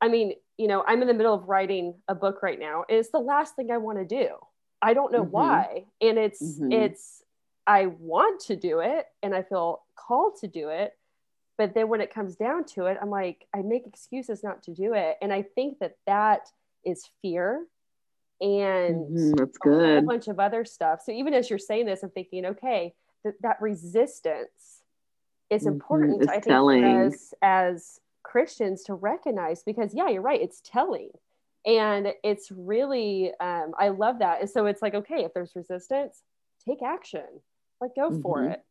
I 0.00 0.08
mean, 0.08 0.34
you 0.58 0.66
know, 0.66 0.84
I'm 0.86 1.00
in 1.00 1.08
the 1.08 1.14
middle 1.14 1.34
of 1.34 1.48
writing 1.48 1.94
a 2.08 2.14
book 2.14 2.42
right 2.42 2.58
now. 2.58 2.84
It's 2.88 3.10
the 3.10 3.20
last 3.20 3.54
thing 3.54 3.70
I 3.70 3.78
want 3.78 3.98
to 3.98 4.04
do. 4.04 4.28
I 4.82 4.94
don't 4.94 5.12
know 5.12 5.22
mm-hmm. 5.22 5.30
why. 5.30 5.84
And 6.00 6.18
it's 6.18 6.42
mm-hmm. 6.42 6.72
it's 6.72 7.22
I 7.66 7.86
want 7.86 8.40
to 8.46 8.56
do 8.56 8.80
it 8.80 9.06
and 9.22 9.34
I 9.34 9.42
feel 9.42 9.82
called 9.96 10.38
to 10.40 10.48
do 10.48 10.68
it. 10.68 10.94
But 11.56 11.74
then 11.74 11.88
when 11.88 12.00
it 12.00 12.12
comes 12.12 12.34
down 12.34 12.64
to 12.74 12.86
it, 12.86 12.98
I'm 13.00 13.10
like, 13.10 13.46
I 13.54 13.62
make 13.62 13.86
excuses 13.86 14.42
not 14.42 14.64
to 14.64 14.74
do 14.74 14.94
it. 14.94 15.18
And 15.22 15.32
I 15.32 15.42
think 15.42 15.78
that 15.78 15.96
that 16.06 16.48
is 16.84 17.08
fear 17.20 17.64
and 18.42 19.06
mm-hmm, 19.06 19.32
that's 19.32 19.56
good. 19.58 19.98
a 19.98 20.02
bunch 20.02 20.28
of 20.28 20.38
other 20.38 20.64
stuff. 20.64 21.00
So 21.04 21.12
even 21.12 21.32
as 21.32 21.48
you're 21.48 21.58
saying 21.58 21.86
this, 21.86 22.02
I'm 22.02 22.10
thinking, 22.10 22.44
okay, 22.44 22.94
that 23.24 23.34
that 23.40 23.62
resistance 23.62 24.82
is 25.48 25.62
mm-hmm. 25.62 25.68
important. 25.68 26.28
I 26.28 26.34
think 26.34 26.44
telling. 26.44 26.84
as 26.84 27.32
as 27.40 28.00
Christians 28.22 28.82
to 28.84 28.94
recognize 28.94 29.62
because 29.62 29.94
yeah, 29.94 30.08
you're 30.08 30.22
right, 30.22 30.40
it's 30.40 30.60
telling 30.64 31.10
and 31.64 32.08
it's 32.24 32.50
really 32.50 33.32
um, 33.40 33.72
i 33.78 33.88
love 33.88 34.18
that 34.18 34.40
and 34.40 34.50
so 34.50 34.66
it's 34.66 34.82
like 34.82 34.94
okay 34.94 35.24
if 35.24 35.32
there's 35.34 35.54
resistance 35.54 36.22
take 36.66 36.82
action 36.82 37.24
like 37.80 37.94
go 37.94 38.10
for 38.20 38.38
mm-hmm. 38.38 38.52
it 38.52 38.64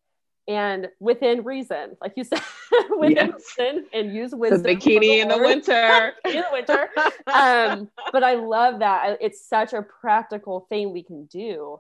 and 0.48 0.90
within 1.00 1.44
reason 1.44 1.96
like 2.02 2.14
you 2.16 2.24
said 2.24 2.42
within 2.98 3.16
yes. 3.16 3.56
reason 3.58 3.86
and 3.94 4.14
use 4.14 4.34
wisdom 4.34 4.64
the 4.64 4.70
bikini 4.76 5.22
in 5.22 5.28
the 5.28 5.38
winter. 5.38 6.14
In 6.26 6.34
the 6.34 6.46
winter. 6.52 6.90
Um, 7.28 7.90
but 8.12 8.24
i 8.24 8.36
love 8.36 8.80
that. 8.80 9.20
It's 9.22 9.46
such 9.46 9.74
a 9.74 9.82
practical 9.82 10.66
thing 10.70 10.92
we 10.92 11.04
can 11.04 11.26
do 11.26 11.80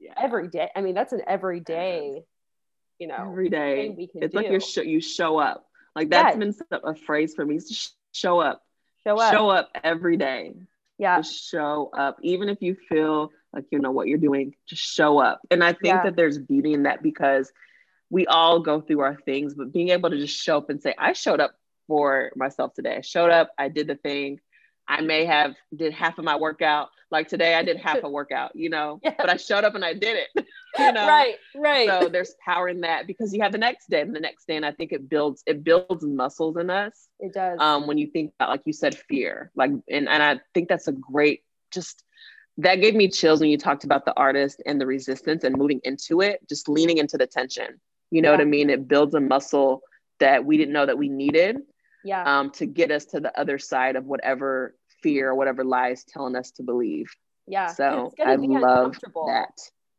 yeah. 0.00 0.14
every 0.20 0.48
day. 0.48 0.70
I 0.74 0.80
mean 0.80 0.94
that's 0.94 1.12
an 1.12 1.22
everyday 1.26 2.24
you 2.98 3.08
know 3.08 3.16
every 3.20 3.48
day. 3.48 3.94
we 3.96 4.06
can 4.06 4.22
it's 4.22 4.32
do. 4.32 4.40
like 4.40 4.50
you 4.50 4.60
sh- 4.60 4.76
you 4.78 5.00
show 5.00 5.38
up. 5.38 5.66
Like 5.94 6.10
that's 6.10 6.36
yes. 6.36 6.56
been 6.70 6.80
a 6.84 6.94
phrase 6.94 7.34
for 7.34 7.44
me 7.44 7.60
show 8.12 8.40
up. 8.40 8.62
Show 9.04 9.18
up. 9.18 9.32
Show 9.32 9.50
up 9.50 9.70
every 9.84 10.16
day. 10.16 10.54
Yeah. 10.98 11.18
Just 11.18 11.48
show 11.48 11.90
up. 11.96 12.18
Even 12.22 12.48
if 12.48 12.60
you 12.60 12.76
feel 12.88 13.30
like 13.52 13.66
you 13.70 13.78
know 13.78 13.92
what 13.92 14.08
you're 14.08 14.18
doing 14.18 14.54
just 14.66 14.82
show 14.82 15.18
up. 15.18 15.40
And 15.50 15.62
i 15.62 15.72
think 15.72 15.94
yeah. 15.94 16.02
that 16.04 16.16
there's 16.16 16.38
beauty 16.38 16.72
in 16.72 16.82
that 16.82 17.02
because 17.02 17.52
we 18.14 18.28
all 18.28 18.60
go 18.60 18.80
through 18.80 19.00
our 19.00 19.16
things 19.26 19.54
but 19.54 19.72
being 19.72 19.88
able 19.88 20.08
to 20.08 20.16
just 20.16 20.36
show 20.36 20.56
up 20.56 20.70
and 20.70 20.80
say 20.80 20.94
i 20.98 21.12
showed 21.12 21.40
up 21.40 21.56
for 21.86 22.32
myself 22.34 22.72
today. 22.72 22.96
I 22.96 23.00
showed 23.00 23.30
up 23.30 23.50
i 23.58 23.68
did 23.68 23.88
the 23.88 23.96
thing. 23.96 24.40
I 24.86 25.00
may 25.00 25.24
have 25.24 25.54
did 25.74 25.92
half 25.92 26.18
of 26.18 26.24
my 26.24 26.36
workout. 26.36 26.88
Like 27.10 27.28
today 27.28 27.54
i 27.54 27.62
did 27.62 27.76
half 27.76 28.02
a 28.02 28.08
workout 28.18 28.52
you 28.54 28.70
know 28.70 29.00
yeah. 29.02 29.14
but 29.18 29.30
i 29.30 29.36
showed 29.36 29.64
up 29.64 29.74
and 29.74 29.84
i 29.84 29.94
did 29.94 30.16
it 30.16 30.46
you 30.78 30.92
know? 30.92 31.06
Right 31.06 31.36
right. 31.54 31.88
So 31.88 32.08
there's 32.08 32.34
power 32.44 32.68
in 32.68 32.80
that 32.80 33.06
because 33.06 33.32
you 33.32 33.42
have 33.42 33.52
the 33.52 33.58
next 33.58 33.88
day 33.88 34.00
and 34.00 34.14
the 34.14 34.20
next 34.20 34.46
day 34.48 34.56
and 34.56 34.66
i 34.66 34.72
think 34.72 34.92
it 34.92 35.08
builds 35.08 35.42
it 35.46 35.62
builds 35.62 36.04
muscles 36.04 36.56
in 36.56 36.70
us 36.70 37.08
it 37.20 37.32
does. 37.32 37.58
um 37.60 37.86
when 37.86 37.98
you 37.98 38.08
think 38.08 38.32
about 38.38 38.48
like 38.48 38.62
you 38.64 38.72
said 38.72 38.96
fear 39.08 39.52
like 39.54 39.70
and, 39.70 40.08
and 40.08 40.22
i 40.22 40.40
think 40.54 40.68
that's 40.68 40.88
a 40.88 40.92
great 40.92 41.42
just 41.72 42.02
that 42.58 42.76
gave 42.76 42.94
me 42.94 43.08
chills 43.08 43.40
when 43.40 43.50
you 43.50 43.58
talked 43.58 43.84
about 43.84 44.04
the 44.04 44.16
artist 44.16 44.62
and 44.66 44.80
the 44.80 44.86
resistance 44.86 45.44
and 45.44 45.56
moving 45.56 45.80
into 45.84 46.20
it 46.20 46.40
just 46.48 46.68
leaning 46.68 46.98
into 46.98 47.16
the 47.16 47.26
tension 47.26 47.80
you 48.10 48.22
know 48.22 48.30
yeah. 48.30 48.36
what 48.36 48.40
i 48.40 48.44
mean 48.44 48.70
it 48.70 48.86
builds 48.88 49.14
a 49.14 49.20
muscle 49.20 49.82
that 50.20 50.44
we 50.44 50.56
didn't 50.56 50.72
know 50.72 50.86
that 50.86 50.98
we 50.98 51.08
needed 51.08 51.58
yeah 52.04 52.38
um 52.38 52.50
to 52.50 52.66
get 52.66 52.90
us 52.90 53.04
to 53.04 53.20
the 53.20 53.38
other 53.38 53.58
side 53.58 53.96
of 53.96 54.04
whatever 54.04 54.74
fear 55.02 55.30
or 55.30 55.34
whatever 55.34 55.64
lies 55.64 56.04
telling 56.04 56.36
us 56.36 56.50
to 56.50 56.62
believe 56.62 57.06
yeah 57.46 57.66
so 57.66 58.12
i 58.24 58.36
love 58.36 58.96
that 59.26 59.50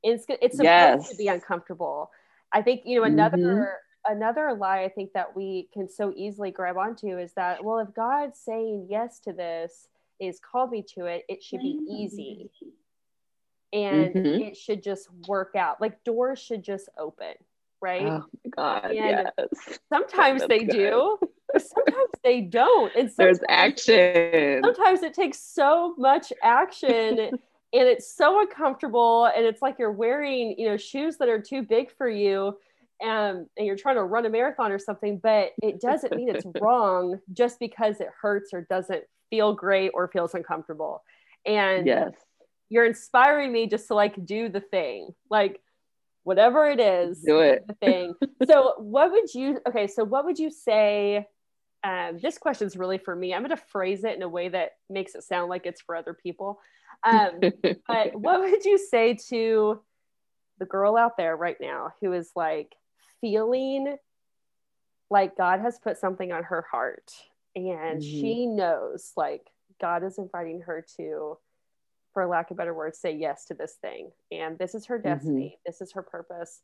it's 0.06 0.26
it's 0.30 0.58
supposed 0.58 0.64
yes. 0.64 1.10
to 1.10 1.16
be 1.18 1.28
uncomfortable. 1.28 2.12
I 2.54 2.62
think 2.62 2.82
you 2.86 3.00
know 3.00 3.06
another 3.06 3.38
mm-hmm. 3.38 4.16
another 4.16 4.54
lie 4.54 4.84
I 4.84 4.90
think 4.90 5.14
that 5.14 5.36
we 5.36 5.68
can 5.74 5.90
so 5.90 6.14
easily 6.16 6.52
grab 6.52 6.78
onto 6.78 7.18
is 7.18 7.34
that 7.34 7.64
well 7.64 7.80
if 7.80 7.94
God's 7.94 8.40
saying 8.40 8.88
yes 8.90 9.20
to 9.22 9.34
this 9.34 9.88
is 10.20 10.40
called 10.40 10.70
me 10.70 10.86
to 10.96 11.06
it 11.06 11.24
it 11.28 11.44
should 11.44 11.60
be 11.60 11.80
easy 11.90 12.50
and 13.74 14.14
mm-hmm. 14.14 14.44
it 14.44 14.56
should 14.56 14.84
just 14.84 15.10
work 15.28 15.56
out 15.58 15.82
like 15.82 16.04
doors 16.04 16.40
should 16.40 16.64
just 16.64 16.88
open 16.98 17.34
right? 17.82 18.06
Oh 18.06 18.26
my 18.44 18.52
god 18.56 18.86
and 18.86 18.96
yes. 18.96 19.80
sometimes 19.94 20.44
they 20.48 20.60
good. 20.60 20.72
do 20.72 21.18
sometimes 21.58 22.10
they 22.24 22.42
don't. 22.42 22.94
And 22.96 23.10
there's 23.18 23.40
action. 23.50 24.62
sometimes 24.64 25.04
it 25.04 25.14
takes 25.14 25.40
so 25.40 25.96
much 25.98 26.34
action 26.44 27.20
and 27.20 27.40
it's 27.74 28.16
so 28.16 28.42
uncomfortable 28.42 29.26
and 29.26 29.46
it's 29.46 29.62
like 29.62 29.78
you're 29.80 29.92
wearing 29.92 30.56
you 30.58 30.68
know 30.68 30.78
shoes 30.78 31.18
that 31.18 31.30
are 31.30 31.42
too 31.42 31.62
big 31.62 31.92
for 31.98 32.10
you 32.10 32.58
and, 33.02 33.48
and 33.58 33.68
you're 33.68 33.76
trying 33.76 33.96
to 33.96 34.04
run 34.04 34.26
a 34.26 34.30
marathon 34.30 34.72
or 34.72 34.80
something 34.80 35.20
but 35.22 35.52
it 35.62 35.82
doesn't 35.82 36.16
mean 36.16 36.30
it's 36.30 36.46
wrong 36.62 37.20
just 37.34 37.60
because 37.60 38.00
it 38.00 38.08
hurts 38.22 38.54
or 38.54 38.62
doesn't 38.70 39.04
feel 39.30 39.54
great 39.54 39.92
or 39.94 40.08
feels 40.08 40.34
uncomfortable. 40.34 41.04
And 41.46 41.86
yes. 41.86 42.14
you're 42.70 42.86
inspiring 42.86 43.52
me 43.52 43.68
just 43.68 43.88
to 43.88 43.96
like 43.96 44.26
do 44.26 44.50
the 44.50 44.62
thing. 44.62 45.10
Like 45.30 45.62
whatever 46.26 46.68
it 46.68 46.82
is 46.82 47.22
do 47.22 47.40
it. 47.40 47.66
the 47.68 47.74
thing. 47.76 48.14
So 48.46 48.74
what 48.78 49.12
would 49.12 49.34
you 49.34 49.60
okay 49.68 49.88
so 49.88 50.04
what 50.04 50.26
would 50.26 50.38
you 50.38 50.50
say 50.50 51.28
um, 51.86 52.18
this 52.20 52.40
question 52.40 52.66
is 52.66 52.76
really 52.76 52.98
for 52.98 53.16
me. 53.16 53.32
I'm 53.32 53.44
going 53.44 53.56
to 53.56 53.64
phrase 53.72 54.04
it 54.04 54.16
in 54.16 54.24
a 54.24 54.28
way 54.28 54.50
that 54.50 54.72
makes 54.90 55.14
it 55.14 55.24
sound 55.24 55.52
like 55.52 55.68
it's 55.68 55.82
for 55.82 55.96
other 55.96 56.16
people. 56.16 56.60
Um, 57.04 57.40
but 57.88 58.16
what 58.16 58.40
would 58.40 58.66
you 58.66 58.80
say 58.80 59.18
to 59.30 59.80
the 60.58 60.66
girl 60.66 60.98
out 60.98 61.16
there 61.16 61.36
right 61.36 61.58
now 61.62 61.94
who 62.02 62.14
is 62.14 62.32
like 62.36 62.74
feeling 63.22 63.98
like 65.12 65.38
God 65.38 65.60
has 65.60 65.78
put 65.78 66.00
something 66.00 66.32
on 66.32 66.44
her 66.44 66.66
heart 66.72 67.12
and 67.56 68.02
mm-hmm. 68.02 68.02
she 68.02 68.48
knows 68.48 69.12
like 69.16 69.48
God 69.80 70.04
is 70.04 70.18
inviting 70.18 70.62
her 70.62 70.84
to, 70.98 71.38
for 72.16 72.26
lack 72.26 72.50
of 72.50 72.58
better 72.58 72.74
words, 72.74 72.98
say 72.98 73.16
yes 73.16 73.46
to 73.46 73.54
this 73.54 73.76
thing. 73.80 74.10
And 74.32 74.58
this 74.58 74.74
is 74.74 74.88
her 74.88 74.98
mm-hmm. 74.98 75.10
destiny, 75.10 75.46
mm-hmm. 75.46 75.62
this 75.68 75.82
is 75.82 75.94
her 75.94 76.02
purpose. 76.02 76.62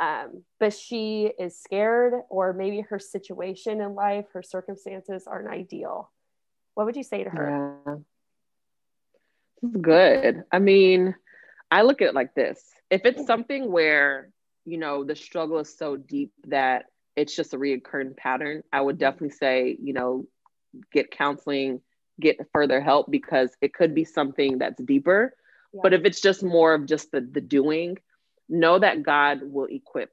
Um, 0.00 0.42
but 0.58 0.72
she 0.72 1.30
is 1.38 1.56
scared, 1.56 2.14
or 2.28 2.52
maybe 2.52 2.80
her 2.80 2.98
situation 2.98 3.80
in 3.80 3.94
life, 3.94 4.24
her 4.32 4.42
circumstances 4.42 5.28
aren't 5.28 5.48
ideal. 5.48 6.10
What 6.74 6.86
would 6.86 6.96
you 6.96 7.04
say 7.04 7.22
to 7.22 7.30
her? 7.30 7.78
Yeah 7.86 7.94
good. 9.72 10.44
I 10.52 10.58
mean, 10.58 11.14
I 11.70 11.82
look 11.82 12.02
at 12.02 12.08
it 12.08 12.14
like 12.14 12.34
this. 12.34 12.62
If 12.90 13.04
it's 13.04 13.26
something 13.26 13.70
where, 13.70 14.30
you 14.64 14.78
know, 14.78 15.04
the 15.04 15.16
struggle 15.16 15.58
is 15.58 15.76
so 15.76 15.96
deep 15.96 16.32
that 16.48 16.86
it's 17.16 17.34
just 17.34 17.54
a 17.54 17.58
reoccurring 17.58 18.16
pattern, 18.16 18.62
I 18.72 18.80
would 18.80 18.98
definitely 18.98 19.30
say, 19.30 19.76
you 19.80 19.92
know, 19.92 20.26
get 20.92 21.10
counseling, 21.10 21.80
get 22.20 22.38
further 22.52 22.80
help 22.80 23.10
because 23.10 23.50
it 23.60 23.74
could 23.74 23.94
be 23.94 24.04
something 24.04 24.58
that's 24.58 24.82
deeper. 24.82 25.34
Yeah. 25.72 25.80
But 25.82 25.94
if 25.94 26.04
it's 26.04 26.20
just 26.20 26.42
more 26.42 26.74
of 26.74 26.86
just 26.86 27.10
the 27.10 27.20
the 27.20 27.40
doing, 27.40 27.98
know 28.48 28.78
that 28.78 29.02
God 29.02 29.40
will 29.42 29.66
equip. 29.66 30.10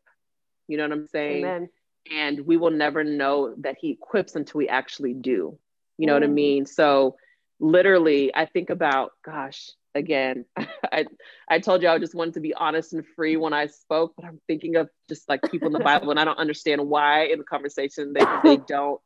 You 0.68 0.78
know 0.78 0.84
what 0.84 0.94
I'm 0.94 1.08
saying? 1.08 1.46
Amen. 1.46 1.70
And 2.12 2.40
we 2.42 2.58
will 2.58 2.72
never 2.72 3.04
know 3.04 3.54
that 3.60 3.78
he 3.80 3.92
equips 3.92 4.36
until 4.36 4.58
we 4.58 4.68
actually 4.68 5.14
do. 5.14 5.58
You 5.98 6.08
know 6.08 6.14
mm. 6.14 6.22
what 6.22 6.24
I 6.24 6.28
mm. 6.28 6.34
mean? 6.34 6.66
So 6.66 7.16
literally 7.62 8.34
i 8.36 8.46
think 8.46 8.72
about 8.72 9.12
gosh 9.24 9.70
again 9.94 10.44
i 10.92 11.06
i 11.48 11.60
told 11.60 11.82
you 11.82 11.88
i 11.88 12.00
just 12.00 12.16
wanted 12.16 12.34
to 12.34 12.40
be 12.40 12.54
honest 12.56 12.94
and 12.94 13.06
free 13.16 13.38
when 13.38 13.54
i 13.54 13.68
spoke 13.68 14.14
but 14.18 14.26
i'm 14.26 14.42
thinking 14.48 14.76
of 14.76 14.90
just 15.08 15.30
like 15.30 15.42
people 15.52 15.68
in 15.68 15.74
the 15.74 15.80
bible 15.84 16.10
and 16.10 16.20
i 16.20 16.26
don't 16.26 16.40
understand 16.40 16.82
why 16.90 17.26
in 17.26 17.38
the 17.38 17.46
conversation 17.46 18.14
they, 18.14 18.26
they 18.44 18.58
don't 18.68 19.02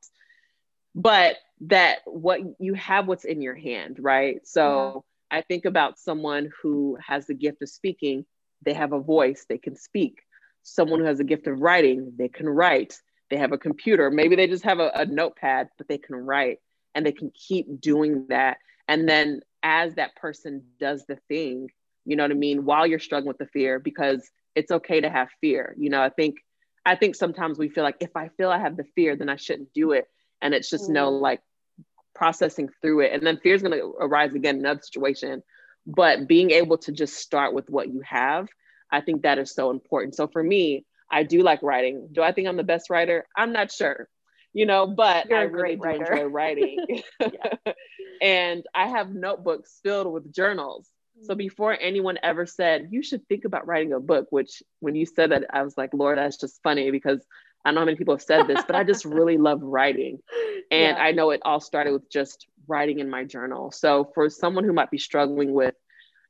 but 0.95 1.35
that 1.61 1.99
what 2.05 2.41
you 2.59 2.73
have 2.73 3.07
what's 3.07 3.25
in 3.25 3.41
your 3.41 3.55
hand 3.55 3.97
right 3.99 4.47
so 4.47 4.93
yeah. 4.95 5.01
I 5.31 5.41
think 5.41 5.65
about 5.65 5.99
someone 5.99 6.49
who 6.61 6.97
has 7.05 7.27
the 7.27 7.33
gift 7.33 7.61
of 7.61 7.69
speaking, 7.69 8.25
they 8.63 8.73
have 8.73 8.93
a 8.93 8.99
voice, 8.99 9.45
they 9.47 9.57
can 9.57 9.75
speak. 9.75 10.21
Someone 10.63 10.99
who 10.99 11.05
has 11.05 11.19
a 11.19 11.25
gift 11.25 11.47
of 11.47 11.59
writing, 11.59 12.13
they 12.17 12.29
can 12.29 12.47
write. 12.47 12.99
They 13.29 13.37
have 13.37 13.51
a 13.51 13.57
computer. 13.57 14.09
Maybe 14.11 14.35
they 14.35 14.47
just 14.47 14.63
have 14.63 14.79
a, 14.79 14.91
a 14.95 15.05
notepad, 15.05 15.69
but 15.77 15.87
they 15.87 15.97
can 15.97 16.15
write 16.15 16.59
and 16.93 17.05
they 17.05 17.11
can 17.11 17.31
keep 17.31 17.81
doing 17.81 18.27
that. 18.29 18.57
And 18.87 19.09
then 19.09 19.41
as 19.63 19.95
that 19.95 20.15
person 20.15 20.63
does 20.79 21.05
the 21.07 21.17
thing, 21.27 21.69
you 22.05 22.15
know 22.15 22.23
what 22.23 22.31
I 22.31 22.35
mean, 22.35 22.65
while 22.65 22.85
you're 22.85 22.99
struggling 22.99 23.27
with 23.27 23.39
the 23.39 23.47
fear, 23.47 23.79
because 23.79 24.29
it's 24.53 24.71
okay 24.71 25.01
to 25.01 25.09
have 25.09 25.27
fear. 25.41 25.75
You 25.77 25.89
know, 25.89 26.01
I 26.01 26.09
think 26.09 26.35
I 26.85 26.95
think 26.95 27.15
sometimes 27.15 27.57
we 27.57 27.69
feel 27.69 27.83
like 27.83 27.97
if 27.99 28.15
I 28.15 28.29
feel 28.37 28.51
I 28.51 28.59
have 28.59 28.77
the 28.77 28.85
fear, 28.95 29.15
then 29.15 29.27
I 29.27 29.37
shouldn't 29.37 29.73
do 29.73 29.91
it. 29.91 30.07
And 30.45 30.53
it's 30.53 30.69
just 30.69 30.89
mm. 30.89 30.93
no 30.93 31.09
like 31.09 31.41
processing 32.13 32.69
through 32.81 33.01
it. 33.01 33.13
And 33.13 33.25
then 33.25 33.39
fear 33.41 33.55
is 33.55 33.63
going 33.63 33.77
to 33.79 33.95
arise 33.99 34.35
again 34.35 34.57
in 34.57 34.61
another 34.61 34.81
situation. 34.81 35.41
But 35.87 36.27
being 36.27 36.51
able 36.51 36.77
to 36.79 36.91
just 36.91 37.15
start 37.15 37.53
with 37.55 37.67
what 37.67 37.89
you 37.89 38.01
have, 38.05 38.47
I 38.91 39.01
think 39.01 39.23
that 39.23 39.39
is 39.39 39.53
so 39.53 39.71
important. 39.71 40.15
So 40.15 40.27
for 40.27 40.43
me, 40.43 40.85
I 41.11 41.23
do 41.23 41.41
like 41.41 41.63
writing. 41.63 42.09
Do 42.11 42.21
I 42.21 42.31
think 42.31 42.47
I'm 42.47 42.57
the 42.57 42.63
best 42.63 42.89
writer? 42.89 43.25
I'm 43.35 43.51
not 43.53 43.71
sure, 43.71 44.07
you 44.53 44.65
know, 44.65 44.85
but 44.85 45.29
You're 45.29 45.39
I 45.39 45.43
really 45.43 45.75
do 45.75 45.81
writer. 45.81 46.13
enjoy 46.13 46.25
writing. 46.25 46.85
and 48.21 48.63
I 48.73 48.87
have 48.87 49.13
notebooks 49.13 49.79
filled 49.83 50.11
with 50.11 50.33
journals. 50.33 50.87
So 51.23 51.33
mm. 51.33 51.37
before 51.37 51.77
anyone 51.79 52.19
ever 52.21 52.45
said, 52.45 52.89
you 52.91 53.01
should 53.01 53.27
think 53.27 53.45
about 53.45 53.67
writing 53.67 53.93
a 53.93 53.99
book, 53.99 54.27
which 54.29 54.61
when 54.79 54.95
you 54.95 55.05
said 55.05 55.31
that, 55.31 55.45
I 55.49 55.63
was 55.63 55.77
like, 55.77 55.93
Lord, 55.93 56.17
that's 56.17 56.37
just 56.37 56.61
funny 56.63 56.91
because 56.91 57.25
I 57.65 57.69
don't 57.69 57.75
know 57.75 57.81
how 57.81 57.85
many 57.85 57.97
people 57.97 58.13
have 58.13 58.21
said 58.21 58.47
this, 58.47 58.63
but 58.65 58.75
I 58.75 58.83
just 58.83 59.05
really 59.05 59.37
love 59.49 59.61
writing. 59.61 60.19
And 60.71 60.97
yeah. 60.97 61.03
I 61.03 61.11
know 61.11 61.31
it 61.31 61.41
all 61.43 61.59
started 61.59 61.93
with 61.93 62.09
just 62.11 62.47
writing 62.67 62.99
in 62.99 63.09
my 63.09 63.23
journal. 63.23 63.71
So 63.71 64.11
for 64.13 64.29
someone 64.29 64.63
who 64.63 64.73
might 64.73 64.91
be 64.91 64.99
struggling 64.99 65.53
with, 65.53 65.73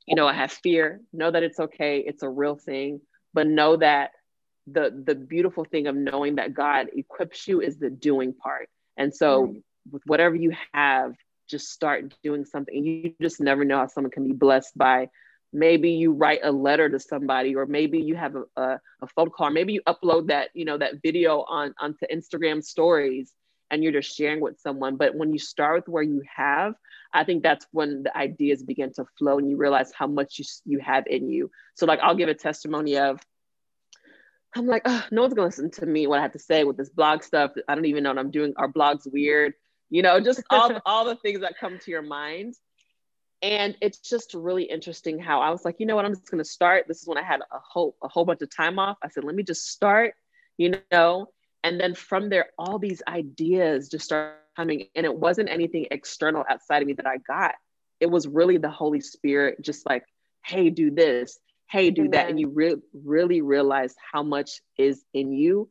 you 0.06 0.14
know, 0.14 0.26
I 0.26 0.32
have 0.32 0.52
fear, 0.52 1.00
know 1.12 1.30
that 1.30 1.42
it's 1.42 1.60
okay, 1.60 1.98
it's 1.98 2.22
a 2.22 2.28
real 2.28 2.56
thing, 2.56 3.00
but 3.34 3.46
know 3.46 3.76
that 3.76 4.12
the 4.66 5.02
the 5.04 5.14
beautiful 5.14 5.64
thing 5.64 5.86
of 5.86 5.94
knowing 5.94 6.36
that 6.36 6.54
God 6.54 6.88
equips 6.94 7.46
you 7.46 7.60
is 7.60 7.78
the 7.78 7.90
doing 7.90 8.32
part. 8.32 8.68
And 8.96 9.14
so 9.14 9.42
right. 9.42 9.62
with 9.90 10.02
whatever 10.06 10.34
you 10.34 10.52
have, 10.72 11.14
just 11.48 11.70
start 11.70 12.14
doing 12.22 12.44
something. 12.44 12.84
You 12.84 13.14
just 13.20 13.40
never 13.40 13.64
know 13.64 13.78
how 13.78 13.86
someone 13.86 14.10
can 14.10 14.24
be 14.24 14.32
blessed 14.32 14.76
by 14.76 15.08
maybe 15.52 15.90
you 15.90 16.12
write 16.12 16.40
a 16.42 16.52
letter 16.52 16.88
to 16.88 16.98
somebody 16.98 17.54
or 17.54 17.66
maybe 17.66 17.98
you 17.98 18.14
have 18.14 18.34
a, 18.36 18.60
a, 18.60 18.80
a, 19.02 19.06
phone 19.14 19.30
call 19.30 19.50
maybe 19.50 19.72
you 19.72 19.80
upload 19.86 20.26
that 20.26 20.50
you 20.54 20.64
know 20.64 20.76
that 20.76 20.94
video 21.02 21.42
on 21.42 21.74
onto 21.80 22.04
instagram 22.12 22.62
stories 22.62 23.32
and 23.70 23.82
you're 23.82 23.92
just 23.92 24.14
sharing 24.16 24.40
with 24.40 24.58
someone. 24.60 24.96
But 24.96 25.14
when 25.14 25.32
you 25.32 25.38
start 25.38 25.76
with 25.76 25.88
where 25.88 26.02
you 26.02 26.22
have 26.34 26.74
i 27.12 27.24
think 27.24 27.42
that's 27.42 27.66
when 27.70 28.02
the 28.02 28.16
ideas 28.16 28.62
begin 28.62 28.92
to 28.92 29.04
flow 29.16 29.38
and 29.38 29.48
you 29.48 29.56
realize 29.56 29.92
how 29.96 30.06
much 30.06 30.38
you, 30.38 30.44
you 30.64 30.78
have 30.80 31.04
in 31.06 31.30
you. 31.30 31.50
So 31.74 31.86
like 31.86 32.00
i'll 32.00 32.16
give 32.16 32.28
a 32.28 32.34
testimony 32.34 32.98
of 32.98 33.20
i'm 34.54 34.66
like 34.66 34.82
oh, 34.84 35.04
no 35.10 35.22
one's 35.22 35.34
gonna 35.34 35.46
listen 35.46 35.70
to 35.70 35.86
me 35.86 36.06
what 36.06 36.18
i 36.18 36.22
have 36.22 36.32
to 36.32 36.38
say 36.38 36.64
with 36.64 36.76
this 36.76 36.90
blog 36.90 37.22
stuff. 37.22 37.52
I 37.68 37.74
don't 37.74 37.86
even 37.86 38.02
know 38.02 38.10
what 38.10 38.18
i'm 38.18 38.30
doing. 38.30 38.54
Our 38.56 38.68
blog's 38.68 39.06
weird. 39.06 39.54
You 39.88 40.02
know 40.02 40.20
just 40.20 40.42
all, 40.50 40.80
all 40.86 41.04
the 41.04 41.16
things 41.16 41.40
that 41.40 41.58
come 41.58 41.78
to 41.78 41.90
your 41.90 42.02
mind 42.02 42.54
and 43.42 43.76
it's 43.80 43.98
just 43.98 44.34
really 44.34 44.64
interesting 44.64 45.18
how 45.18 45.40
I 45.40 45.50
was 45.50 45.64
like, 45.64 45.76
you 45.78 45.86
know 45.86 45.96
what, 45.96 46.04
I'm 46.04 46.14
just 46.14 46.30
going 46.30 46.42
to 46.42 46.48
start. 46.48 46.86
This 46.88 47.02
is 47.02 47.06
when 47.06 47.18
I 47.18 47.22
had 47.22 47.40
a 47.40 47.58
whole 47.58 47.96
a 48.02 48.08
whole 48.08 48.24
bunch 48.24 48.42
of 48.42 48.54
time 48.54 48.78
off. 48.78 48.96
I 49.02 49.08
said, 49.08 49.24
let 49.24 49.34
me 49.34 49.42
just 49.42 49.68
start, 49.70 50.14
you 50.56 50.80
know, 50.90 51.28
and 51.62 51.80
then 51.80 51.94
from 51.94 52.28
there, 52.28 52.46
all 52.58 52.78
these 52.78 53.02
ideas 53.08 53.88
just 53.88 54.04
start 54.04 54.36
coming, 54.56 54.88
and 54.94 55.04
it 55.04 55.14
wasn't 55.14 55.50
anything 55.50 55.86
external 55.90 56.44
outside 56.48 56.80
of 56.80 56.88
me 56.88 56.94
that 56.94 57.06
I 57.06 57.18
got. 57.18 57.54
It 58.00 58.10
was 58.10 58.26
really 58.26 58.58
the 58.58 58.70
Holy 58.70 59.00
Spirit, 59.00 59.60
just 59.60 59.84
like, 59.86 60.04
hey, 60.44 60.70
do 60.70 60.90
this, 60.90 61.38
hey, 61.68 61.90
do 61.90 62.02
Amen. 62.02 62.10
that, 62.12 62.28
and 62.28 62.40
you 62.40 62.48
really 62.48 62.80
really 63.04 63.40
realize 63.42 63.94
how 64.12 64.22
much 64.22 64.60
is 64.78 65.04
in 65.12 65.32
you, 65.32 65.68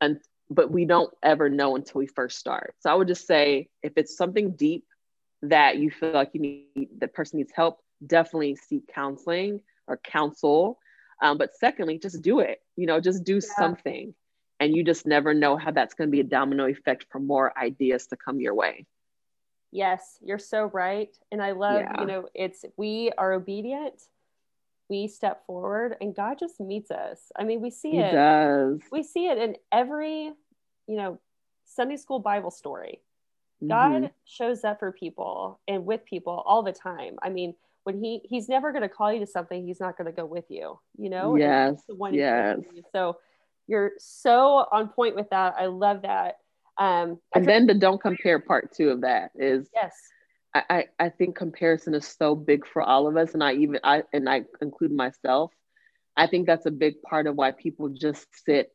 and 0.00 0.20
but 0.50 0.70
we 0.70 0.84
don't 0.84 1.12
ever 1.22 1.48
know 1.48 1.74
until 1.74 1.98
we 1.98 2.06
first 2.06 2.38
start. 2.38 2.74
So 2.80 2.90
I 2.90 2.94
would 2.94 3.08
just 3.08 3.26
say, 3.26 3.68
if 3.82 3.92
it's 3.96 4.16
something 4.16 4.52
deep 4.52 4.84
that 5.50 5.78
you 5.78 5.90
feel 5.90 6.12
like 6.12 6.30
you 6.32 6.40
need 6.40 6.88
the 6.98 7.08
person 7.08 7.38
needs 7.38 7.52
help 7.54 7.80
definitely 8.06 8.56
seek 8.56 8.86
counseling 8.88 9.60
or 9.86 9.96
counsel. 9.98 10.78
Um, 11.22 11.38
but 11.38 11.54
secondly 11.54 11.98
just 11.98 12.22
do 12.22 12.40
it 12.40 12.60
you 12.76 12.86
know 12.86 13.00
just 13.00 13.24
do 13.24 13.34
yeah. 13.34 13.56
something. 13.56 14.14
And 14.60 14.74
you 14.74 14.84
just 14.84 15.04
never 15.04 15.34
know 15.34 15.56
how 15.56 15.72
that's 15.72 15.94
going 15.94 16.08
to 16.08 16.12
be 16.12 16.20
a 16.20 16.24
domino 16.24 16.66
effect 16.66 17.06
for 17.10 17.18
more 17.18 17.56
ideas 17.58 18.06
to 18.06 18.16
come 18.16 18.40
your 18.40 18.54
way. 18.54 18.86
Yes 19.72 20.18
you're 20.22 20.38
so 20.38 20.64
right. 20.66 21.14
And 21.32 21.42
i 21.42 21.52
love 21.52 21.80
yeah. 21.80 22.00
you 22.00 22.06
know 22.06 22.28
it's 22.34 22.64
we 22.76 23.10
are 23.16 23.32
obedient 23.32 24.02
we 24.90 25.08
step 25.08 25.46
forward 25.46 25.96
and 26.00 26.14
god 26.14 26.38
just 26.38 26.60
meets 26.60 26.90
us. 26.90 27.32
I 27.36 27.44
mean 27.44 27.60
we 27.60 27.70
see 27.70 27.92
he 27.92 27.98
it. 27.98 28.12
does. 28.12 28.80
we 28.92 29.02
see 29.02 29.26
it 29.26 29.38
in 29.38 29.56
every 29.72 30.32
you 30.86 30.96
know 30.96 31.18
sunday 31.64 31.96
school 31.96 32.18
bible 32.18 32.50
story 32.50 33.00
God 33.68 33.92
mm-hmm. 33.92 34.06
shows 34.24 34.64
up 34.64 34.78
for 34.78 34.92
people 34.92 35.60
and 35.68 35.84
with 35.84 36.04
people 36.04 36.42
all 36.46 36.62
the 36.62 36.72
time. 36.72 37.16
I 37.22 37.30
mean, 37.30 37.54
when 37.84 37.98
he 38.02 38.20
he's 38.24 38.48
never 38.48 38.72
going 38.72 38.82
to 38.82 38.88
call 38.88 39.12
you 39.12 39.20
to 39.20 39.26
something, 39.26 39.66
he's 39.66 39.80
not 39.80 39.96
going 39.96 40.06
to 40.06 40.12
go 40.12 40.24
with 40.24 40.44
you. 40.48 40.78
You 40.96 41.10
know. 41.10 41.36
Yes. 41.36 41.82
yes. 42.12 42.58
So 42.92 43.18
you're 43.66 43.92
so 43.98 44.66
on 44.70 44.88
point 44.88 45.16
with 45.16 45.30
that. 45.30 45.54
I 45.58 45.66
love 45.66 46.02
that. 46.02 46.36
Um, 46.76 47.20
and 47.34 47.46
then 47.46 47.66
the 47.66 47.74
don't 47.74 48.00
compare 48.00 48.38
part 48.40 48.72
two 48.74 48.90
of 48.90 49.02
that 49.02 49.30
is 49.34 49.68
yes. 49.74 49.94
I, 50.54 50.62
I, 50.70 50.84
I 50.98 51.08
think 51.08 51.36
comparison 51.36 51.94
is 51.94 52.06
so 52.06 52.34
big 52.34 52.66
for 52.66 52.82
all 52.82 53.06
of 53.06 53.16
us, 53.16 53.34
and 53.34 53.42
I 53.42 53.54
even 53.54 53.80
I 53.84 54.02
and 54.12 54.28
I 54.28 54.42
include 54.60 54.92
myself. 54.92 55.52
I 56.16 56.26
think 56.26 56.46
that's 56.46 56.66
a 56.66 56.70
big 56.70 57.02
part 57.02 57.26
of 57.26 57.36
why 57.36 57.50
people 57.50 57.88
just 57.88 58.26
sit 58.44 58.72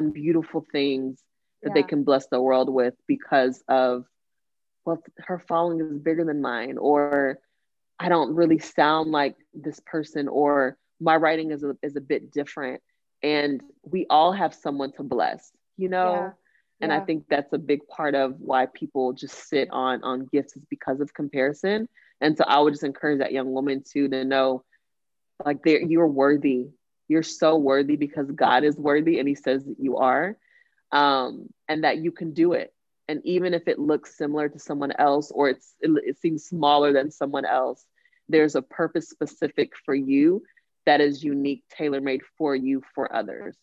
on 0.00 0.10
beautiful 0.10 0.66
things 0.72 1.22
that 1.62 1.70
yeah. 1.70 1.74
they 1.74 1.82
can 1.82 2.04
bless 2.04 2.26
the 2.28 2.40
world 2.40 2.68
with 2.68 2.94
because 3.06 3.62
of 3.68 4.04
well, 4.88 5.02
her 5.18 5.38
following 5.38 5.80
is 5.80 5.98
bigger 5.98 6.24
than 6.24 6.40
mine, 6.40 6.78
or 6.78 7.38
I 7.98 8.08
don't 8.08 8.34
really 8.34 8.58
sound 8.58 9.10
like 9.10 9.36
this 9.52 9.80
person, 9.84 10.28
or 10.28 10.78
my 10.98 11.16
writing 11.16 11.50
is 11.50 11.62
a, 11.62 11.76
is 11.82 11.96
a 11.96 12.00
bit 12.00 12.32
different. 12.32 12.80
And 13.22 13.60
we 13.82 14.06
all 14.08 14.32
have 14.32 14.54
someone 14.54 14.92
to 14.92 15.02
bless, 15.02 15.52
you 15.76 15.90
know? 15.90 16.12
Yeah. 16.12 16.30
And 16.80 16.90
yeah. 16.90 16.96
I 16.96 17.04
think 17.04 17.24
that's 17.28 17.52
a 17.52 17.58
big 17.58 17.86
part 17.86 18.14
of 18.14 18.36
why 18.38 18.64
people 18.64 19.12
just 19.12 19.48
sit 19.50 19.68
on 19.70 20.02
on 20.04 20.26
gifts 20.32 20.56
is 20.56 20.64
because 20.70 21.00
of 21.00 21.12
comparison. 21.12 21.86
And 22.22 22.38
so 22.38 22.44
I 22.44 22.58
would 22.58 22.72
just 22.72 22.84
encourage 22.84 23.18
that 23.18 23.32
young 23.32 23.52
woman 23.52 23.82
too 23.86 24.08
to 24.08 24.24
know 24.24 24.64
like 25.44 25.62
there 25.64 25.82
you're 25.82 26.06
worthy. 26.06 26.68
You're 27.08 27.22
so 27.22 27.56
worthy 27.56 27.96
because 27.96 28.30
God 28.30 28.64
is 28.64 28.76
worthy 28.76 29.18
and 29.18 29.28
he 29.28 29.34
says 29.34 29.64
that 29.64 29.76
you 29.78 29.98
are. 29.98 30.36
Um, 30.92 31.50
and 31.68 31.84
that 31.84 31.98
you 31.98 32.12
can 32.12 32.32
do 32.32 32.54
it 32.54 32.72
and 33.08 33.20
even 33.24 33.54
if 33.54 33.66
it 33.66 33.78
looks 33.78 34.16
similar 34.16 34.48
to 34.48 34.58
someone 34.58 34.92
else 34.98 35.30
or 35.30 35.48
it's 35.48 35.74
it, 35.80 35.90
it 36.04 36.18
seems 36.20 36.44
smaller 36.44 36.92
than 36.92 37.10
someone 37.10 37.44
else 37.44 37.84
there's 38.28 38.54
a 38.54 38.62
purpose 38.62 39.08
specific 39.08 39.72
for 39.84 39.94
you 39.94 40.42
that 40.86 41.00
is 41.00 41.24
unique 41.24 41.64
tailor 41.70 42.00
made 42.00 42.22
for 42.36 42.54
you 42.54 42.82
for 42.94 43.14
others. 43.14 43.56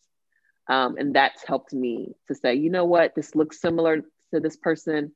Um, 0.67 0.95
and 0.97 1.15
that's 1.15 1.43
helped 1.45 1.73
me 1.73 2.15
to 2.27 2.35
say 2.35 2.55
you 2.55 2.69
know 2.69 2.85
what? 2.85 3.13
This 3.15 3.35
looks 3.35 3.61
similar 3.61 4.01
to 4.33 4.39
this 4.39 4.57
person 4.57 5.11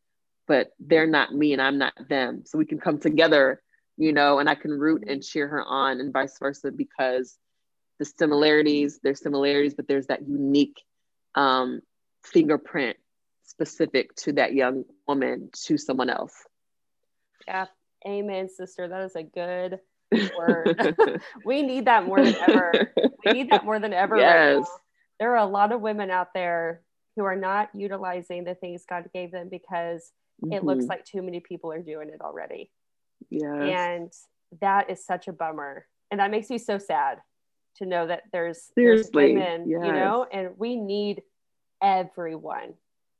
but 0.47 0.71
they're 0.79 1.05
not 1.05 1.33
me 1.33 1.53
and 1.53 1.61
i'm 1.61 1.77
not 1.77 1.93
them. 2.09 2.43
So 2.45 2.57
we 2.57 2.65
can 2.65 2.79
come 2.79 2.99
together 2.99 3.61
you 3.97 4.13
know 4.13 4.39
and 4.39 4.49
i 4.49 4.55
can 4.55 4.71
root 4.71 5.03
and 5.07 5.21
cheer 5.21 5.47
her 5.47 5.63
on 5.63 5.99
and 5.99 6.13
vice 6.13 6.37
versa 6.39 6.71
because 6.71 7.37
the 7.99 8.05
similarities 8.05 8.99
there's 9.03 9.21
similarities 9.21 9.73
but 9.73 9.87
there's 9.87 10.07
that 10.07 10.27
unique 10.27 10.81
um, 11.35 11.81
fingerprint 12.23 12.97
specific 13.49 14.15
to 14.15 14.33
that 14.33 14.53
young 14.53 14.85
woman 15.07 15.49
to 15.65 15.77
someone 15.77 16.09
else. 16.09 16.33
Yeah. 17.47 17.65
Amen, 18.07 18.47
sister. 18.49 18.87
That 18.87 19.01
is 19.01 19.15
a 19.15 19.23
good 19.23 19.79
word. 20.37 20.95
we 21.45 21.61
need 21.61 21.85
that 21.85 22.05
more 22.05 22.23
than 22.23 22.35
ever. 22.35 22.93
We 23.25 23.33
need 23.33 23.51
that 23.51 23.65
more 23.65 23.79
than 23.79 23.93
ever. 23.93 24.17
Yes. 24.17 24.59
Right 24.59 24.65
there 25.19 25.33
are 25.33 25.45
a 25.45 25.45
lot 25.45 25.71
of 25.71 25.81
women 25.81 26.09
out 26.09 26.33
there 26.33 26.81
who 27.15 27.25
are 27.25 27.35
not 27.35 27.69
utilizing 27.73 28.45
the 28.45 28.55
things 28.55 28.85
God 28.89 29.05
gave 29.13 29.31
them 29.31 29.49
because 29.49 30.11
mm-hmm. 30.43 30.53
it 30.53 30.63
looks 30.63 30.83
mm-hmm. 30.83 30.89
like 30.89 31.05
too 31.05 31.21
many 31.21 31.41
people 31.41 31.71
are 31.71 31.81
doing 31.81 32.09
it 32.09 32.21
already. 32.21 32.71
Yeah. 33.29 33.61
And 33.61 34.11
that 34.61 34.89
is 34.89 35.05
such 35.05 35.27
a 35.27 35.33
bummer. 35.33 35.85
And 36.09 36.19
that 36.19 36.31
makes 36.31 36.49
me 36.49 36.57
so 36.57 36.77
sad 36.77 37.19
to 37.75 37.85
know 37.85 38.07
that 38.07 38.23
there's, 38.31 38.71
there's 38.75 39.09
women, 39.13 39.69
yes. 39.69 39.85
you 39.85 39.91
know, 39.91 40.25
and 40.31 40.51
we 40.57 40.75
need 40.75 41.21
everyone. 41.83 42.73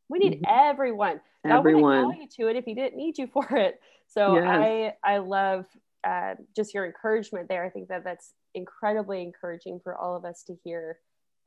We 0.10 0.20
need 0.20 0.42
mm-hmm. 0.42 0.70
everyone. 0.70 1.22
Everyone. 1.46 1.82
God 1.82 2.08
wouldn't 2.08 2.14
call 2.14 2.22
you 2.24 2.46
to 2.46 2.50
it 2.50 2.56
if 2.58 2.66
he 2.66 2.74
didn't 2.74 2.98
need 2.98 3.18
you 3.18 3.28
for 3.34 3.48
it. 3.56 3.80
So 4.08 4.36
yes. 4.36 4.46
I 4.46 4.94
I 5.04 5.18
love 5.20 5.66
uh, 6.04 6.36
just 6.56 6.74
your 6.74 6.86
encouragement 6.86 7.48
there. 7.48 7.64
I 7.64 7.70
think 7.70 7.90
that 7.90 8.04
that's 8.04 8.34
incredibly 8.56 9.22
encouraging 9.22 9.80
for 9.84 9.96
all 9.96 10.16
of 10.16 10.26
us 10.26 10.44
to 10.48 10.56
hear, 10.64 10.98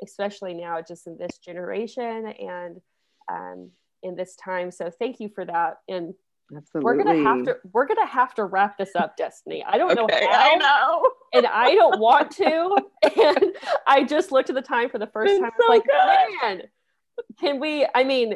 especially 0.02 0.54
now, 0.54 0.80
just 0.80 1.06
in 1.06 1.18
this 1.18 1.38
generation 1.38 2.26
and 2.26 2.80
um, 3.30 3.70
in 4.02 4.14
this 4.14 4.36
time. 4.36 4.70
So 4.70 4.90
thank 4.90 5.20
you 5.20 5.28
for 5.28 5.44
that. 5.44 5.78
And 5.88 6.14
Absolutely. 6.54 6.84
We're 6.84 7.02
gonna 7.02 7.22
have 7.22 7.44
to 7.44 7.56
we're 7.72 7.86
gonna 7.86 8.06
have 8.06 8.34
to 8.34 8.44
wrap 8.44 8.76
this 8.76 8.94
up, 8.94 9.16
Destiny. 9.16 9.64
I 9.66 9.78
don't 9.78 9.98
okay, 9.98 10.20
know 10.20 10.30
how. 10.30 10.50
I 10.50 10.54
know. 10.56 11.10
And 11.34 11.46
I 11.46 11.74
don't 11.74 11.98
want 11.98 12.30
to. 12.32 12.76
and 13.16 13.56
I 13.86 14.04
just 14.04 14.32
looked 14.32 14.50
at 14.50 14.56
the 14.56 14.62
time 14.62 14.90
for 14.90 14.98
the 14.98 15.06
first 15.06 15.40
time. 15.40 15.50
So 15.58 15.66
I 15.66 15.68
was 15.68 15.82
like, 15.82 15.84
good. 15.86 16.58
man, 16.58 16.62
can 17.40 17.60
we 17.60 17.86
I 17.94 18.04
mean, 18.04 18.34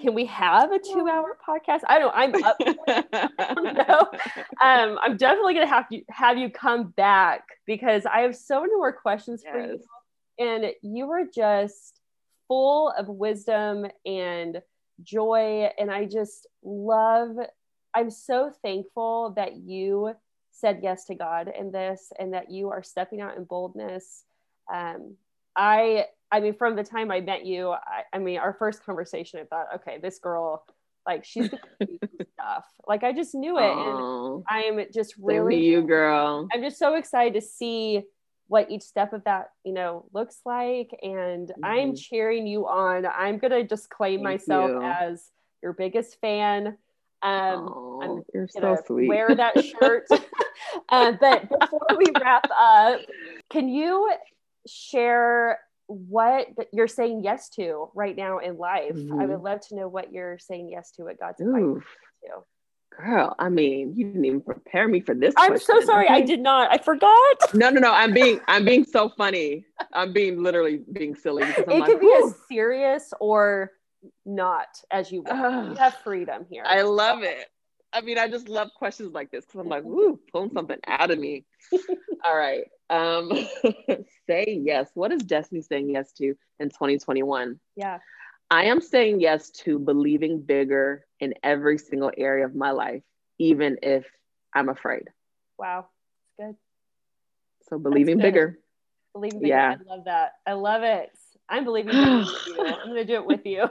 can 0.00 0.14
we 0.14 0.26
have 0.26 0.72
a 0.72 0.78
two 0.78 1.08
hour 1.08 1.36
podcast? 1.46 1.80
I 1.86 1.98
don't 1.98 2.08
know. 2.08 2.12
I'm 2.14 2.44
up. 2.44 2.56
I 3.38 3.54
don't 3.54 3.74
know. 3.88 4.10
Um, 4.60 4.96
I'm 5.02 5.16
definitely 5.16 5.54
gonna 5.54 5.66
have 5.66 5.88
to 5.88 6.02
have 6.08 6.38
you 6.38 6.48
come 6.48 6.90
back 6.90 7.42
because 7.66 8.06
I 8.06 8.20
have 8.20 8.36
so 8.36 8.60
many 8.60 8.76
more 8.76 8.92
questions 8.92 9.42
yes. 9.44 9.52
for 9.52 9.60
you. 9.60 9.80
And 10.38 10.72
you 10.82 11.06
were 11.06 11.24
just 11.34 12.00
full 12.46 12.90
of 12.90 13.08
wisdom 13.08 13.86
and 14.06 14.62
joy. 15.02 15.70
And 15.78 15.90
I 15.90 16.04
just 16.04 16.46
love, 16.62 17.36
I'm 17.94 18.10
so 18.10 18.52
thankful 18.62 19.32
that 19.36 19.56
you 19.56 20.14
said 20.50 20.80
yes 20.82 21.06
to 21.06 21.14
God 21.14 21.50
in 21.58 21.72
this 21.72 22.12
and 22.18 22.34
that 22.34 22.50
you 22.50 22.70
are 22.70 22.82
stepping 22.82 23.20
out 23.20 23.36
in 23.36 23.44
boldness. 23.44 24.24
Um, 24.72 25.16
I, 25.56 26.06
I 26.32 26.40
mean, 26.40 26.54
from 26.54 26.74
the 26.74 26.82
time 26.82 27.10
I 27.10 27.20
met 27.20 27.44
you, 27.44 27.70
I, 27.70 28.02
I 28.12 28.18
mean, 28.18 28.38
our 28.38 28.54
first 28.54 28.84
conversation, 28.84 29.38
I 29.38 29.44
thought, 29.44 29.66
okay, 29.76 29.98
this 30.02 30.18
girl, 30.18 30.64
like 31.06 31.24
she's 31.24 31.48
stuff. 32.34 32.64
Like 32.88 33.04
I 33.04 33.12
just 33.12 33.34
knew 33.34 33.58
it, 33.58 33.62
Aww. 33.62 34.36
and 34.36 34.44
I 34.48 34.62
am 34.62 34.84
just 34.92 35.14
really 35.20 35.62
you, 35.62 35.82
girl. 35.82 36.48
I'm 36.52 36.62
just 36.62 36.78
so 36.78 36.94
excited 36.94 37.34
to 37.34 37.46
see 37.46 38.02
what 38.52 38.70
each 38.70 38.82
step 38.82 39.14
of 39.14 39.24
that 39.24 39.50
you 39.64 39.72
know 39.72 40.04
looks 40.12 40.40
like 40.44 40.90
and 41.02 41.48
mm-hmm. 41.48 41.64
i'm 41.64 41.96
cheering 41.96 42.46
you 42.46 42.66
on 42.66 43.06
i'm 43.06 43.38
gonna 43.38 43.64
just 43.64 43.88
claim 43.88 44.22
Thank 44.22 44.24
myself 44.24 44.70
you. 44.70 44.82
as 44.82 45.30
your 45.62 45.72
biggest 45.72 46.20
fan 46.20 46.66
um 46.66 46.74
oh, 47.22 48.00
i'm 48.02 48.22
you're 48.34 48.48
so 48.48 48.76
sweet 48.86 49.08
wear 49.08 49.34
that 49.34 49.54
shirt 49.80 50.06
uh, 50.90 51.12
but 51.18 51.48
before 51.48 51.86
we 51.96 52.04
wrap 52.20 52.46
up 52.60 53.00
can 53.48 53.70
you 53.70 54.12
share 54.66 55.58
what 55.92 56.46
you're 56.72 56.88
saying 56.88 57.22
yes 57.22 57.48
to 57.50 57.88
right 57.94 58.16
now 58.16 58.38
in 58.38 58.56
life 58.56 58.94
mm-hmm. 58.94 59.20
i 59.20 59.26
would 59.26 59.40
love 59.40 59.60
to 59.60 59.76
know 59.76 59.88
what 59.88 60.12
you're 60.12 60.38
saying 60.38 60.68
yes 60.68 60.90
to 60.92 61.04
what 61.04 61.18
god's 61.18 61.40
inviting 61.40 61.68
you 61.68 61.82
to 62.22 62.44
Girl, 62.98 63.34
I 63.38 63.48
mean, 63.48 63.94
you 63.96 64.06
didn't 64.06 64.24
even 64.24 64.40
prepare 64.42 64.86
me 64.86 65.00
for 65.00 65.14
this. 65.14 65.32
I'm 65.38 65.52
question. 65.52 65.80
so 65.80 65.86
sorry. 65.86 66.06
Okay? 66.06 66.14
I 66.14 66.20
did 66.20 66.40
not. 66.40 66.70
I 66.70 66.78
forgot. 66.78 67.36
No, 67.54 67.70
no, 67.70 67.80
no. 67.80 67.92
I'm 67.92 68.12
being 68.12 68.40
I'm 68.48 68.64
being 68.64 68.84
so 68.84 69.10
funny. 69.10 69.64
I'm 69.92 70.12
being 70.12 70.42
literally 70.42 70.80
being 70.92 71.14
silly. 71.14 71.42
it 71.44 71.68
like, 71.68 71.84
could 71.84 72.00
be 72.00 72.12
as 72.24 72.34
serious 72.48 73.12
or 73.20 73.70
not 74.24 74.68
as 74.90 75.12
you 75.12 75.22
want. 75.22 75.70
you 75.70 75.74
have 75.76 75.94
freedom 75.98 76.46
here. 76.50 76.64
I 76.66 76.82
love 76.82 77.22
it. 77.22 77.46
I 77.92 78.00
mean, 78.00 78.18
I 78.18 78.28
just 78.28 78.48
love 78.48 78.70
questions 78.74 79.12
like 79.12 79.30
this 79.30 79.44
because 79.44 79.60
I'm 79.60 79.68
like, 79.68 79.84
woo, 79.86 80.18
pulling 80.32 80.52
something 80.52 80.78
out 80.86 81.10
of 81.10 81.18
me. 81.18 81.44
All 82.24 82.36
right. 82.36 82.64
Um, 82.90 83.32
say 84.26 84.60
yes. 84.62 84.90
What 84.94 85.12
is 85.12 85.22
Destiny 85.22 85.62
saying 85.62 85.90
yes 85.90 86.12
to 86.14 86.34
in 86.58 86.68
2021? 86.68 87.58
Yeah. 87.76 87.98
I 88.50 88.64
am 88.64 88.80
saying 88.80 89.20
yes 89.20 89.50
to 89.50 89.78
believing 89.78 90.42
bigger 90.42 91.06
in 91.20 91.34
every 91.42 91.78
single 91.78 92.12
area 92.16 92.44
of 92.44 92.54
my 92.54 92.70
life, 92.70 93.02
even 93.38 93.78
if 93.82 94.04
I'm 94.54 94.68
afraid. 94.68 95.04
Wow. 95.58 95.86
That's 96.38 96.50
good. 96.50 96.56
So 97.70 97.78
believing 97.78 98.18
bigger. 98.18 98.58
Believing 99.14 99.40
bigger. 99.40 99.48
Yeah. 99.48 99.76
I 99.80 99.94
love 99.94 100.04
that. 100.04 100.32
I 100.46 100.52
love 100.52 100.82
it. 100.82 101.10
I'm 101.48 101.64
believing 101.64 101.94
I'm 101.94 102.26
going 102.56 102.94
to 102.94 103.04
do 103.04 103.14
it 103.14 103.26
with 103.26 103.46
you. 103.46 103.68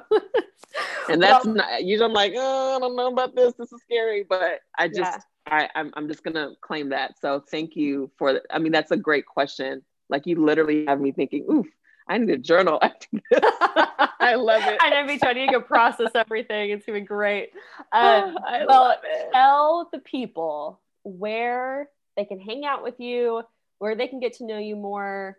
And 1.09 1.21
that's 1.21 1.45
well, 1.45 1.55
not, 1.55 1.83
usually 1.83 2.05
I'm 2.05 2.13
like, 2.13 2.33
oh, 2.35 2.75
I 2.75 2.79
don't 2.79 2.95
know 2.95 3.07
about 3.07 3.35
this. 3.35 3.53
This 3.57 3.71
is 3.71 3.81
scary. 3.81 4.25
But 4.27 4.59
I 4.77 4.87
just, 4.87 4.99
yeah. 4.99 5.17
I, 5.47 5.69
I'm, 5.75 5.91
I'm 5.95 6.07
just 6.07 6.23
going 6.23 6.35
to 6.35 6.51
claim 6.61 6.89
that. 6.89 7.19
So 7.19 7.43
thank 7.49 7.75
you 7.75 8.11
for, 8.17 8.41
I 8.49 8.59
mean, 8.59 8.71
that's 8.71 8.91
a 8.91 8.97
great 8.97 9.25
question. 9.25 9.83
Like 10.09 10.25
you 10.25 10.35
literally 10.43 10.85
have 10.87 10.99
me 10.99 11.11
thinking, 11.11 11.45
oof, 11.51 11.67
I 12.07 12.17
need 12.17 12.29
a 12.29 12.37
journal 12.37 12.79
after 12.81 13.07
this. 13.11 13.21
I 14.19 14.35
love 14.35 14.63
it. 14.65 14.77
I 14.81 14.89
know 14.89 15.05
me 15.05 15.17
too. 15.17 15.27
I 15.27 15.33
need 15.33 15.47
to 15.47 15.53
go 15.53 15.61
process 15.61 16.11
everything. 16.13 16.71
It's 16.71 16.85
gonna 16.85 16.99
be 16.99 17.05
great. 17.05 17.49
Um, 17.93 18.37
I 18.47 18.63
well, 18.65 18.83
love 18.83 18.99
it. 19.03 19.29
Tell 19.33 19.89
the 19.91 19.99
people 19.99 20.79
where 21.03 21.89
they 22.15 22.23
can 22.23 22.39
hang 22.39 22.63
out 22.63 22.83
with 22.83 22.99
you, 22.99 23.43
where 23.79 23.95
they 23.95 24.07
can 24.07 24.21
get 24.21 24.33
to 24.35 24.45
know 24.45 24.59
you 24.59 24.77
more, 24.77 25.37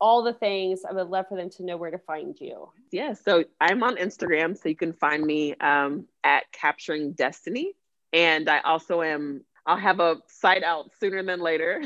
all 0.00 0.22
the 0.22 0.32
things. 0.32 0.82
I 0.88 0.92
would 0.92 1.08
love 1.08 1.26
for 1.28 1.36
them 1.36 1.50
to 1.50 1.64
know 1.64 1.76
where 1.76 1.90
to 1.90 1.98
find 1.98 2.40
you. 2.40 2.70
Yeah, 2.90 3.12
so 3.14 3.44
I'm 3.60 3.82
on 3.82 3.96
Instagram, 3.96 4.56
so 4.56 4.68
you 4.68 4.76
can 4.76 4.92
find 4.92 5.24
me 5.24 5.54
um, 5.56 6.06
at 6.22 6.44
Capturing 6.52 7.12
Destiny, 7.12 7.72
and 8.12 8.48
I 8.48 8.60
also 8.60 9.02
am 9.02 9.44
I'll 9.66 9.78
have 9.78 9.98
a 10.00 10.18
site 10.28 10.62
out 10.62 10.90
sooner 11.00 11.22
than 11.22 11.40
later. 11.40 11.80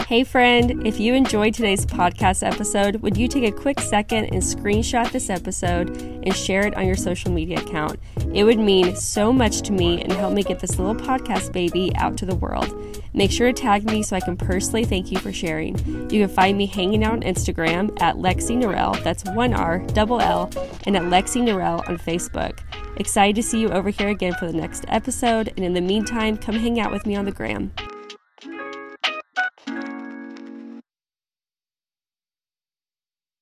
Hey, 0.10 0.24
friend, 0.24 0.88
if 0.88 0.99
you 0.99 1.14
enjoyed 1.14 1.53
today's 1.53 1.86
podcast 1.86 2.41
episode, 2.41 2.95
would 3.03 3.16
you 3.16 3.28
take 3.28 3.43
a 3.43 3.55
quick 3.55 3.80
second 3.80 4.26
and 4.34 4.41
screenshot 4.41 5.12
this 5.12 5.30
episode 5.30 6.01
and 6.01 6.36
share 6.36 6.66
it 6.66 6.76
on 6.76 6.88
your 6.88 6.95
social 6.95 7.32
media 7.32 7.60
account? 7.60 7.99
It 8.34 8.43
would 8.43 8.57
mean 8.57 8.95
so 8.95 9.32
much 9.32 9.62
to 9.62 9.72
me 9.72 10.01
and 10.01 10.12
help 10.12 10.34
me 10.34 10.41
get 10.41 10.57
this 10.62 10.80
little 10.80 10.95
podcast 10.95 11.53
baby 11.53 11.91
out 11.95 12.18
to 12.18 12.26
the 12.26 12.34
world. 12.34 13.03
Make 13.14 13.30
sure 13.30 13.53
to 13.53 13.53
tag 13.53 13.86
me 13.86 14.01
so 14.01 14.16
I 14.16 14.20
can 14.20 14.36
personally 14.36 14.84
thank 14.84 15.12
you 15.12 15.20
for 15.20 15.32
sharing. 15.32 15.78
You 16.10 16.26
can 16.26 16.28
find 16.28 16.57
me 16.57 16.66
hanging 16.66 17.03
out 17.03 17.14
on 17.14 17.22
Instagram 17.22 17.95
at 18.01 18.16
Lexi 18.16 18.60
Norell, 18.60 19.03
that's 19.03 19.24
one 19.26 19.53
R, 19.53 19.78
double 19.93 20.22
L, 20.22 20.49
and 20.88 20.97
at 20.97 21.03
Lexi 21.03 21.43
Norell 21.43 21.88
on 21.88 21.99
Facebook. 21.99 22.57
Excited 22.97 23.36
to 23.36 23.43
see 23.43 23.62
you 23.62 23.70
over 23.70 23.91
here 23.91 24.10
again 24.10 24.34
for 24.39 24.47
the 24.47 24.57
next 24.57 24.86
episode, 24.88 25.49
and 25.49 25.64
in 25.64 25.74
the 25.74 25.82
meantime, 25.82 26.36
come 26.36 26.55
hang 26.55 26.80
out 26.80 26.91
with 26.91 27.05
me 27.05 27.16
on 27.16 27.26
the 27.26 27.32
gram. 27.32 27.72